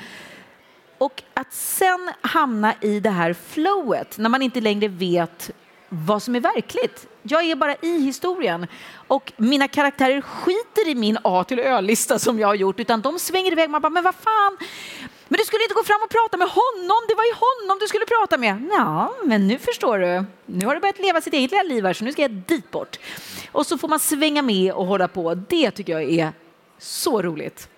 och 0.97 1.23
att 1.33 1.53
sen 1.53 2.11
hamna 2.21 2.73
i 2.81 2.99
det 2.99 3.09
här 3.09 3.33
flowet 3.33 4.17
när 4.17 4.29
man 4.29 4.41
inte 4.41 4.61
längre 4.61 4.87
vet 4.87 5.51
vad 5.89 6.23
som 6.23 6.35
är 6.35 6.39
verkligt. 6.39 7.07
Jag 7.29 7.43
är 7.43 7.55
bara 7.55 7.75
i 7.75 7.99
historien 7.99 8.67
och 9.07 9.33
mina 9.37 9.67
karaktärer 9.67 10.21
skiter 10.21 10.87
i 10.87 10.95
min 10.95 11.17
A 11.23 11.43
till 11.43 11.59
Ö-lista 11.59 12.19
som 12.19 12.39
jag 12.39 12.47
har 12.47 12.55
gjort 12.55 12.79
utan 12.79 13.01
de 13.01 13.19
svänger 13.19 13.51
iväg. 13.51 13.69
Man 13.69 13.81
bara, 13.81 13.89
men 13.89 14.03
vad 14.03 14.15
fan? 14.15 14.57
Men 15.27 15.37
du 15.37 15.43
skulle 15.43 15.63
inte 15.63 15.75
gå 15.75 15.83
fram 15.83 16.01
och 16.03 16.09
prata 16.09 16.37
med 16.37 16.47
honom, 16.47 17.01
det 17.07 17.15
var 17.15 17.23
ju 17.23 17.33
honom 17.33 17.77
du 17.79 17.87
skulle 17.87 18.05
prata 18.05 18.37
med. 18.37 18.69
Ja, 18.71 19.13
men 19.23 19.47
nu 19.47 19.57
förstår 19.57 19.99
du. 19.99 20.25
Nu 20.45 20.65
har 20.65 20.75
du 20.75 20.81
börjat 20.81 20.99
leva 20.99 21.21
sitt 21.21 21.33
eget 21.33 21.51
lilla 21.51 21.63
liv 21.63 21.85
här 21.85 21.93
så 21.93 22.03
nu 22.03 22.11
ska 22.11 22.21
jag 22.21 22.31
dit 22.31 22.71
bort. 22.71 22.99
Och 23.51 23.65
så 23.65 23.77
får 23.77 23.87
man 23.87 23.99
svänga 23.99 24.41
med 24.41 24.73
och 24.73 24.85
hålla 24.85 25.07
på. 25.07 25.35
Det 25.35 25.71
tycker 25.71 25.93
jag 25.93 26.03
är 26.03 26.31
så 26.77 27.21
roligt. 27.21 27.69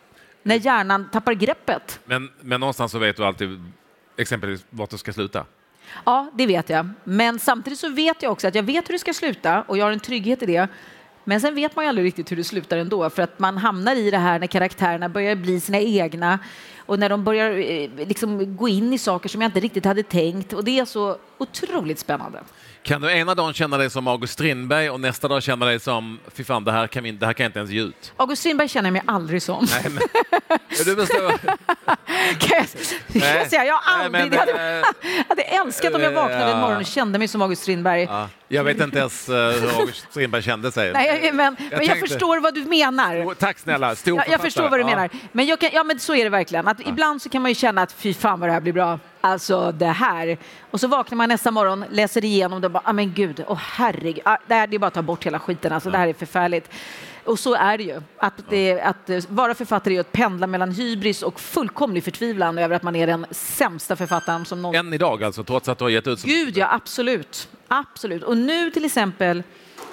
När 0.44 0.56
hjärnan 0.56 1.10
tappar 1.12 1.34
greppet. 1.34 2.00
Men, 2.06 2.30
men 2.42 2.60
någonstans 2.60 2.92
så 2.92 3.00
vet 3.00 3.18
du 3.18 3.26
alltid 3.26 3.72
exempelvis 4.18 4.66
vart 4.70 4.90
du 4.90 4.98
ska 4.98 5.14
sluta. 5.14 5.46
Ja, 6.06 6.32
det 6.34 6.46
vet 6.46 6.70
jag. 6.70 6.90
Men 7.04 7.40
samtidigt 7.40 7.80
så 7.80 7.90
vet 7.90 8.24
jag 8.24 8.32
också 8.32 8.48
att 8.48 8.56
jag 8.56 8.64
vet 8.64 8.90
hur 8.90 8.94
det 8.94 9.00
ska 9.00 9.14
sluta 9.14 9.62
och 9.62 9.78
jag 9.78 9.86
har 9.86 9.92
en 9.92 10.00
trygghet 10.00 10.44
i 10.44 10.46
det. 10.46 10.68
Men 11.24 11.42
sen 11.42 11.56
vet 11.56 11.76
man 11.76 11.86
ju 11.86 11.90
aldrig 11.90 12.08
riktigt 12.08 12.32
hur 12.32 12.38
det 12.38 12.44
slutar 12.44 12.78
ändå 12.78 13.10
för 13.10 13.22
att 13.22 13.40
man 13.40 13.58
hamnar 13.58 13.96
i 13.96 14.12
det 14.12 14.18
här 14.18 14.40
när 14.40 14.48
karaktärerna 14.48 15.10
börjar 15.10 15.36
bli 15.36 15.60
sina 15.60 15.80
egna 15.80 16.40
och 16.90 17.00
när 17.00 17.10
de 17.10 17.24
börjar 17.24 17.52
eh, 17.52 18.08
liksom 18.08 18.56
gå 18.58 18.68
in 18.70 18.94
i 18.94 18.98
saker 18.98 19.30
som 19.30 19.42
jag 19.42 19.48
inte 19.48 19.60
riktigt 19.60 19.86
hade 19.86 20.04
tänkt 20.04 20.54
och 20.54 20.64
det 20.64 20.80
är 20.80 20.86
så 20.86 21.18
otroligt 21.38 22.00
spännande. 22.00 22.40
Kan 22.84 23.02
du 23.02 23.12
ena 23.12 23.36
dagen 23.36 23.54
känna 23.54 23.78
dig 23.78 23.90
som 23.90 24.08
August 24.08 24.34
Strindberg 24.34 24.90
och 24.90 25.00
nästa 25.00 25.28
dag 25.28 25.44
känna 25.44 25.66
dig 25.66 25.80
som, 25.80 26.20
fy 26.34 26.44
fan, 26.44 26.64
det 26.64 26.72
här 26.72 26.88
kan, 26.88 27.04
vi, 27.04 27.12
det 27.12 27.26
här 27.26 27.34
kan 27.34 27.44
jag 27.44 27.50
inte 27.50 27.60
ens 27.60 27.72
ge 27.72 27.82
ut? 27.82 28.14
August 28.18 28.40
Strindberg 28.40 28.68
känner 28.68 28.88
jag 28.88 28.94
mig 28.94 29.02
aldrig 29.06 29.42
som. 29.42 29.68
Nej, 29.72 29.84
men, 29.84 30.02
du 30.86 30.96
förstår. 30.96 31.34
Kan 32.40 32.58
jag, 32.58 33.22
kan 33.22 33.38
jag 33.38 33.50
säga. 33.50 33.66
Jag 33.66 33.76
har 33.76 33.98
Nej, 33.98 34.06
aldrig... 34.06 34.12
men, 34.12 34.32
jag 34.34 34.40
hade, 34.40 34.80
eh, 34.80 34.86
hade 35.28 35.42
älskat 35.42 35.94
om 35.94 36.02
jag 36.02 36.12
vaknade 36.12 36.52
en 36.52 36.60
morgon 36.60 36.78
och 36.78 36.86
kände 36.86 37.20
mig 37.20 37.28
som 37.28 37.42
August 37.42 37.62
Strindberg. 37.62 38.04
Ja, 38.04 38.30
jag 38.48 38.64
vet 38.64 38.82
inte 38.82 39.00
ens 39.00 39.30
eh, 39.30 39.36
hur 39.36 39.80
August 39.80 40.06
Strindberg 40.12 40.42
kände 40.42 40.72
sig. 40.72 40.94
Nej, 40.94 41.32
men, 41.34 41.36
men 41.36 41.70
jag 41.72 41.80
tänkte- 41.80 42.08
förstår 42.08 42.40
vad 42.40 42.54
du 42.54 42.66
menar. 42.66 43.26
Oh, 43.26 43.34
Tack 43.34 43.60
snälla, 43.60 43.96
stor 43.96 44.18
Ja, 44.18 44.18
jag 44.18 44.26
författare. 44.26 44.48
förstår 44.48 44.70
vad 44.70 44.80
du 44.80 44.84
menar. 44.86 45.10
Men, 45.32 45.46
jag 45.46 45.60
kan, 45.60 45.70
ja, 45.74 45.84
men 45.84 46.00
så 46.00 46.16
är 46.16 46.24
det 46.24 46.30
verkligen. 46.30 46.68
Att 46.68 46.79
Ibland 46.86 47.22
så 47.22 47.30
kan 47.30 47.42
man 47.42 47.52
ju 47.52 47.56
känna 47.56 47.82
att 47.82 47.92
fy 47.92 48.14
fan 48.14 48.40
vad 48.40 48.50
det 48.50 48.54
här 48.54 48.62
blir 48.62 48.74
bra. 48.74 49.00
Alltså 49.22 49.72
det 49.72 49.86
här. 49.86 50.38
Och 50.72 50.80
så 50.80 50.88
vaknar 50.88 51.16
man 51.16 51.30
nästa 51.30 51.52
morgon, 51.52 51.86
läser 51.92 52.26
igenom 52.26 52.62
det 52.62 52.68
och 52.68 52.72
bara, 52.72 52.84
ah, 52.86 52.94
men 52.94 53.14
gud, 53.14 53.44
åh 53.48 53.60
herregud. 53.62 54.22
Ah, 54.26 54.38
det, 54.48 54.54
här, 54.54 54.68
det 54.68 54.76
är 54.76 54.80
bara 54.80 54.88
att 54.88 54.94
ta 54.94 55.02
bort 55.02 55.26
hela 55.26 55.40
skiten. 55.40 55.72
Alltså, 55.72 55.90
Det 55.90 55.98
här 55.98 56.08
är 56.08 56.14
förfärligt. 56.14 56.70
Och 57.24 57.40
så 57.40 57.54
är 57.54 57.78
det 57.78 57.84
ju. 57.84 58.02
Att, 58.18 58.34
det, 58.50 58.82
att 58.82 59.10
eh, 59.10 59.20
vara 59.28 59.56
författare 59.56 59.96
är 59.96 60.00
att 60.00 60.12
pendla 60.12 60.48
mellan 60.48 60.72
hybris 60.72 61.24
och 61.24 61.40
fullkomlig 61.40 62.04
förtvivlan 62.04 62.58
över 62.58 62.76
att 62.76 62.84
man 62.84 62.96
är 62.96 63.08
den 63.08 63.26
sämsta 63.32 63.96
författaren 63.96 64.46
som 64.46 64.62
någonsin 64.62 64.88
Än 64.88 64.94
idag 64.94 65.24
alltså, 65.24 65.44
trots 65.44 65.70
att 65.70 65.78
du 65.78 65.84
har 65.84 65.90
gett 65.90 66.08
ut... 66.08 66.20
Som... 66.20 66.30
Gud, 66.30 66.58
ja 66.58 66.68
absolut. 66.72 67.50
absolut. 67.68 68.24
Och 68.24 68.38
nu 68.38 68.72
till 68.72 68.86
exempel, 68.86 69.44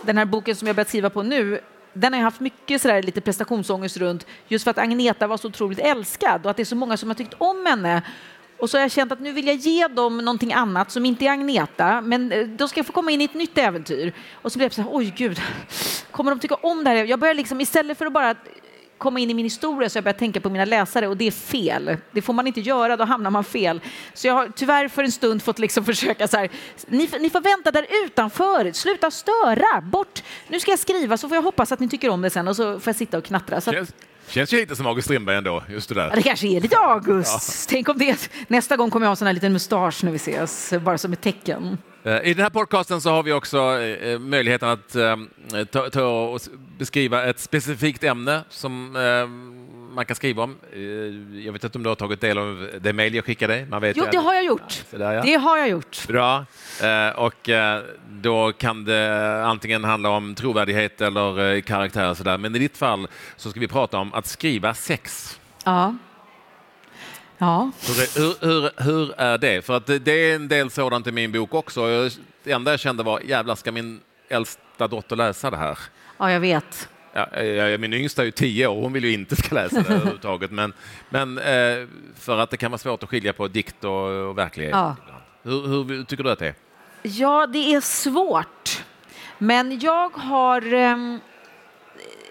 den 0.03 0.19
här 0.19 0.25
boken 0.25 0.57
som 0.57 0.67
jag 0.67 0.77
börjat 0.77 0.89
skriva 0.89 1.11
på 1.11 1.23
nu, 1.23 1.61
den 1.97 2.13
har 2.13 2.21
jag 2.21 2.25
haft 2.25 2.41
mycket 2.41 2.83
sådär, 2.83 3.03
lite 3.03 3.21
prestationsångest 3.21 3.97
runt 3.97 4.27
just 4.49 4.65
för 4.65 4.71
att 4.71 4.79
Agneta 4.79 5.27
var 5.27 5.37
så 5.37 5.49
otroligt 5.49 5.79
älskad 5.79 6.45
och 6.45 6.51
att 6.51 6.57
det 6.57 6.63
är 6.63 6.65
så 6.65 6.77
många 6.77 6.97
som 6.97 7.11
har 7.11 7.15
tyckt 7.15 7.35
om 7.39 7.67
henne. 7.67 8.03
Och 8.59 8.71
så 8.71 8.77
har 8.77 8.83
jag 8.83 8.91
känt 8.91 9.13
att 9.13 9.21
nu 9.21 9.33
vill 9.33 9.47
jag 9.47 9.57
ge 9.57 9.87
dem 9.87 10.19
någonting 10.19 10.53
annat 10.53 10.91
som 10.91 11.05
inte 11.05 11.25
är 11.25 11.31
Agneta, 11.31 12.01
men 12.01 12.33
eh, 12.33 12.47
de 12.47 12.69
ska 12.69 12.85
få 12.85 12.93
komma 12.93 13.11
in 13.11 13.21
i 13.21 13.25
ett 13.25 13.35
nytt 13.35 13.59
äventyr. 13.59 14.13
Och 14.33 14.53
så 14.53 14.59
blev 14.59 14.65
jag 14.65 14.73
så 14.73 14.83
här, 14.83 14.91
oj 14.93 15.15
gud, 15.17 15.41
kommer 16.11 16.31
de 16.31 16.41
tycka 16.41 16.55
om 16.55 16.85
det 16.85 16.91
här? 16.91 17.05
Jag 17.05 17.19
börjar 17.19 17.35
liksom, 17.35 17.61
istället 17.61 17.99
för 17.99 18.07
att 18.07 18.13
bara 18.13 18.35
komma 18.99 19.21
in 19.21 19.31
i 19.31 19.35
min 19.35 19.45
historia 19.47 19.91
så 19.91 19.97
jag 19.97 20.05
börjat 20.05 20.19
tänka 20.19 20.41
på 20.41 20.51
mina 20.51 20.65
läsare 20.65 21.09
och 21.09 21.17
det 21.17 21.27
är 21.27 21.31
fel. 21.31 21.97
Det 22.13 22.23
får 22.23 22.33
man 22.33 22.47
inte 22.47 22.61
göra, 22.61 22.97
då 22.97 23.05
hamnar 23.05 23.31
man 23.31 23.45
fel. 23.45 23.81
Så 24.15 24.27
jag 24.27 24.35
har 24.35 24.49
tyvärr 24.57 24.89
för 24.89 25.05
en 25.05 25.13
stund 25.13 25.43
fått 25.43 25.59
liksom 25.59 25.85
försöka 25.95 26.29
så 26.29 26.37
här, 26.37 26.51
ni, 26.87 27.09
ni 27.21 27.31
får 27.31 27.41
vänta 27.41 27.71
där 27.71 27.87
utanför, 28.05 28.73
sluta 28.73 29.11
störa, 29.11 29.81
bort. 29.81 30.23
Nu 30.49 30.61
ska 30.61 30.71
jag 30.71 30.79
skriva 30.79 31.17
så 31.17 31.29
får 31.29 31.37
jag 31.37 31.43
hoppas 31.43 31.73
att 31.73 31.81
ni 31.81 31.89
tycker 31.89 32.09
om 32.09 32.23
det 32.23 32.31
sen 32.31 32.49
och 32.49 32.57
så 32.57 32.81
får 32.81 32.91
jag 32.91 32.97
sitta 32.97 33.19
och 33.19 33.25
knattra. 33.25 33.61
Så 33.61 33.71
att, 33.71 33.95
Känns, 34.29 34.53
ju 34.53 34.57
lite 34.57 34.77
som 34.77 34.87
August 34.87 35.07
Strindberg 35.07 35.37
ändå, 35.37 35.63
just 35.69 35.89
det 35.89 35.95
där. 35.95 36.09
Ja, 36.09 36.17
det 36.17 36.23
kanske 36.23 36.47
är 36.47 36.61
lite 36.61 36.79
August. 36.79 37.69
Tänk 37.69 37.89
om 37.89 37.99
det 37.99 38.31
nästa 38.49 38.77
gång 38.77 38.91
kommer 38.91 39.07
jag 39.07 39.09
ha 39.09 39.13
en 39.13 39.17
sån 39.17 39.27
här 39.27 39.35
liten 39.35 39.53
mustasch 39.53 40.05
när 40.05 40.11
vi 40.11 40.17
ses, 40.17 40.73
bara 40.81 40.99
som 40.99 41.13
ett 41.13 41.21
tecken. 41.21 41.79
Eh, 42.07 42.21
I 42.25 42.35
den 42.35 42.43
här 42.43 42.51
podcasten 42.51 43.01
så 43.01 43.11
har 43.11 43.23
vi 43.23 43.33
också 43.33 43.79
eh, 43.81 44.19
möjligheten 44.19 44.69
att 44.69 44.95
eh, 44.95 45.17
ta, 45.73 45.91
ta 45.91 46.05
och 46.05 46.41
beskriva 46.79 47.25
ett 47.25 47.41
specifikt 47.41 48.05
ämne 48.05 48.43
som 48.49 48.97
eh, 48.97 49.27
man 49.95 50.05
kan 50.07 50.17
skriva 50.17 50.43
om. 50.43 50.57
Eh, 50.73 50.81
Jag 51.45 51.53
vet 51.53 51.65
inte 51.65 51.79
om 51.79 51.83
du 51.83 51.89
har 51.89 51.95
tagit 51.97 52.21
del 52.21 52.39
av 52.39 52.69
det 52.81 52.93
mejl 52.93 53.15
jag 53.15 53.25
skickade 53.25 53.53
dig? 53.53 53.67
Man 53.67 53.83
vet 53.83 53.97
Jo, 53.97 54.05
det 54.13 54.19
har 54.19 54.35
jag 54.35 54.45
gjort. 54.45 54.73
Så 54.91 54.97
där, 54.99 55.13
ja. 55.13 55.23
Det 55.23 55.35
har 55.35 55.57
jag 55.59 55.69
gjort. 55.69 56.07
Bra. 56.09 56.45
Eh, 56.83 57.09
Och 57.19 57.49
eh, 57.49 57.83
då 58.11 58.53
kan 58.53 58.85
det 58.85 59.43
antingen 59.45 59.85
handla 59.85 60.09
om 60.09 60.35
trovärdighet 60.35 61.01
eller 61.01 61.55
eh, 61.55 61.63
karaktär 61.63 62.11
och 62.11 62.17
sådär. 62.17 62.39
Men 62.39 62.57
i 62.57 62.59
ditt 62.59 62.77
fall 62.77 63.09
så 63.37 63.51
ska 63.51 63.61
vi 63.61 63.69
prata 63.69 63.99
om 63.99 64.15
att 64.15 64.27
skriva 64.27 64.75
sex. 64.75 65.41
Ja. 65.65 65.95
Ja. 67.39 67.71
Hur, 67.87 68.47
hur, 68.47 68.83
hur, 68.83 69.21
är 69.21 69.39
det? 69.39 69.63
För 69.63 69.77
att 69.77 69.87
det, 69.87 70.09
är 70.09 70.35
en 70.35 70.49
del 70.49 70.71
sådant 70.71 71.07
i 71.07 71.13
min 71.13 71.33
bok 71.33 71.55
också. 71.55 72.09
Det 72.45 72.53
enda 72.53 72.71
jag 72.71 72.81
kände 72.81 73.03
var, 73.03 73.21
jävlar 73.21 73.55
ska 73.55 73.73
min 73.73 74.01
äldsta 74.29 74.89
dotter 74.89 75.17
läsa 75.17 75.51
det 75.51 75.57
här? 75.57 75.79
ja, 76.19 76.33
jag 76.33 76.41
vet. 76.41 76.89
Ja, 77.13 77.79
min 77.79 77.93
yngsta 77.93 78.23
är 78.23 78.27
ju 78.27 78.31
tio 78.31 78.67
år, 78.67 78.83
hon 78.83 78.93
vill 78.93 79.05
ju 79.05 79.13
inte 79.13 79.37
ska 79.37 79.55
läsa 79.55 79.83
det 79.83 79.95
överhuvudtaget. 79.95 80.51
Men, 80.51 80.73
men 81.09 81.39
eh, 81.39 81.87
för 82.19 82.39
att 82.39 82.51
det 82.51 82.57
kan 82.57 82.71
vara 82.71 82.79
svårt 82.79 83.03
att 83.03 83.09
skilja 83.09 83.33
på 83.33 83.49
dikt 83.49 83.85
och, 83.85 84.29
och 84.29 84.39
verklighet. 84.39 84.73
Ja. 84.75 84.97
Hur, 85.43 85.67
hur 85.67 86.05
tycker 86.05 86.25
du 86.25 86.31
att 86.31 86.39
det 86.39 86.49
är? 86.49 86.55
Ja, 87.03 87.47
det 87.47 87.75
är 87.75 87.81
svårt. 87.81 88.85
Men 89.39 89.79
jag 89.79 90.09
har... 90.17 90.75
ehm, 90.75 91.21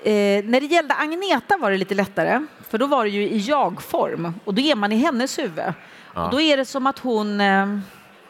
Eh, 0.06 0.44
när 0.46 0.60
det 0.60 0.66
gällde 0.66 0.94
Agneta 0.94 1.58
var 1.58 1.72
det 1.72 1.78
lite 1.78 1.96
lättare, 1.96 2.46
för 2.70 2.78
då 2.78 2.88
var 2.88 3.04
det 3.04 3.10
ju 3.10 3.22
i 3.22 3.38
jag-form 3.38 4.34
och 4.46 4.54
då 4.54 4.62
är 4.62 4.76
man 4.76 4.92
i 4.92 4.96
hennes 4.96 5.40
huvud. 5.40 5.74
Ja. 6.14 6.26
Och 6.26 6.32
då 6.32 6.42
är 6.42 6.58
det 6.58 6.66
som 6.66 6.88
att 6.88 7.00
hon... 7.00 7.42
Eh, 7.42 7.80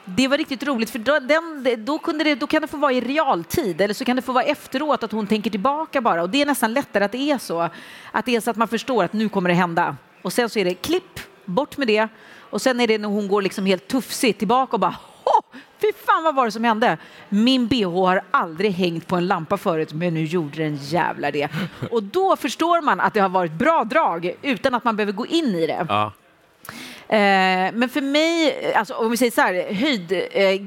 det 0.07 0.27
var 0.27 0.37
riktigt 0.37 0.63
roligt, 0.63 0.89
för 0.89 0.99
då, 0.99 1.19
den, 1.19 1.85
då, 1.85 1.99
kunde 1.99 2.23
det, 2.23 2.35
då 2.35 2.47
kan 2.47 2.61
det 2.61 2.67
få 2.67 2.77
vara 2.77 2.91
i 2.91 3.01
realtid 3.01 3.81
eller 3.81 3.93
så 3.93 4.05
kan 4.05 4.15
det 4.15 4.21
få 4.21 4.31
vara 4.31 4.43
efteråt, 4.43 5.03
att 5.03 5.11
hon 5.11 5.27
tänker 5.27 5.49
tillbaka 5.49 6.01
bara. 6.01 6.21
Och 6.21 6.29
det 6.29 6.41
är 6.41 6.45
nästan 6.45 6.73
lättare 6.73 7.03
att 7.03 7.11
det 7.11 7.31
är 7.31 7.37
så. 7.37 7.69
Att 8.11 8.25
det 8.25 8.35
är 8.35 8.41
så 8.41 8.49
att 8.49 8.57
man 8.57 8.67
förstår 8.67 9.03
att 9.03 9.13
nu 9.13 9.29
kommer 9.29 9.49
det 9.49 9.55
hända. 9.55 9.97
Och 10.21 10.33
sen 10.33 10.49
så 10.49 10.59
är 10.59 10.65
det 10.65 10.73
klipp, 10.73 11.19
bort 11.45 11.77
med 11.77 11.87
det. 11.87 12.07
Och 12.39 12.61
sen 12.61 12.79
är 12.79 12.87
det 12.87 12.97
när 12.97 13.09
hon 13.09 13.27
går 13.27 13.41
liksom 13.41 13.65
helt 13.65 13.87
tuffsigt 13.87 14.39
tillbaka 14.39 14.75
och 14.75 14.79
bara 14.79 14.95
fy 15.81 15.91
fan 16.05 16.23
vad 16.23 16.35
var 16.35 16.45
det 16.45 16.51
som 16.51 16.63
hände? 16.63 16.97
Min 17.29 17.67
bh 17.67 17.91
har 18.05 18.21
aldrig 18.31 18.71
hängt 18.71 19.07
på 19.07 19.15
en 19.15 19.27
lampa 19.27 19.57
förut, 19.57 19.93
men 19.93 20.13
nu 20.13 20.23
gjorde 20.23 20.57
den 20.63 20.75
jävlar 20.75 21.31
det. 21.31 21.49
Och 21.91 22.03
då 22.03 22.35
förstår 22.35 22.81
man 22.81 22.99
att 22.99 23.13
det 23.13 23.19
har 23.19 23.29
varit 23.29 23.51
bra 23.51 23.83
drag 23.83 24.35
utan 24.41 24.75
att 24.75 24.83
man 24.83 24.95
behöver 24.95 25.13
gå 25.13 25.25
in 25.25 25.45
i 25.55 25.67
det. 25.67 25.85
Ja. 25.89 26.11
Eh, 27.07 27.71
men 27.73 27.89
för 27.89 28.01
mig, 28.01 28.73
alltså, 28.73 28.93
om 28.93 29.11
vi 29.11 29.17
säger 29.17 29.31
så 29.31 29.41
här, 29.41 29.73
höjd... 29.73 30.11
Eh, 30.31 30.61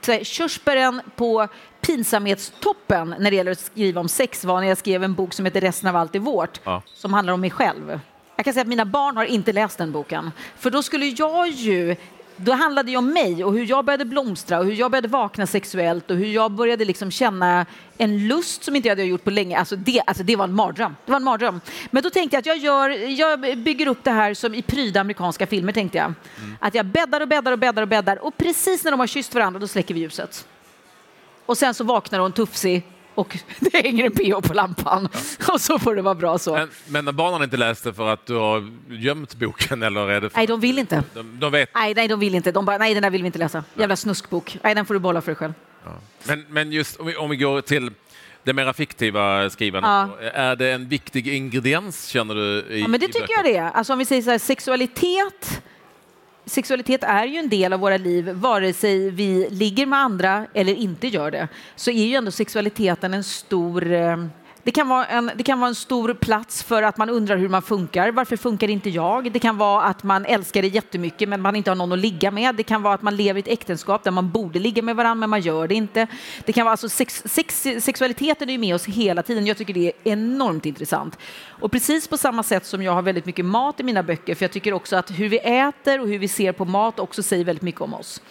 så 0.00 0.12
här, 0.12 0.24
körsbären 0.24 1.00
på 1.16 1.48
pinsamhetstoppen 1.80 3.14
när 3.18 3.30
det 3.30 3.36
gäller 3.36 3.52
att 3.52 3.60
skriva 3.60 4.00
om 4.00 4.08
sex 4.08 4.44
var 4.44 4.60
när 4.60 4.68
jag 4.68 4.78
skrev 4.78 5.04
en 5.04 5.14
bok 5.14 5.34
som 5.34 5.44
heter 5.44 5.60
Resten 5.60 5.88
av 5.88 5.96
allt 5.96 6.14
är 6.14 6.18
vårt, 6.18 6.60
Ja. 6.64 6.82
som 6.86 7.12
handlar 7.14 7.32
om 7.32 7.40
mig 7.40 7.50
själv. 7.50 8.00
Jag 8.36 8.44
kan 8.44 8.54
säga 8.54 8.62
att 8.62 8.68
mina 8.68 8.84
barn 8.84 9.16
har 9.16 9.24
inte 9.24 9.52
läst 9.52 9.78
den 9.78 9.92
boken, 9.92 10.30
för 10.58 10.70
då 10.70 10.82
skulle 10.82 11.06
jag 11.06 11.48
ju 11.48 11.96
då 12.44 12.52
handlade 12.52 12.90
det 12.90 12.96
om 12.96 13.12
mig 13.12 13.44
och 13.44 13.52
hur 13.52 13.66
jag 13.70 13.84
började 13.84 14.04
blomstra 14.04 14.58
och 14.58 14.64
hur 14.64 14.72
jag 14.72 14.90
började 14.90 15.08
vakna 15.08 15.46
sexuellt 15.46 16.10
och 16.10 16.16
hur 16.16 16.26
jag 16.26 16.52
började 16.52 16.84
liksom 16.84 17.10
känna 17.10 17.66
en 17.98 18.28
lust 18.28 18.64
som 18.64 18.76
inte 18.76 18.88
jag 18.88 18.96
hade 18.96 19.04
gjort 19.04 19.24
på 19.24 19.30
länge. 19.30 19.58
Alltså 19.58 19.76
det, 19.76 20.02
alltså 20.06 20.22
det 20.22 20.36
var 20.36 20.44
en 20.44 20.54
mardröm. 20.54 20.96
Det 21.04 21.12
var 21.12 21.16
en 21.16 21.24
mardröm. 21.24 21.60
Men 21.90 22.02
då 22.02 22.10
tänkte 22.10 22.36
jag 22.36 22.40
att 22.40 22.46
jag, 22.46 22.56
gör, 22.56 22.88
jag 23.18 23.58
bygger 23.58 23.86
upp 23.86 24.04
det 24.04 24.10
här 24.10 24.34
som 24.34 24.54
i 24.54 24.62
pryda 24.62 25.00
amerikanska 25.00 25.46
filmer 25.46 25.72
tänkte 25.72 25.98
jag. 25.98 26.14
Att 26.60 26.74
jag 26.74 26.86
bäddar 26.86 27.20
och 27.20 27.28
bäddar 27.28 27.52
och 27.52 27.58
bäddar 27.58 27.82
och 27.82 27.88
bäddar 27.88 28.24
och 28.24 28.36
precis 28.36 28.84
när 28.84 28.90
de 28.90 29.00
har 29.00 29.06
kysst 29.06 29.34
varandra 29.34 29.60
då 29.60 29.68
släcker 29.68 29.94
vi 29.94 30.00
ljuset. 30.00 30.46
Och 31.46 31.58
sen 31.58 31.74
så 31.74 31.84
vaknar 31.84 32.18
hon 32.18 32.32
tufsig 32.32 32.82
och 33.14 33.38
det 33.60 33.82
hänger 33.82 34.04
en 34.04 34.12
PH 34.12 34.48
på 34.48 34.54
lampan. 34.54 35.08
Och 35.52 35.60
så 35.60 35.78
får 35.78 35.94
det 35.94 36.02
vara 36.02 36.14
bra 36.14 36.38
så. 36.38 36.54
Men, 36.54 36.68
men 36.88 37.04
när 37.04 37.12
barnen 37.12 37.42
inte 37.42 37.56
läste 37.56 37.92
för 37.92 38.08
att 38.12 38.26
du 38.26 38.34
har 38.34 38.70
gömt 38.88 39.34
boken 39.34 39.82
eller 39.82 40.10
är 40.10 40.20
det 40.20 40.30
Nej, 40.36 40.46
de 40.46 40.60
vill 40.60 40.78
inte. 40.78 41.02
de, 41.14 41.40
de 41.40 41.52
vet? 41.52 41.70
Nej, 41.74 41.94
nej, 41.94 42.08
de 42.08 42.20
vill 42.20 42.34
inte. 42.34 42.52
De 42.52 42.64
bara, 42.64 42.78
nej, 42.78 42.94
den 42.94 43.02
där 43.02 43.10
vill 43.10 43.22
vi 43.22 43.26
inte 43.26 43.38
läsa. 43.38 43.64
Jävla 43.74 43.96
snuskbok. 43.96 44.58
Nej, 44.62 44.74
den 44.74 44.86
får 44.86 44.94
du 44.94 45.00
behålla 45.00 45.20
för 45.20 45.26
dig 45.26 45.36
själv. 45.36 45.52
Men, 46.24 46.44
men 46.48 46.72
just 46.72 46.96
om 47.00 47.06
vi, 47.06 47.16
om 47.16 47.30
vi 47.30 47.36
går 47.36 47.60
till 47.60 47.90
det 48.44 48.52
mera 48.52 48.72
fiktiva 48.72 49.50
skrivandet, 49.50 50.18
är 50.34 50.56
det 50.56 50.70
en 50.72 50.88
viktig 50.88 51.28
ingrediens 51.28 52.06
känner 52.06 52.34
du? 52.34 52.64
I, 52.70 52.80
Ja, 52.80 52.88
men 52.88 53.00
det 53.00 53.06
tycker 53.06 53.32
jag 53.36 53.44
det 53.44 53.56
är. 53.56 53.70
Alltså 53.70 53.92
om 53.92 53.98
vi 53.98 54.04
säger 54.04 54.22
så 54.22 54.30
här, 54.30 54.38
sexualitet 54.38 55.62
Sexualitet 56.52 57.04
är 57.04 57.24
ju 57.24 57.38
en 57.38 57.48
del 57.48 57.72
av 57.72 57.80
våra 57.80 57.96
liv, 57.96 58.28
vare 58.30 58.72
sig 58.72 59.10
vi 59.10 59.48
ligger 59.50 59.86
med 59.86 59.98
andra 59.98 60.46
eller 60.54 60.74
inte 60.74 61.06
gör 61.06 61.30
det. 61.30 61.48
Så 61.76 61.90
är 61.90 62.04
ju 62.04 62.14
ändå 62.14 62.30
sexualiteten 62.30 63.14
en 63.14 63.24
stor... 63.24 63.92
Eh, 63.92 64.16
det 64.64 64.70
kan, 64.70 64.88
vara 64.88 65.06
en, 65.06 65.30
det 65.36 65.42
kan 65.42 65.60
vara 65.60 65.68
en 65.68 65.74
stor 65.74 66.14
plats 66.14 66.62
för 66.62 66.82
att 66.82 66.96
man 66.96 67.10
undrar 67.10 67.36
hur 67.36 67.48
man 67.48 67.62
funkar. 67.62 68.10
Varför 68.10 68.36
funkar 68.36 68.70
inte 68.70 68.90
jag? 68.90 69.32
Det 69.32 69.38
kan 69.38 69.58
vara 69.58 69.82
att 69.82 70.02
man 70.02 70.24
älskar 70.26 70.62
det 70.62 70.68
jättemycket 70.68 71.28
men 71.28 71.40
man 71.40 71.56
inte 71.56 71.70
har 71.70 71.74
någon 71.74 71.92
att 71.92 71.98
ligga 71.98 72.30
med. 72.30 72.54
Det 72.54 72.62
kan 72.62 72.82
vara 72.82 72.94
att 72.94 73.02
man 73.02 73.16
lever 73.16 73.38
i 73.38 73.40
ett 73.40 73.48
äktenskap 73.48 74.04
där 74.04 74.10
man 74.10 74.30
borde 74.30 74.58
ligga 74.58 74.82
med 74.82 74.96
varandra 74.96 75.20
men 75.20 75.30
man 75.30 75.40
gör 75.40 75.68
det 75.68 75.74
inte. 75.74 76.06
Det 76.44 76.52
kan 76.52 76.64
vara 76.64 76.70
alltså 76.70 76.88
sex, 76.88 77.22
sex, 77.26 77.66
sexualiteten 77.80 78.48
är 78.48 78.52
ju 78.52 78.58
med 78.58 78.74
oss 78.74 78.86
hela 78.86 79.22
tiden. 79.22 79.46
Jag 79.46 79.56
tycker 79.56 79.74
det 79.74 79.86
är 79.86 80.12
enormt 80.12 80.66
intressant. 80.66 81.18
Och 81.46 81.72
precis 81.72 82.08
på 82.08 82.16
samma 82.16 82.42
sätt 82.42 82.66
som 82.66 82.82
jag 82.82 82.92
har 82.92 83.02
väldigt 83.02 83.26
mycket 83.26 83.44
mat 83.44 83.80
i 83.80 83.82
mina 83.82 84.02
böcker, 84.02 84.34
för 84.34 84.44
jag 84.44 84.52
tycker 84.52 84.72
också 84.72 84.96
att 84.96 85.10
hur 85.10 85.28
vi 85.28 85.38
äter 85.38 86.00
och 86.00 86.08
hur 86.08 86.18
vi 86.18 86.28
ser 86.28 86.52
på 86.52 86.64
mat 86.64 87.00
också 87.00 87.22
säger 87.22 87.44
väldigt 87.44 87.62
mycket 87.62 87.80
om 87.80 87.94
oss. 87.94 88.22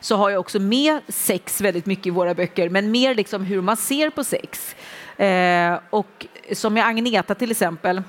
Så 0.00 0.16
har 0.16 0.30
jag 0.30 0.40
också 0.40 0.58
med 0.58 1.00
sex 1.08 1.60
väldigt 1.60 1.86
mycket 1.86 2.06
i 2.06 2.10
våra 2.10 2.34
böcker, 2.34 2.68
men 2.68 2.90
mer 2.90 3.14
liksom 3.14 3.44
hur 3.44 3.60
man 3.60 3.76
ser 3.76 4.10
på 4.10 4.24
sex. 4.24 4.74
Eh, 5.18 5.78
och 5.90 6.26
som 6.52 6.74
med 6.74 6.86
Agneta 6.86 7.34
till 7.34 7.50
exempel, 7.50 8.02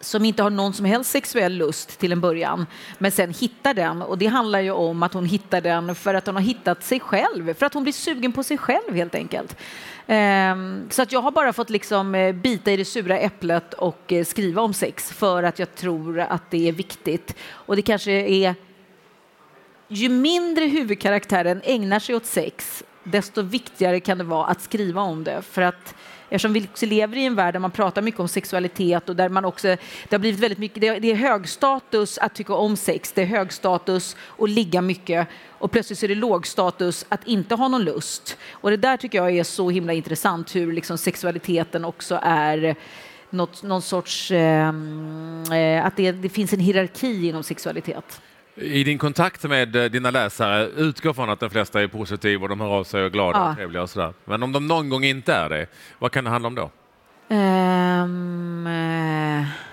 som 0.00 0.24
inte 0.24 0.42
har 0.42 0.50
någon 0.50 0.72
som 0.72 0.84
helst 0.84 1.10
sexuell 1.10 1.52
lust 1.52 1.98
till 1.98 2.12
en 2.12 2.20
början, 2.20 2.66
men 2.98 3.12
sen 3.12 3.34
hittar 3.34 3.74
den. 3.74 4.02
Och 4.02 4.18
det 4.18 4.26
handlar 4.26 4.60
ju 4.60 4.70
om 4.70 5.02
att 5.02 5.14
hon 5.14 5.24
hittar 5.24 5.60
den 5.60 5.94
för 5.94 6.14
att 6.14 6.26
hon 6.26 6.34
har 6.34 6.42
hittat 6.42 6.84
sig 6.84 7.00
själv, 7.00 7.54
för 7.54 7.66
att 7.66 7.74
hon 7.74 7.82
blir 7.82 7.92
sugen 7.92 8.32
på 8.32 8.42
sig 8.42 8.58
själv 8.58 8.94
helt 8.94 9.14
enkelt. 9.14 9.56
Ehm, 10.06 10.86
så 10.90 11.02
att 11.02 11.12
jag 11.12 11.20
har 11.20 11.30
bara 11.30 11.52
fått 11.52 11.70
liksom 11.70 12.14
eh, 12.14 12.34
bita 12.34 12.72
i 12.72 12.76
det 12.76 12.84
sura 12.84 13.18
äpplet 13.18 13.74
och 13.74 14.12
eh, 14.12 14.24
skriva 14.24 14.62
om 14.62 14.74
sex 14.74 15.12
för 15.12 15.42
att 15.42 15.58
jag 15.58 15.74
tror 15.74 16.20
att 16.20 16.50
det 16.50 16.68
är 16.68 16.72
viktigt. 16.72 17.36
Och 17.50 17.76
det 17.76 17.82
kanske 17.82 18.12
är 18.12 18.54
ju 19.88 20.08
mindre 20.08 20.64
huvudkaraktären 20.64 21.60
ägnar 21.64 21.98
sig 21.98 22.14
åt 22.14 22.26
sex, 22.26 22.84
desto 23.04 23.42
viktigare 23.42 24.00
kan 24.00 24.18
det 24.18 24.24
vara 24.24 24.46
att 24.46 24.60
skriva 24.60 25.00
om 25.00 25.24
det. 25.24 25.42
För 25.42 25.62
att 25.62 25.94
eftersom 26.30 26.52
vi 26.52 26.68
också 26.72 26.86
lever 26.86 27.16
i 27.16 27.24
en 27.24 27.34
värld 27.34 27.54
där 27.54 27.60
man 27.60 27.70
pratar 27.70 28.02
mycket 28.02 28.20
om 28.20 28.28
sexualitet 28.28 29.08
och 29.08 29.16
där 29.16 29.28
man 29.28 29.44
också, 29.44 29.68
det 29.68 30.10
har 30.10 30.18
blivit 30.18 30.40
väldigt 30.40 30.58
mycket, 30.58 30.80
det 30.80 31.10
är, 31.10 31.14
hög 31.14 31.48
status 31.48 32.18
att 32.18 32.34
tycka 32.34 32.54
om 32.54 32.76
sex, 32.76 33.12
det 33.12 33.22
är 33.22 33.26
hög 33.26 33.52
status 33.52 34.16
att 34.38 34.50
ligga 34.50 34.82
mycket 34.82 35.28
och 35.48 35.70
plötsligt 35.70 35.98
så 35.98 36.06
är 36.06 36.08
det 36.08 36.14
låg 36.14 36.46
status 36.46 37.06
att 37.08 37.26
inte 37.26 37.54
ha 37.54 37.68
någon 37.68 37.84
lust. 37.84 38.36
Och 38.50 38.70
det 38.70 38.76
där 38.76 38.96
tycker 38.96 39.18
jag 39.18 39.36
är 39.36 39.44
så 39.44 39.70
himla 39.70 39.92
intressant 39.92 40.56
hur 40.56 40.72
liksom 40.72 40.98
sexualiteten 40.98 41.84
också 41.84 42.20
är 42.22 42.76
något, 43.30 43.62
någon 43.62 43.82
sorts, 43.82 44.30
ehm, 44.30 45.42
eh, 45.52 45.86
att 45.86 45.96
det, 45.96 46.12
det 46.12 46.28
finns 46.28 46.52
en 46.52 46.60
hierarki 46.60 47.28
inom 47.28 47.42
sexualitet. 47.42 48.20
I 48.60 48.84
din 48.84 48.98
kontakt 48.98 49.44
med 49.44 49.76
eh, 49.76 49.84
dina 49.84 50.10
läsare, 50.10 50.68
utgå 50.76 51.14
från 51.14 51.30
att 51.30 51.40
de 51.40 51.50
flesta 51.50 51.82
är 51.82 51.86
positiva 51.86 52.42
och 52.42 52.48
de 52.48 52.60
hör 52.60 52.68
av 52.68 52.84
sig 52.84 53.00
och 53.00 53.06
är 53.06 53.10
glada 53.10 53.38
Ja. 53.38 53.50
och 53.50 53.56
trevliga 53.56 53.82
och 53.82 53.90
sådär. 53.90 54.12
Men 54.24 54.42
om 54.42 54.52
de 54.52 54.66
någon 54.66 54.88
gång 54.88 55.04
inte 55.04 55.34
är 55.34 55.48
det, 55.48 55.66
vad 55.98 56.12
kan 56.12 56.24
det 56.24 56.30
handla 56.30 56.46
om 56.48 56.54
då? 56.54 56.70
Eh, 57.30 58.06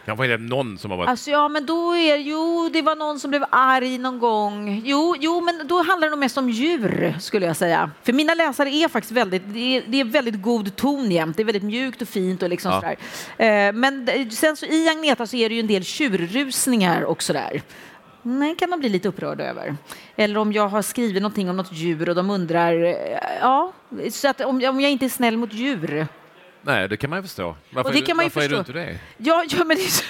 Kanske 0.06 0.26
är 0.26 0.30
det 0.30 0.38
någon 0.38 0.78
som 0.78 0.92
har 0.92 0.98
varit... 0.98 1.10
alltså 1.10 1.32
ja, 1.32 1.48
men 1.50 1.66
då 1.66 1.96
är 1.96 2.16
jo, 2.18 2.70
det 2.74 2.82
var 2.82 2.96
någon 2.96 3.20
som 3.20 3.30
blev 3.32 3.44
arg 3.50 3.98
någon 3.98 4.20
gång. 4.20 4.82
Jo, 4.86 5.16
jo, 5.20 5.42
men 5.42 5.68
då 5.68 5.78
handlar 5.84 6.08
det 6.08 6.10
nog 6.10 6.20
mest 6.20 6.38
om 6.38 6.50
djur 6.50 7.16
skulle 7.20 7.46
jag 7.46 7.56
säga. 7.58 7.92
För 8.04 8.14
mina 8.14 8.34
läsare 8.34 8.70
är 8.70 8.88
faktiskt 8.88 9.12
väldigt, 9.12 9.42
det 9.46 9.78
är, 9.78 9.84
det 9.88 10.00
är 10.00 10.06
väldigt 10.06 10.42
god 10.42 10.76
ton 10.76 11.12
jämt. 11.12 11.38
Det 11.38 11.44
är 11.44 11.46
väldigt 11.46 11.64
mjukt 11.64 12.02
och 12.02 12.08
fint 12.08 12.44
och 12.44 12.50
liksom 12.50 12.72
Ja. 12.72 12.82
sådär. 12.82 13.68
Eh, 13.68 13.74
men 13.74 14.08
sen 14.32 14.58
så 14.58 14.66
i 14.66 14.90
Agneta 14.90 15.28
så 15.28 15.36
är 15.38 15.50
det 15.50 15.56
ju 15.56 15.62
en 15.62 15.68
del 15.68 15.84
tjurrusningar 15.84 17.02
och 17.02 17.24
sådär. 17.24 17.62
Nej, 18.28 18.56
kan 18.56 18.70
de 18.70 18.80
bli 18.80 18.90
lite 18.90 19.08
upprörda 19.08 19.44
över. 19.44 19.78
Eller 20.16 20.38
om 20.38 20.54
jag 20.54 20.68
har 20.68 20.82
skrivit 20.82 21.22
någonting 21.22 21.50
om 21.50 21.58
något 21.58 21.72
djur 21.72 22.10
och 22.10 22.16
de 22.16 22.30
undrar, 22.30 22.84
eh, 22.84 23.20
ja, 23.42 23.74
så 24.12 24.28
att 24.28 24.42
om, 24.42 24.66
om 24.66 24.82
jag 24.82 24.92
inte 24.92 25.06
är 25.06 25.10
snäll 25.10 25.38
mot 25.38 25.54
djur. 25.54 26.08
Nej, 26.62 26.88
det 26.90 26.98
kan 26.98 27.10
man 27.10 27.20
ju 27.20 27.24
förstå. 27.24 27.56
Varför, 27.70 27.90
Och 27.90 27.96
det 27.96 28.02
kan 28.02 28.18
man 28.18 28.26
ju 28.26 28.30
varför 28.30 28.42
är 28.42 28.50
du 28.50 28.64
förstå. 28.64 28.80
inte 28.80 28.92
det? 28.92 29.00
Ja, 29.18 29.46
ja 29.50 29.64
men 29.64 29.78
det. 29.78 30.04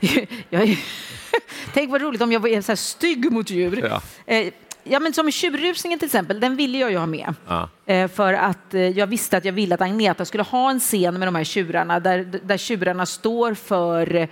Tänk 1.74 1.90
vad 1.90 2.00
roligt 2.00 2.22
om 2.22 2.32
jag 2.32 2.40
var 2.40 2.60
så 2.60 2.72
här 2.72 2.76
stygg 2.76 3.32
mot 3.32 3.50
djur. 3.50 3.88
Ja. 3.90 4.02
Eh, 4.26 4.52
ja, 4.84 5.00
men 5.00 5.12
som 5.12 5.30
tjurrusningen 5.30 5.98
till 5.98 6.06
exempel, 6.06 6.40
den 6.40 6.56
ville 6.56 6.78
jag 6.78 6.90
ju 6.90 6.96
ha 6.96 7.06
med. 7.06 7.34
Ja. 7.48 7.68
Eh, 7.86 8.08
för 8.08 8.32
att 8.32 8.74
eh, 8.74 8.80
jag 8.88 9.06
visste 9.06 9.36
att 9.36 9.44
jag 9.44 9.52
ville 9.52 9.74
att 9.74 9.80
Agneta 9.80 10.24
skulle 10.24 10.42
ha 10.42 10.70
en 10.70 10.80
scen 10.80 11.18
med 11.18 11.28
de 11.28 11.34
här 11.34 11.44
tjurarna 11.44 12.00
där, 12.00 12.40
där 12.42 12.56
tjurarna 12.56 13.06
står 13.06 13.54
för... 13.54 14.28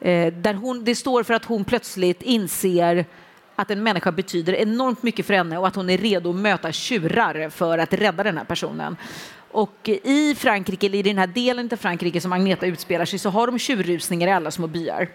Eh, 0.00 0.32
där 0.32 0.54
hon, 0.54 0.84
det 0.84 0.94
står 0.94 1.22
för 1.22 1.34
att 1.34 1.44
hon 1.44 1.64
plötsligt 1.64 2.22
inser 2.22 3.06
att 3.56 3.70
en 3.70 3.82
människa 3.82 4.12
betyder 4.12 4.52
enormt 4.52 5.02
mycket 5.02 5.26
för 5.26 5.34
henne 5.34 5.58
och 5.58 5.66
att 5.66 5.76
hon 5.76 5.90
är 5.90 5.98
redo 5.98 6.30
att 6.30 6.36
möta 6.36 6.72
tjurar 6.72 7.50
för 7.50 7.78
att 7.78 7.92
rädda 7.92 8.22
den 8.22 8.38
här 8.38 8.44
personen. 8.44 8.96
Och 9.50 9.88
i 9.88 10.34
Frankrike, 10.34 10.86
eller 10.86 10.98
i 10.98 11.02
den 11.02 11.18
här 11.18 11.26
delen 11.26 11.68
av 11.72 11.76
Frankrike 11.76 12.20
som 12.20 12.32
Agneta 12.32 12.66
utspelar 12.66 13.04
sig, 13.04 13.18
så 13.18 13.30
har 13.30 13.46
de 13.46 13.58
tjurrusningar 13.58 14.28
i 14.28 14.32
alla 14.32 14.50
små 14.50 14.66
byar. 14.66 15.08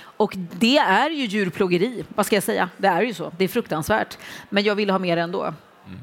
Och 0.00 0.34
det 0.36 0.78
är 0.78 1.10
ju 1.10 1.24
djurplågeri, 1.24 2.04
vad 2.14 2.26
ska 2.26 2.36
jag 2.36 2.42
säga? 2.42 2.68
Det 2.76 2.88
är 2.88 3.02
ju 3.02 3.14
så, 3.14 3.32
det 3.38 3.44
är 3.44 3.48
fruktansvärt. 3.48 4.18
Men 4.48 4.64
jag 4.64 4.74
ville 4.74 4.92
ha 4.92 4.98
mer 4.98 5.16
ändå. 5.16 5.42
Mm. 5.42 6.00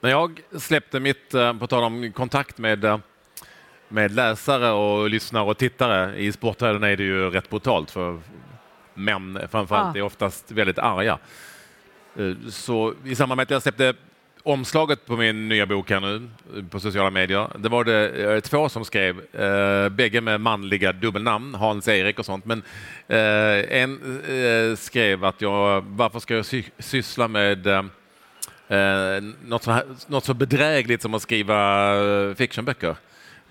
När 0.00 0.10
jag 0.10 0.40
släppte 0.58 1.00
mitt, 1.00 1.34
eh, 1.34 1.54
på 1.54 1.66
tal 1.66 1.84
om 1.84 2.12
kontakt 2.12 2.58
med, 2.58 2.84
eh, 2.84 2.98
med 3.92 4.12
läsare 4.14 4.70
och 4.70 5.10
lyssnare 5.10 5.44
och 5.44 5.58
tittare, 5.58 6.16
i 6.18 6.32
Sportvärlden 6.32 6.82
är 6.82 6.96
det 6.96 7.02
ju 7.02 7.30
rätt 7.30 7.50
brutalt 7.50 7.90
för 7.90 8.20
män 8.94 9.38
framförallt 9.50 9.96
Ja. 9.96 10.00
är 10.00 10.06
oftast 10.06 10.50
väldigt 10.52 10.78
arga. 10.78 11.18
Eh, 12.16 12.32
Så 12.48 12.94
i 13.04 13.14
samband 13.14 13.36
med 13.36 13.42
att 13.42 13.50
jag 13.50 13.62
släppte 13.62 13.94
omslaget 14.42 15.06
på 15.06 15.16
min 15.16 15.48
nya 15.48 15.66
bok 15.66 15.90
här 15.90 16.00
nu 16.00 16.28
på 16.70 16.80
sociala 16.80 17.10
medier. 17.10 17.48
Det 17.58 17.68
var 17.68 17.84
det 17.84 18.40
två 18.40 18.68
som 18.68 18.84
skrev, 18.84 19.34
eh, 19.34 19.88
bägge 19.88 20.20
med 20.20 20.40
manliga 20.40 20.92
dubbelnamn, 20.92 21.54
Hans-Erik 21.54 22.18
och 22.18 22.26
sånt. 22.26 22.44
Men 22.44 22.62
eh, 23.08 23.80
en 23.82 24.20
eh, 24.28 24.76
skrev 24.76 25.24
att 25.24 25.40
jag, 25.40 25.80
varför 25.88 26.18
ska 26.20 26.34
jag 26.34 26.46
sy 26.46 26.62
syssla 26.78 27.28
med 27.28 27.66
eh, 27.66 27.82
något, 29.44 29.62
så, 29.62 29.78
något 30.06 30.24
så 30.24 30.34
bedrägligt 30.34 31.02
som 31.02 31.14
att 31.14 31.22
skriva 31.22 31.94
fictionböcker? 32.34 32.96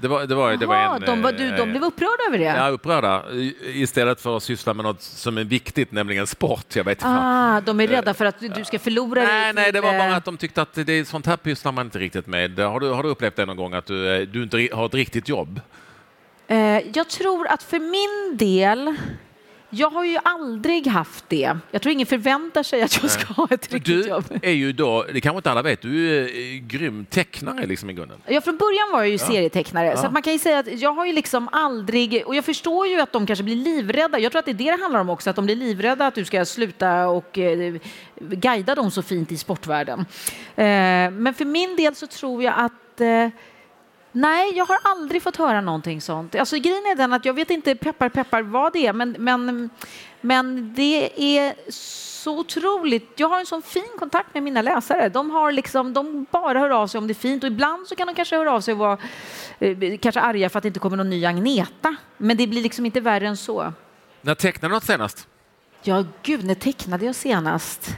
Det 0.01 0.07
var, 0.07 0.25
det 0.25 0.35
var, 0.35 0.57
det 0.57 0.65
var 0.65 0.95
en, 0.95 1.01
de, 1.01 1.21
var, 1.21 1.31
du, 1.31 1.51
de 1.51 1.69
blev 1.71 1.83
upprörda 1.83 2.23
över 2.27 2.37
det? 2.37 2.43
Ja, 2.43 2.69
upprörda. 2.69 3.23
Istället 3.63 4.21
för 4.21 4.37
att 4.37 4.43
syssla 4.43 4.73
med 4.73 4.85
något 4.85 5.01
som 5.01 5.37
är 5.37 5.43
viktigt, 5.43 5.91
nämligen 5.91 6.27
sport. 6.27 6.75
Jag 6.75 6.83
vet 6.83 6.99
ah, 7.01 7.61
de 7.61 7.79
är 7.79 7.87
rädda 7.87 8.13
för 8.13 8.25
att 8.25 8.39
du 8.55 8.63
ska 8.63 8.79
förlora 8.79 9.23
Nej, 9.23 9.43
dig 9.43 9.63
nej, 9.63 9.71
det 9.71 9.81
var 9.81 9.97
bara 9.97 10.15
att 10.15 10.25
de 10.25 10.37
tyckte 10.37 10.61
att 10.61 10.73
det 10.73 10.93
är 10.93 11.03
sånt 11.03 11.25
här 11.25 11.37
pysslar 11.37 11.71
man 11.71 11.85
inte 11.85 11.99
riktigt 11.99 12.27
med. 12.27 12.59
Har 12.59 12.79
du, 12.79 12.89
har 12.89 13.03
du 13.03 13.09
upplevt 13.09 13.35
det 13.35 13.45
någon 13.45 13.57
gång, 13.57 13.73
att 13.73 13.85
du, 13.85 14.25
du 14.25 14.43
inte 14.43 14.69
har 14.73 14.85
ett 14.85 14.93
riktigt 14.93 15.29
jobb? 15.29 15.61
Eh, 16.47 16.57
jag 16.93 17.09
tror 17.09 17.47
att 17.47 17.63
för 17.63 17.79
min 17.79 18.37
del 18.37 18.95
jag 19.73 19.89
har 19.89 20.05
ju 20.05 20.17
aldrig 20.23 20.87
haft 20.87 21.25
det. 21.27 21.57
Jag 21.71 21.81
tror 21.81 21.91
ingen 21.91 22.07
förväntar 22.07 22.63
sig 22.63 22.81
att 22.81 23.01
jag 23.01 23.11
ska 23.11 23.33
ha 23.33 23.47
ett 23.51 23.73
riktigt 23.73 23.85
du 23.85 24.09
jobb. 24.09 24.23
är 24.41 24.51
ju 24.51 24.73
då, 24.73 25.05
det 25.13 25.21
kanske 25.21 25.37
inte 25.37 25.51
alla 25.51 25.61
vet, 25.61 25.81
du 25.81 26.17
är 26.17 26.57
grym 26.57 27.05
tecknare 27.09 27.65
liksom 27.65 27.89
i 27.89 27.93
grunden. 27.93 28.21
Ja, 28.27 28.41
från 28.41 28.57
början 28.57 28.91
var 28.91 28.99
jag 28.99 29.07
ju 29.07 29.13
ja. 29.13 29.27
serietecknare, 29.27 29.87
ja. 29.87 29.97
så 29.97 30.11
man 30.11 30.21
kan 30.21 30.33
ju 30.33 30.39
säga 30.39 30.59
att 30.59 30.79
jag 30.79 30.93
har 30.93 31.05
ju 31.05 31.13
liksom 31.13 31.49
aldrig, 31.51 32.23
och 32.25 32.35
jag 32.35 32.45
förstår 32.45 32.87
ju 32.87 33.01
att 33.01 33.11
de 33.11 33.25
kanske 33.25 33.43
blir 33.43 33.55
livrädda. 33.55 34.19
Jag 34.19 34.31
tror 34.31 34.39
att 34.39 34.45
det 34.45 34.51
är 34.51 34.53
det 34.53 34.71
det 34.71 34.81
handlar 34.81 34.99
om 34.99 35.09
också, 35.09 35.29
att 35.29 35.35
de 35.35 35.45
blir 35.45 35.55
livrädda 35.55 36.07
att 36.07 36.15
du 36.15 36.25
ska 36.25 36.45
sluta 36.45 37.07
och 37.07 37.37
eh, 37.37 37.75
guida 38.15 38.75
dem 38.75 38.91
så 38.91 39.01
fint 39.01 39.31
i 39.31 39.37
sportvärlden. 39.37 39.99
Eh, 40.55 40.65
men 41.11 41.33
för 41.33 41.45
min 41.45 41.75
del 41.75 41.95
så 41.95 42.07
tror 42.07 42.43
jag 42.43 42.53
att 42.57 43.01
eh, 43.01 43.27
Nej, 44.11 44.53
jag 44.57 44.65
har 44.65 44.79
aldrig 44.83 45.23
fått 45.23 45.37
höra 45.37 45.61
någonting 45.61 46.01
sånt. 46.01 46.35
Alltså, 46.35 46.57
grejen 46.57 46.85
är 46.85 46.95
den 46.95 47.13
att 47.13 47.25
jag 47.25 47.33
vet 47.33 47.49
inte 47.49 47.75
peppar 47.75 48.09
peppar 48.09 48.41
vad 48.41 48.73
det 48.73 48.87
är, 48.87 48.93
men, 48.93 49.15
men, 49.19 49.69
men 50.21 50.73
det 50.73 51.11
är 51.37 51.71
så 52.21 52.39
otroligt. 52.39 53.13
Jag 53.15 53.29
har 53.29 53.39
en 53.39 53.45
sån 53.45 53.61
fin 53.61 53.91
kontakt 53.99 54.33
med 54.33 54.43
mina 54.43 54.61
läsare. 54.61 55.09
De, 55.09 55.31
har 55.31 55.51
liksom, 55.51 55.93
de 55.93 56.25
bara 56.31 56.59
hör 56.59 56.69
av 56.69 56.87
sig 56.87 56.97
om 56.97 57.07
det 57.07 57.11
är 57.11 57.15
fint 57.15 57.43
och 57.43 57.47
ibland 57.47 57.87
så 57.87 57.95
kan 57.95 58.07
de 58.07 58.15
kanske 58.15 58.37
höra 58.37 58.53
av 58.53 58.61
sig 58.61 58.71
och 58.71 58.77
vara 58.77 58.97
eh, 59.59 59.97
kanske 59.97 60.21
arga 60.21 60.49
för 60.49 60.57
att 60.59 60.63
det 60.63 60.67
inte 60.67 60.79
kommer 60.79 60.97
någon 60.97 61.09
ny 61.09 61.25
Agneta. 61.25 61.95
Men 62.17 62.37
det 62.37 62.47
blir 62.47 62.61
liksom 62.63 62.85
inte 62.85 62.99
värre 62.99 63.27
än 63.27 63.37
så. 63.37 63.73
När 64.21 64.35
tecknade 64.35 64.71
du 64.71 64.75
något 64.75 64.85
senast? 64.85 65.27
Ja, 65.83 66.05
gud, 66.23 66.43
när 66.43 66.55
tecknade 66.55 67.05
jag 67.05 67.15
senast? 67.15 67.97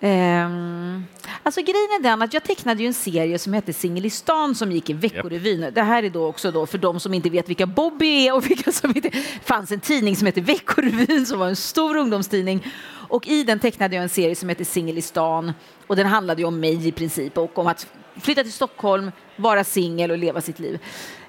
Um, 0.00 1.06
alltså 1.42 1.60
grejen 1.60 1.90
är 1.98 2.02
den 2.02 2.22
att 2.22 2.34
jag 2.34 2.42
tecknade 2.44 2.82
ju 2.82 2.86
en 2.86 2.94
serie 2.94 3.38
som 3.38 3.52
hette 3.52 3.72
Singelistan 3.72 4.54
som 4.54 4.72
gick 4.72 4.90
i 4.90 4.92
Veckorevyn. 4.92 5.62
Yep. 5.62 5.74
Det 5.74 5.82
här 5.82 6.02
är 6.02 6.10
då 6.10 6.26
också 6.26 6.50
då 6.50 6.66
för 6.66 6.78
de 6.78 7.00
som 7.00 7.14
inte 7.14 7.30
vet 7.30 7.48
vilka 7.48 7.66
Bobby 7.66 8.26
är 8.26 8.34
och 8.34 8.50
vilka 8.50 8.72
som 8.72 8.92
inte... 8.96 9.10
Fanns 9.44 9.72
en 9.72 9.80
tidning 9.80 10.16
som 10.16 10.26
hette 10.26 10.40
Veckorevyn 10.40 11.26
som 11.26 11.38
var 11.38 11.48
en 11.48 11.56
stor 11.56 11.96
ungdomstidning 11.96 12.66
och 13.08 13.28
i 13.28 13.44
den 13.44 13.58
tecknade 13.58 13.94
jag 13.94 14.02
en 14.02 14.08
serie 14.08 14.36
som 14.36 14.48
hette 14.48 14.64
Singelistan 14.64 15.52
och 15.86 15.96
den 15.96 16.06
handlade 16.06 16.42
ju 16.42 16.48
om 16.48 16.60
mig 16.60 16.88
i 16.88 16.92
princip 16.92 17.38
och 17.38 17.58
om 17.58 17.66
att 17.66 17.86
flytta 18.20 18.42
till 18.42 18.52
Stockholm, 18.52 19.12
vara 19.36 19.64
singel 19.64 20.10
och 20.10 20.18
leva 20.18 20.40
sitt 20.40 20.58
liv. 20.58 20.78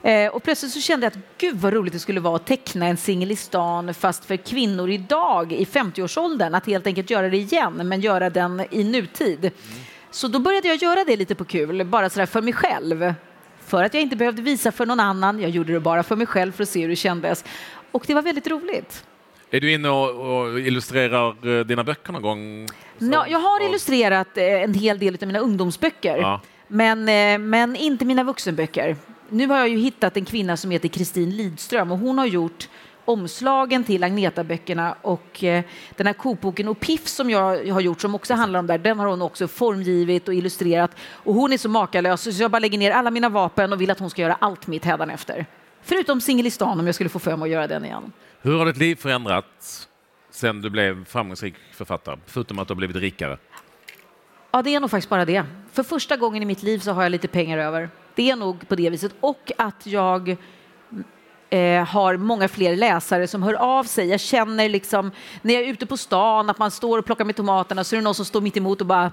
Eh, 0.03 0.27
och 0.27 0.43
plötsligt 0.43 0.71
så 0.71 0.79
kände 0.79 1.05
jag 1.05 1.11
att 1.11 1.19
gud 1.37 1.55
vad 1.55 1.73
roligt 1.73 1.93
det 1.93 1.99
skulle 1.99 2.19
vara 2.19 2.35
att 2.35 2.45
teckna 2.45 2.87
en 2.87 2.97
singel 2.97 3.31
i 3.31 3.35
stan 3.35 3.93
fast 3.93 4.25
för 4.25 4.37
kvinnor 4.37 4.89
idag 4.89 5.53
i 5.53 5.65
50-årsåldern. 5.65 6.55
Att 6.55 6.65
helt 6.65 6.87
enkelt 6.87 7.09
göra 7.09 7.29
det 7.29 7.37
igen, 7.37 7.73
men 7.73 8.01
göra 8.01 8.29
den 8.29 8.63
i 8.71 8.83
nutid. 8.83 9.39
Mm. 9.39 9.53
Så 10.11 10.27
då 10.27 10.39
började 10.39 10.67
jag 10.67 10.77
göra 10.77 11.03
det 11.03 11.15
lite 11.15 11.35
på 11.35 11.45
kul, 11.45 11.85
bara 11.85 12.09
sådär 12.09 12.25
för 12.25 12.41
mig 12.41 12.53
själv. 12.53 13.13
För 13.65 13.83
att 13.83 13.93
jag 13.93 14.03
inte 14.03 14.15
behövde 14.15 14.41
visa 14.41 14.71
för 14.71 14.85
någon 14.85 14.99
annan. 14.99 15.41
Jag 15.41 15.49
gjorde 15.49 15.73
det 15.73 15.79
bara 15.79 16.03
för 16.03 16.15
mig 16.15 16.27
själv 16.27 16.51
för 16.51 16.63
att 16.63 16.69
se 16.69 16.81
hur 16.81 16.89
det 16.89 16.95
kändes. 16.95 17.45
Och 17.91 18.03
det 18.07 18.13
var 18.13 18.21
väldigt 18.21 18.47
roligt. 18.47 19.05
Är 19.51 19.59
du 19.59 19.71
inne 19.71 19.89
och, 19.89 20.59
illustrerar 20.59 21.57
eh, 21.59 21.65
dina 21.65 21.83
böcker 21.83 22.13
någon 22.13 22.21
gång? 22.21 22.67
Så, 22.99 23.25
jag 23.29 23.39
har 23.39 23.65
illustrerat 23.65 24.37
eh, 24.37 24.43
en 24.43 24.73
hel 24.73 24.99
del 24.99 25.17
av 25.21 25.27
mina 25.27 25.39
ungdomsböcker. 25.39 26.17
Ja. 26.17 26.41
Men, 26.67 27.09
eh, 27.09 27.47
men 27.47 27.75
inte 27.75 28.05
mina 28.05 28.23
vuxenböcker. 28.23 28.95
Nu 29.29 29.47
har 29.47 29.57
jag 29.57 29.69
ju 29.69 29.77
hittat 29.77 30.17
en 30.17 30.25
kvinna 30.25 30.57
som 30.57 30.71
heter 30.71 30.89
Kristin 30.89 31.29
Lidström 31.29 31.91
och 31.91 31.97
hon 31.97 32.17
har 32.17 32.25
gjort 32.25 32.69
omslagen 33.05 33.83
till 33.83 34.03
Agneta-böckerna 34.03 34.95
och 35.01 35.43
eh, 35.43 35.63
den 35.95 36.07
här 36.07 36.13
kokboken 36.13 36.67
och 36.67 36.79
Piff 36.79 37.07
som 37.07 37.29
jag 37.29 37.71
har 37.71 37.81
gjort 37.81 38.01
som 38.01 38.15
också 38.15 38.33
handlar 38.33 38.59
om 38.59 38.67
det 38.67 38.77
den 38.77 38.99
har 38.99 39.07
hon 39.07 39.21
också 39.21 39.47
formgivit 39.47 40.27
och 40.27 40.33
illustrerat 40.33 40.91
och 40.99 41.33
hon 41.33 41.53
är 41.53 41.57
så 41.57 41.69
makalös 41.69 42.37
så 42.37 42.43
jag 42.43 42.51
bara 42.51 42.59
lägger 42.59 42.77
ner 42.77 42.91
alla 42.91 43.11
mina 43.11 43.29
vapen 43.29 43.73
och 43.73 43.81
vill 43.81 43.91
att 43.91 43.99
hon 43.99 44.09
ska 44.09 44.21
göra 44.21 44.37
allt 44.39 44.67
mitt 44.67 44.85
hädanefter. 44.85 45.45
Förutom 45.81 46.21
Singelistan 46.21 46.79
om 46.79 46.85
jag 46.85 46.95
skulle 46.95 47.09
få 47.09 47.19
för 47.19 47.37
mig 47.37 47.45
att 47.45 47.51
göra 47.51 47.67
den 47.67 47.85
igen. 47.85 48.11
Hur 48.41 48.57
har 48.57 48.65
ditt 48.65 48.77
liv 48.77 48.95
förändrats 48.95 49.87
sen 50.29 50.61
du 50.61 50.69
blev 50.69 51.05
framgångsrik 51.05 51.55
författare, 51.73 52.19
förutom 52.25 52.59
att 52.59 52.67
du 52.67 52.71
har 52.71 52.77
blivit 52.77 52.95
rikare? 52.95 53.37
Ja, 54.51 54.61
det 54.61 54.75
är 54.75 54.79
nog 54.79 54.91
faktiskt 54.91 55.09
bara 55.09 55.25
det. 55.25 55.45
För 55.71 55.83
första 55.83 56.17
gången 56.17 56.43
i 56.43 56.45
mitt 56.45 56.63
liv 56.63 56.79
så 56.79 56.91
har 56.91 57.03
jag 57.03 57.11
lite 57.11 57.27
pengar 57.27 57.57
över. 57.57 57.89
Det 58.15 58.31
är 58.31 58.35
nog 58.35 58.67
på 58.67 58.75
det 58.75 58.89
viset. 58.89 59.11
Och 59.19 59.51
att 59.57 59.85
jag 59.85 60.37
eh, 61.49 61.85
har 61.85 62.17
många 62.17 62.47
fler 62.47 62.75
läsare 62.75 63.27
som 63.27 63.43
hör 63.43 63.53
av 63.53 63.83
sig. 63.83 64.07
Jag 64.07 64.19
känner 64.19 64.69
liksom 64.69 65.11
när 65.41 65.53
jag 65.53 65.63
är 65.63 65.67
ute 65.67 65.85
på 65.85 65.97
stan 65.97 66.49
att 66.49 66.59
man 66.59 66.71
står 66.71 66.97
och 66.97 67.05
plockar 67.05 67.25
med 67.25 67.35
tomaterna 67.35 67.83
så 67.83 67.95
är 67.95 67.97
det 67.97 68.03
någon 68.03 68.15
som 68.15 68.25
står 68.25 68.41
mitt 68.41 68.57
emot 68.57 68.81
och 68.81 68.87
bara 68.87 69.11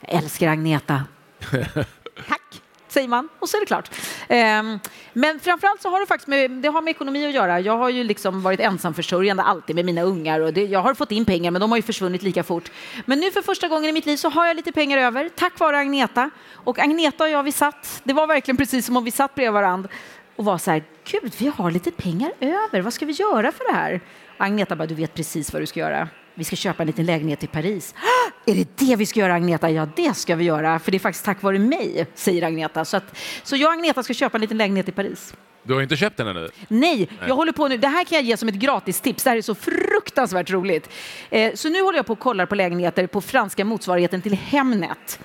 jag 0.00 0.14
älskar 0.14 0.48
Agneta. 0.48 1.04
Tack 2.28 2.59
säger 2.92 3.08
man 3.08 3.28
och 3.38 3.48
så 3.48 3.56
är 3.56 3.60
det 3.60 3.66
klart. 3.66 3.90
Ehm, 4.28 4.78
men 5.12 5.40
framförallt 5.40 5.82
så 5.82 5.88
har 5.90 6.00
det 6.00 6.06
faktiskt 6.06 6.28
med, 6.28 6.50
det 6.50 6.68
har 6.68 6.82
med 6.82 6.90
ekonomi 6.90 7.26
att 7.26 7.34
göra. 7.34 7.60
Jag 7.60 7.76
har 7.76 7.88
ju 7.88 8.04
liksom 8.04 8.42
varit 8.42 8.60
ensamförsörjande 8.60 9.42
alltid 9.42 9.76
med 9.76 9.84
mina 9.84 10.02
ungar 10.02 10.40
och 10.40 10.52
det, 10.52 10.64
jag 10.64 10.80
har 10.80 10.94
fått 10.94 11.12
in 11.12 11.24
pengar 11.24 11.50
men 11.50 11.60
de 11.60 11.70
har 11.70 11.78
ju 11.78 11.82
försvunnit 11.82 12.22
lika 12.22 12.42
fort. 12.42 12.70
Men 13.06 13.20
nu 13.20 13.30
för 13.30 13.42
första 13.42 13.68
gången 13.68 13.90
i 13.90 13.92
mitt 13.92 14.06
liv 14.06 14.16
så 14.16 14.28
har 14.28 14.46
jag 14.46 14.56
lite 14.56 14.72
pengar 14.72 14.98
över 14.98 15.28
tack 15.28 15.58
vare 15.58 15.78
Agneta. 15.78 16.30
Och 16.54 16.78
Agneta 16.78 17.24
och 17.24 17.30
jag 17.30 17.42
vi 17.42 17.52
satt, 17.52 18.00
det 18.04 18.12
var 18.12 18.26
verkligen 18.26 18.56
precis 18.56 18.86
som 18.86 18.96
om 18.96 19.04
vi 19.04 19.10
satt 19.10 19.34
bredvid 19.34 19.52
varandra 19.52 19.88
och 20.36 20.44
var 20.44 20.58
så 20.58 20.70
här, 20.70 20.84
gud 21.04 21.32
vi 21.38 21.52
har 21.56 21.70
lite 21.70 21.90
pengar 21.90 22.32
över, 22.40 22.80
vad 22.80 22.92
ska 22.92 23.06
vi 23.06 23.12
göra 23.12 23.52
för 23.52 23.72
det 23.72 23.78
här? 23.78 24.00
Agneta 24.36 24.76
bara, 24.76 24.86
du 24.86 24.94
vet 24.94 25.14
precis 25.14 25.52
vad 25.52 25.62
du 25.62 25.66
ska 25.66 25.80
göra 25.80 26.08
vi 26.40 26.44
ska 26.44 26.56
köpa 26.56 26.82
en 26.82 26.86
liten 26.86 27.06
lägenhet 27.06 27.44
i 27.44 27.46
Paris. 27.46 27.94
Är 28.46 28.54
det 28.54 28.76
det 28.76 28.96
vi 28.96 29.06
ska 29.06 29.20
göra 29.20 29.34
Agneta? 29.34 29.70
Ja, 29.70 29.88
det 29.96 30.16
ska 30.16 30.36
vi 30.36 30.44
göra, 30.44 30.78
för 30.78 30.90
det 30.90 30.96
är 30.96 30.98
faktiskt 30.98 31.24
tack 31.24 31.42
vare 31.42 31.58
mig, 31.58 32.06
säger 32.14 32.42
Agneta. 32.42 32.84
Så, 32.84 32.96
att, 32.96 33.16
så 33.42 33.56
jag 33.56 33.68
och 33.68 33.72
Agneta 33.72 34.02
ska 34.02 34.14
köpa 34.14 34.36
en 34.36 34.40
liten 34.40 34.56
lägenhet 34.56 34.88
i 34.88 34.92
Paris. 34.92 35.34
Du 35.62 35.74
har 35.74 35.82
inte 35.82 35.96
köpt 35.96 36.16
den 36.16 36.26
ännu? 36.26 36.48
Nej, 36.68 36.96
Nej, 36.96 37.08
jag 37.28 37.34
håller 37.34 37.52
på 37.52 37.68
nu. 37.68 37.76
Det 37.76 37.88
här 37.88 38.04
kan 38.04 38.16
jag 38.16 38.24
ge 38.24 38.36
som 38.36 38.48
ett 38.48 38.54
gratistips. 38.54 39.24
Det 39.24 39.30
här 39.30 39.36
är 39.36 39.42
så 39.42 39.54
fruktansvärt 39.54 40.50
roligt. 40.50 40.90
Eh, 41.30 41.54
så 41.54 41.68
nu 41.68 41.82
håller 41.82 41.98
jag 41.98 42.06
på 42.06 42.12
och 42.12 42.18
kollar 42.18 42.46
på 42.46 42.54
lägenheter 42.54 43.06
på 43.06 43.20
franska 43.20 43.64
motsvarigheten 43.64 44.22
till 44.22 44.34
Hemnet. 44.34 45.20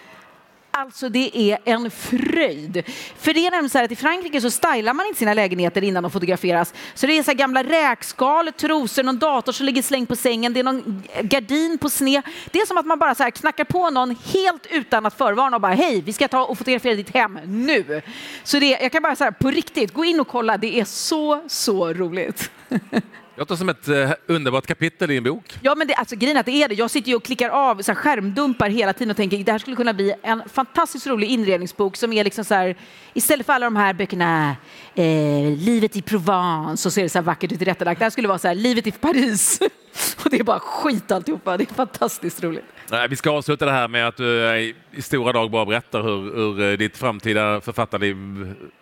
Alltså 0.77 1.09
det 1.09 1.37
är 1.37 1.57
en 1.65 1.91
fröjd. 1.91 2.83
För 3.17 3.33
det 3.33 3.47
är 3.47 3.51
nämligen 3.51 3.69
så 3.69 3.77
här 3.77 3.85
att 3.85 3.91
i 3.91 3.95
Frankrike 3.95 4.41
så 4.41 4.51
stylar 4.51 4.93
man 4.93 5.05
inte 5.05 5.19
sina 5.19 5.33
lägenheter 5.33 5.83
innan 5.83 6.03
de 6.03 6.11
fotograferas. 6.11 6.73
Så 6.93 7.07
det 7.07 7.17
är 7.17 7.23
så 7.23 7.31
här 7.31 7.37
gamla 7.37 7.63
räkskal, 7.63 8.51
trosor, 8.51 9.03
någon 9.03 9.19
dator 9.19 9.51
som 9.51 9.65
ligger 9.65 9.81
slängd 9.81 10.07
på 10.07 10.15
sängen, 10.15 10.53
det 10.53 10.59
är 10.59 10.63
någon 10.63 11.03
gardin 11.21 11.77
på 11.77 11.89
sned. 11.89 12.21
Det 12.51 12.59
är 12.59 12.65
som 12.65 12.77
att 12.77 12.85
man 12.85 12.99
bara 12.99 13.15
så 13.15 13.23
här 13.23 13.31
knackar 13.31 13.63
på 13.63 13.89
någon 13.89 14.15
helt 14.33 14.65
utan 14.71 15.05
att 15.05 15.17
förvarna 15.17 15.57
och 15.57 15.61
bara 15.61 15.73
hej, 15.73 16.01
vi 16.01 16.13
ska 16.13 16.27
ta 16.27 16.45
och 16.45 16.57
fotografera 16.57 16.95
ditt 16.95 17.13
hem 17.13 17.39
nu. 17.45 18.01
Så 18.43 18.59
det, 18.59 18.69
jag 18.69 18.91
kan 18.91 19.03
bara 19.03 19.15
säga 19.15 19.31
på 19.31 19.51
riktigt, 19.51 19.93
gå 19.93 20.05
in 20.05 20.19
och 20.19 20.27
kolla, 20.27 20.57
det 20.57 20.79
är 20.79 20.85
så, 20.85 21.41
så 21.47 21.93
roligt. 21.93 22.51
låter 23.37 23.55
som 23.55 23.69
ett 23.69 23.89
uh, 23.89 24.11
underbart 24.27 24.67
kapitel 24.67 25.11
i 25.11 25.17
en 25.17 25.23
bok. 25.23 25.43
Ja, 25.61 25.75
men 25.75 25.87
det, 25.87 25.93
alltså, 25.93 26.15
grejen 26.15 26.37
att 26.37 26.45
det 26.45 26.51
är 26.51 26.67
det. 26.67 26.75
Jag 26.75 26.91
sitter 26.91 27.09
ju 27.09 27.15
och 27.15 27.23
klickar 27.23 27.49
av 27.49 27.81
så 27.81 27.91
här, 27.91 27.95
skärmdumpar 27.95 28.69
hela 28.69 28.93
tiden 28.93 29.11
och 29.11 29.17
tänker 29.17 29.37
det 29.37 29.51
här 29.51 29.59
skulle 29.59 29.75
kunna 29.75 29.93
bli 29.93 30.13
en 30.23 30.43
fantastiskt 30.53 31.07
rolig 31.07 31.27
inredningsbok 31.27 31.97
som 31.97 32.13
är 32.13 32.23
liksom 32.23 32.45
så 32.45 32.53
här, 32.53 32.75
istället 33.13 33.45
för 33.45 33.53
alla 33.53 33.65
de 33.65 33.75
här 33.75 33.93
böckerna, 33.93 34.55
eh, 34.95 35.57
livet 35.57 35.95
i 35.95 36.01
Provence 36.01 36.87
och 36.87 36.93
så 36.93 36.99
är 36.99 37.03
det 37.03 37.09
så 37.09 37.17
här 37.17 37.23
vackert 37.23 37.51
och 37.51 37.57
tillrättalagt. 37.57 37.99
Det 37.99 38.05
här 38.05 38.09
skulle 38.09 38.27
vara 38.27 38.39
så 38.39 38.47
här, 38.47 38.55
livet 38.55 38.87
i 38.87 38.91
Paris. 38.91 39.59
och 40.23 40.29
det 40.29 40.39
är 40.39 40.43
bara 40.43 40.59
skit 40.59 41.11
alltihopa. 41.11 41.57
Det 41.57 41.71
är 41.71 41.73
fantastiskt 41.73 42.43
roligt. 42.43 42.65
Nej, 42.91 43.07
vi 43.07 43.15
ska 43.15 43.31
avsluta 43.31 43.65
det 43.65 43.71
här 43.71 43.87
med 43.87 44.07
att 44.07 44.17
du 44.17 44.45
eh, 44.45 44.73
i 44.91 45.01
stora 45.01 45.31
drag 45.31 45.51
bara 45.51 45.65
berättar 45.65 46.01
hur, 46.01 46.35
hur 46.35 46.71
eh, 46.71 46.77
ditt 46.77 46.97
framtida 46.97 47.61
författarliv 47.61 48.15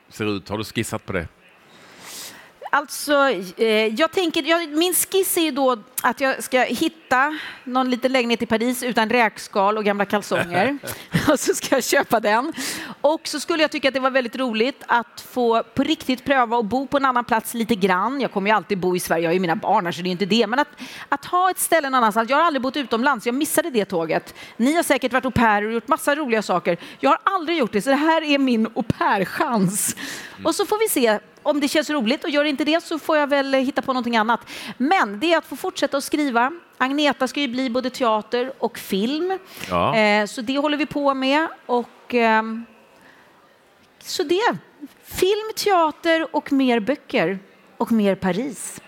ser 0.10 0.38
ut. 0.38 0.50
Har 0.50 0.58
du 0.58 0.64
skissat 0.64 1.06
på 1.06 1.14
det? 1.14 1.28
Alltså, 2.74 3.30
eh, 3.58 3.68
jag 3.68 4.12
tänker, 4.12 4.44
jag, 4.44 4.70
min 4.70 4.94
skiss 4.94 5.38
är 5.38 5.42
ju 5.42 5.52
då 5.52 5.78
att 6.02 6.22
jag 6.22 6.44
ska 6.44 6.62
hitta 6.62 7.40
någon 7.64 7.90
liten 7.90 8.12
lägenhet 8.12 8.42
i 8.42 8.46
Paris 8.46 8.84
utan 8.84 9.10
räkskal 9.10 9.78
och 9.78 9.86
gamla 9.86 10.06
kalsonger. 10.06 10.78
och 11.30 11.40
så 11.40 11.54
ska 11.54 11.76
jag 11.76 11.84
köpa 11.84 12.20
den. 12.20 12.54
Och 13.02 13.28
så 13.28 13.40
skulle 13.40 13.64
jag 13.64 13.72
tycka 13.72 13.88
att 13.88 13.94
det 13.94 14.00
var 14.00 14.12
väldigt 14.12 14.36
roligt 14.36 14.84
att 14.88 15.22
få 15.32 15.64
på 15.64 15.84
riktigt 15.84 16.26
pröva 16.26 16.58
att 16.58 16.66
bo 16.66 16.88
på 16.88 16.98
en 16.98 17.06
annan 17.06 17.26
plats 17.26 17.54
lite 17.54 17.76
grann. 17.76 18.22
Jag 18.22 18.32
kommer 18.32 18.50
ju 18.50 18.56
alltid 18.56 18.80
bo 18.80 18.96
i 18.96 19.00
Sverige, 19.00 19.24
jag 19.24 19.30
har 19.30 19.34
ju 19.34 19.40
mina 19.40 19.56
barn 19.56 19.94
så 19.94 20.02
det 20.02 20.10
är 20.10 20.12
inte 20.12 20.26
det. 20.26 20.48
Men 20.48 20.60
att, 20.60 20.70
att 21.10 21.26
ha 21.26 21.52
ett 21.52 21.60
ställe 21.60 21.90
någon 21.90 21.98
annanstans. 21.98 22.30
Jag 22.30 22.38
har 22.38 22.44
aldrig 22.44 22.62
bott 22.62 22.78
utomlands, 22.78 23.26
jag 23.26 23.36
missade 23.36 23.70
det 23.70 23.86
tåget. 23.86 24.36
Ni 24.58 24.76
har 24.76 24.84
säkert 24.84 25.14
varit 25.14 25.26
au 25.26 25.32
pair 25.32 25.66
och 25.66 25.74
gjort 25.74 25.88
massa 25.88 26.16
roliga 26.16 26.42
saker. 26.42 26.78
Jag 27.00 27.10
har 27.10 27.20
aldrig 27.24 27.58
gjort 27.58 27.72
det, 27.72 27.82
så 27.82 27.90
det 27.90 27.96
här 27.96 28.22
är 28.22 28.38
min 28.38 28.68
au 28.68 28.84
pair-chans. 28.84 29.96
Och 30.44 30.56
så 30.56 30.66
får 30.66 30.80
vi 30.80 30.90
se 30.90 31.20
om 31.44 31.60
det 31.60 31.68
känns 31.68 31.90
roligt 31.90 32.24
och 32.24 32.30
gör 32.30 32.44
inte 32.46 32.64
det 32.64 32.84
så 32.84 33.00
får 33.00 33.18
jag 33.18 33.28
väl 33.28 33.54
hitta 33.54 33.82
på 33.82 33.94
någonting 33.94 34.18
annat. 34.18 34.50
Men 34.78 35.20
det 35.20 35.34
är 35.34 35.38
att 35.38 35.46
få 35.46 35.56
fortsätta 35.56 35.98
att 35.98 36.04
skriva. 36.04 36.52
Agneta 36.78 37.28
ska 37.28 37.40
ju 37.40 37.48
bli 37.48 37.70
både 37.70 37.90
teater 37.90 38.54
och 38.60 38.78
film. 38.78 39.40
Ja. 39.70 39.96
Eh, 39.96 40.26
så 40.26 40.42
det 40.42 40.58
håller 40.58 40.78
vi 40.78 40.86
på 40.86 41.14
med. 41.14 41.48
Och, 41.66 42.14
ehm, 42.14 42.66
så 44.00 44.24
det. 44.24 44.58
Film, 45.04 45.52
teater 45.56 46.36
och 46.36 46.52
mer 46.52 46.80
böcker. 46.80 47.40
Och 47.78 47.92
mer 47.92 48.16
Paris. 48.16 48.82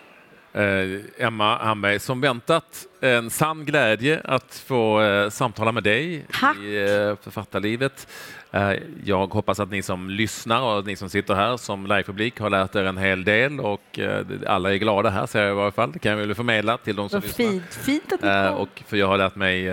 Eh, 0.56 1.00
Emma 1.18 1.58
Hamberg, 1.58 2.00
som 2.00 2.22
väntat 2.22 2.86
en 3.02 3.30
sann 3.30 3.66
glädje 3.66 4.22
att 4.24 4.64
få 4.68 5.02
eh, 5.02 5.30
samtala 5.30 5.72
med 5.72 5.84
dig 5.84 6.26
Tack. 6.40 6.58
i 6.58 6.78
eh, 6.82 7.16
författarlivet. 7.24 8.08
Eh, 8.52 8.72
jag 9.04 9.28
hoppas 9.28 9.60
att 9.60 9.72
ni 9.72 9.82
som 9.82 10.10
lyssnar 10.10 10.62
och 10.62 10.86
ni 10.86 10.96
som 10.96 11.10
sitter 11.10 11.34
här 11.36 11.58
som 11.58 11.88
livepublik 11.88 12.40
har 12.40 12.50
lärt 12.50 12.76
er 12.76 12.84
en 12.84 12.98
hel 12.98 13.24
del 13.24 13.60
och 13.60 14.00
eh, 14.00 14.26
alla 14.48 14.74
är 14.74 14.78
glada 14.78 15.10
här 15.10 15.26
ser 15.26 15.42
jag 15.44 15.52
i 15.52 15.56
varje 15.56 15.72
fall. 15.72 15.92
Det 15.92 16.00
kan 16.00 16.12
jag 16.12 16.18
väl 16.20 16.36
förmedla 16.36 16.78
till 16.78 16.96
de 16.96 17.10
som 17.10 17.18
Vad 17.20 17.24
lyssnar. 17.24 17.46
fint. 17.46 17.74
Fint 17.74 18.14
att 18.14 18.22
ni 18.22 18.28
Eh, 18.30 18.48
och 18.48 18.84
för 18.88 18.98
jag 18.98 19.08
har 19.08 19.18
lärt 19.18 19.36
mig 19.36 19.64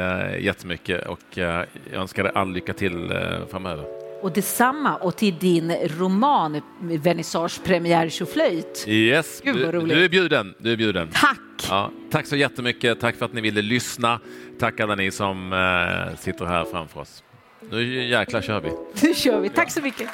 jättemycket 0.45 1.07
och 1.07 1.20
jag 1.35 1.66
önskar 1.93 2.22
dig 2.22 2.33
all 2.35 2.53
lycka 2.53 2.72
till 2.72 3.12
framöver. 3.51 4.01
Och 4.22 4.32
detsamma 4.32 4.96
och 4.96 5.16
till 5.16 5.38
din 5.38 5.72
roman 5.72 6.60
Vernissage 6.80 7.64
premiär 7.64 8.08
tjoflöjt. 8.08 8.84
Yes, 8.88 9.40
Gud, 9.44 9.56
du, 9.56 9.80
du 9.80 10.04
är 10.04 10.08
bjuden. 10.08 10.54
Du 10.58 10.72
är 10.72 10.76
bjuden. 10.76 11.08
Tack! 11.12 11.38
Ja, 11.68 11.90
tack 12.10 12.26
så 12.26 12.36
jättemycket. 12.36 13.00
Tack 13.00 13.16
för 13.16 13.26
att 13.26 13.32
ni 13.32 13.40
ville 13.40 13.62
lyssna. 13.62 14.20
Tack 14.58 14.80
alla 14.80 14.94
ni 14.94 15.10
som 15.10 15.52
eh, 15.52 16.18
sitter 16.18 16.44
här 16.44 16.64
framför 16.64 17.00
oss. 17.00 17.22
Nu 17.70 18.08
jäklar 18.08 18.40
kör 18.40 18.60
vi. 18.60 18.70
Nu 19.02 19.14
kör 19.14 19.40
vi. 19.40 19.48
Tack 19.48 19.70
så 19.72 19.80
mycket. 19.80 20.08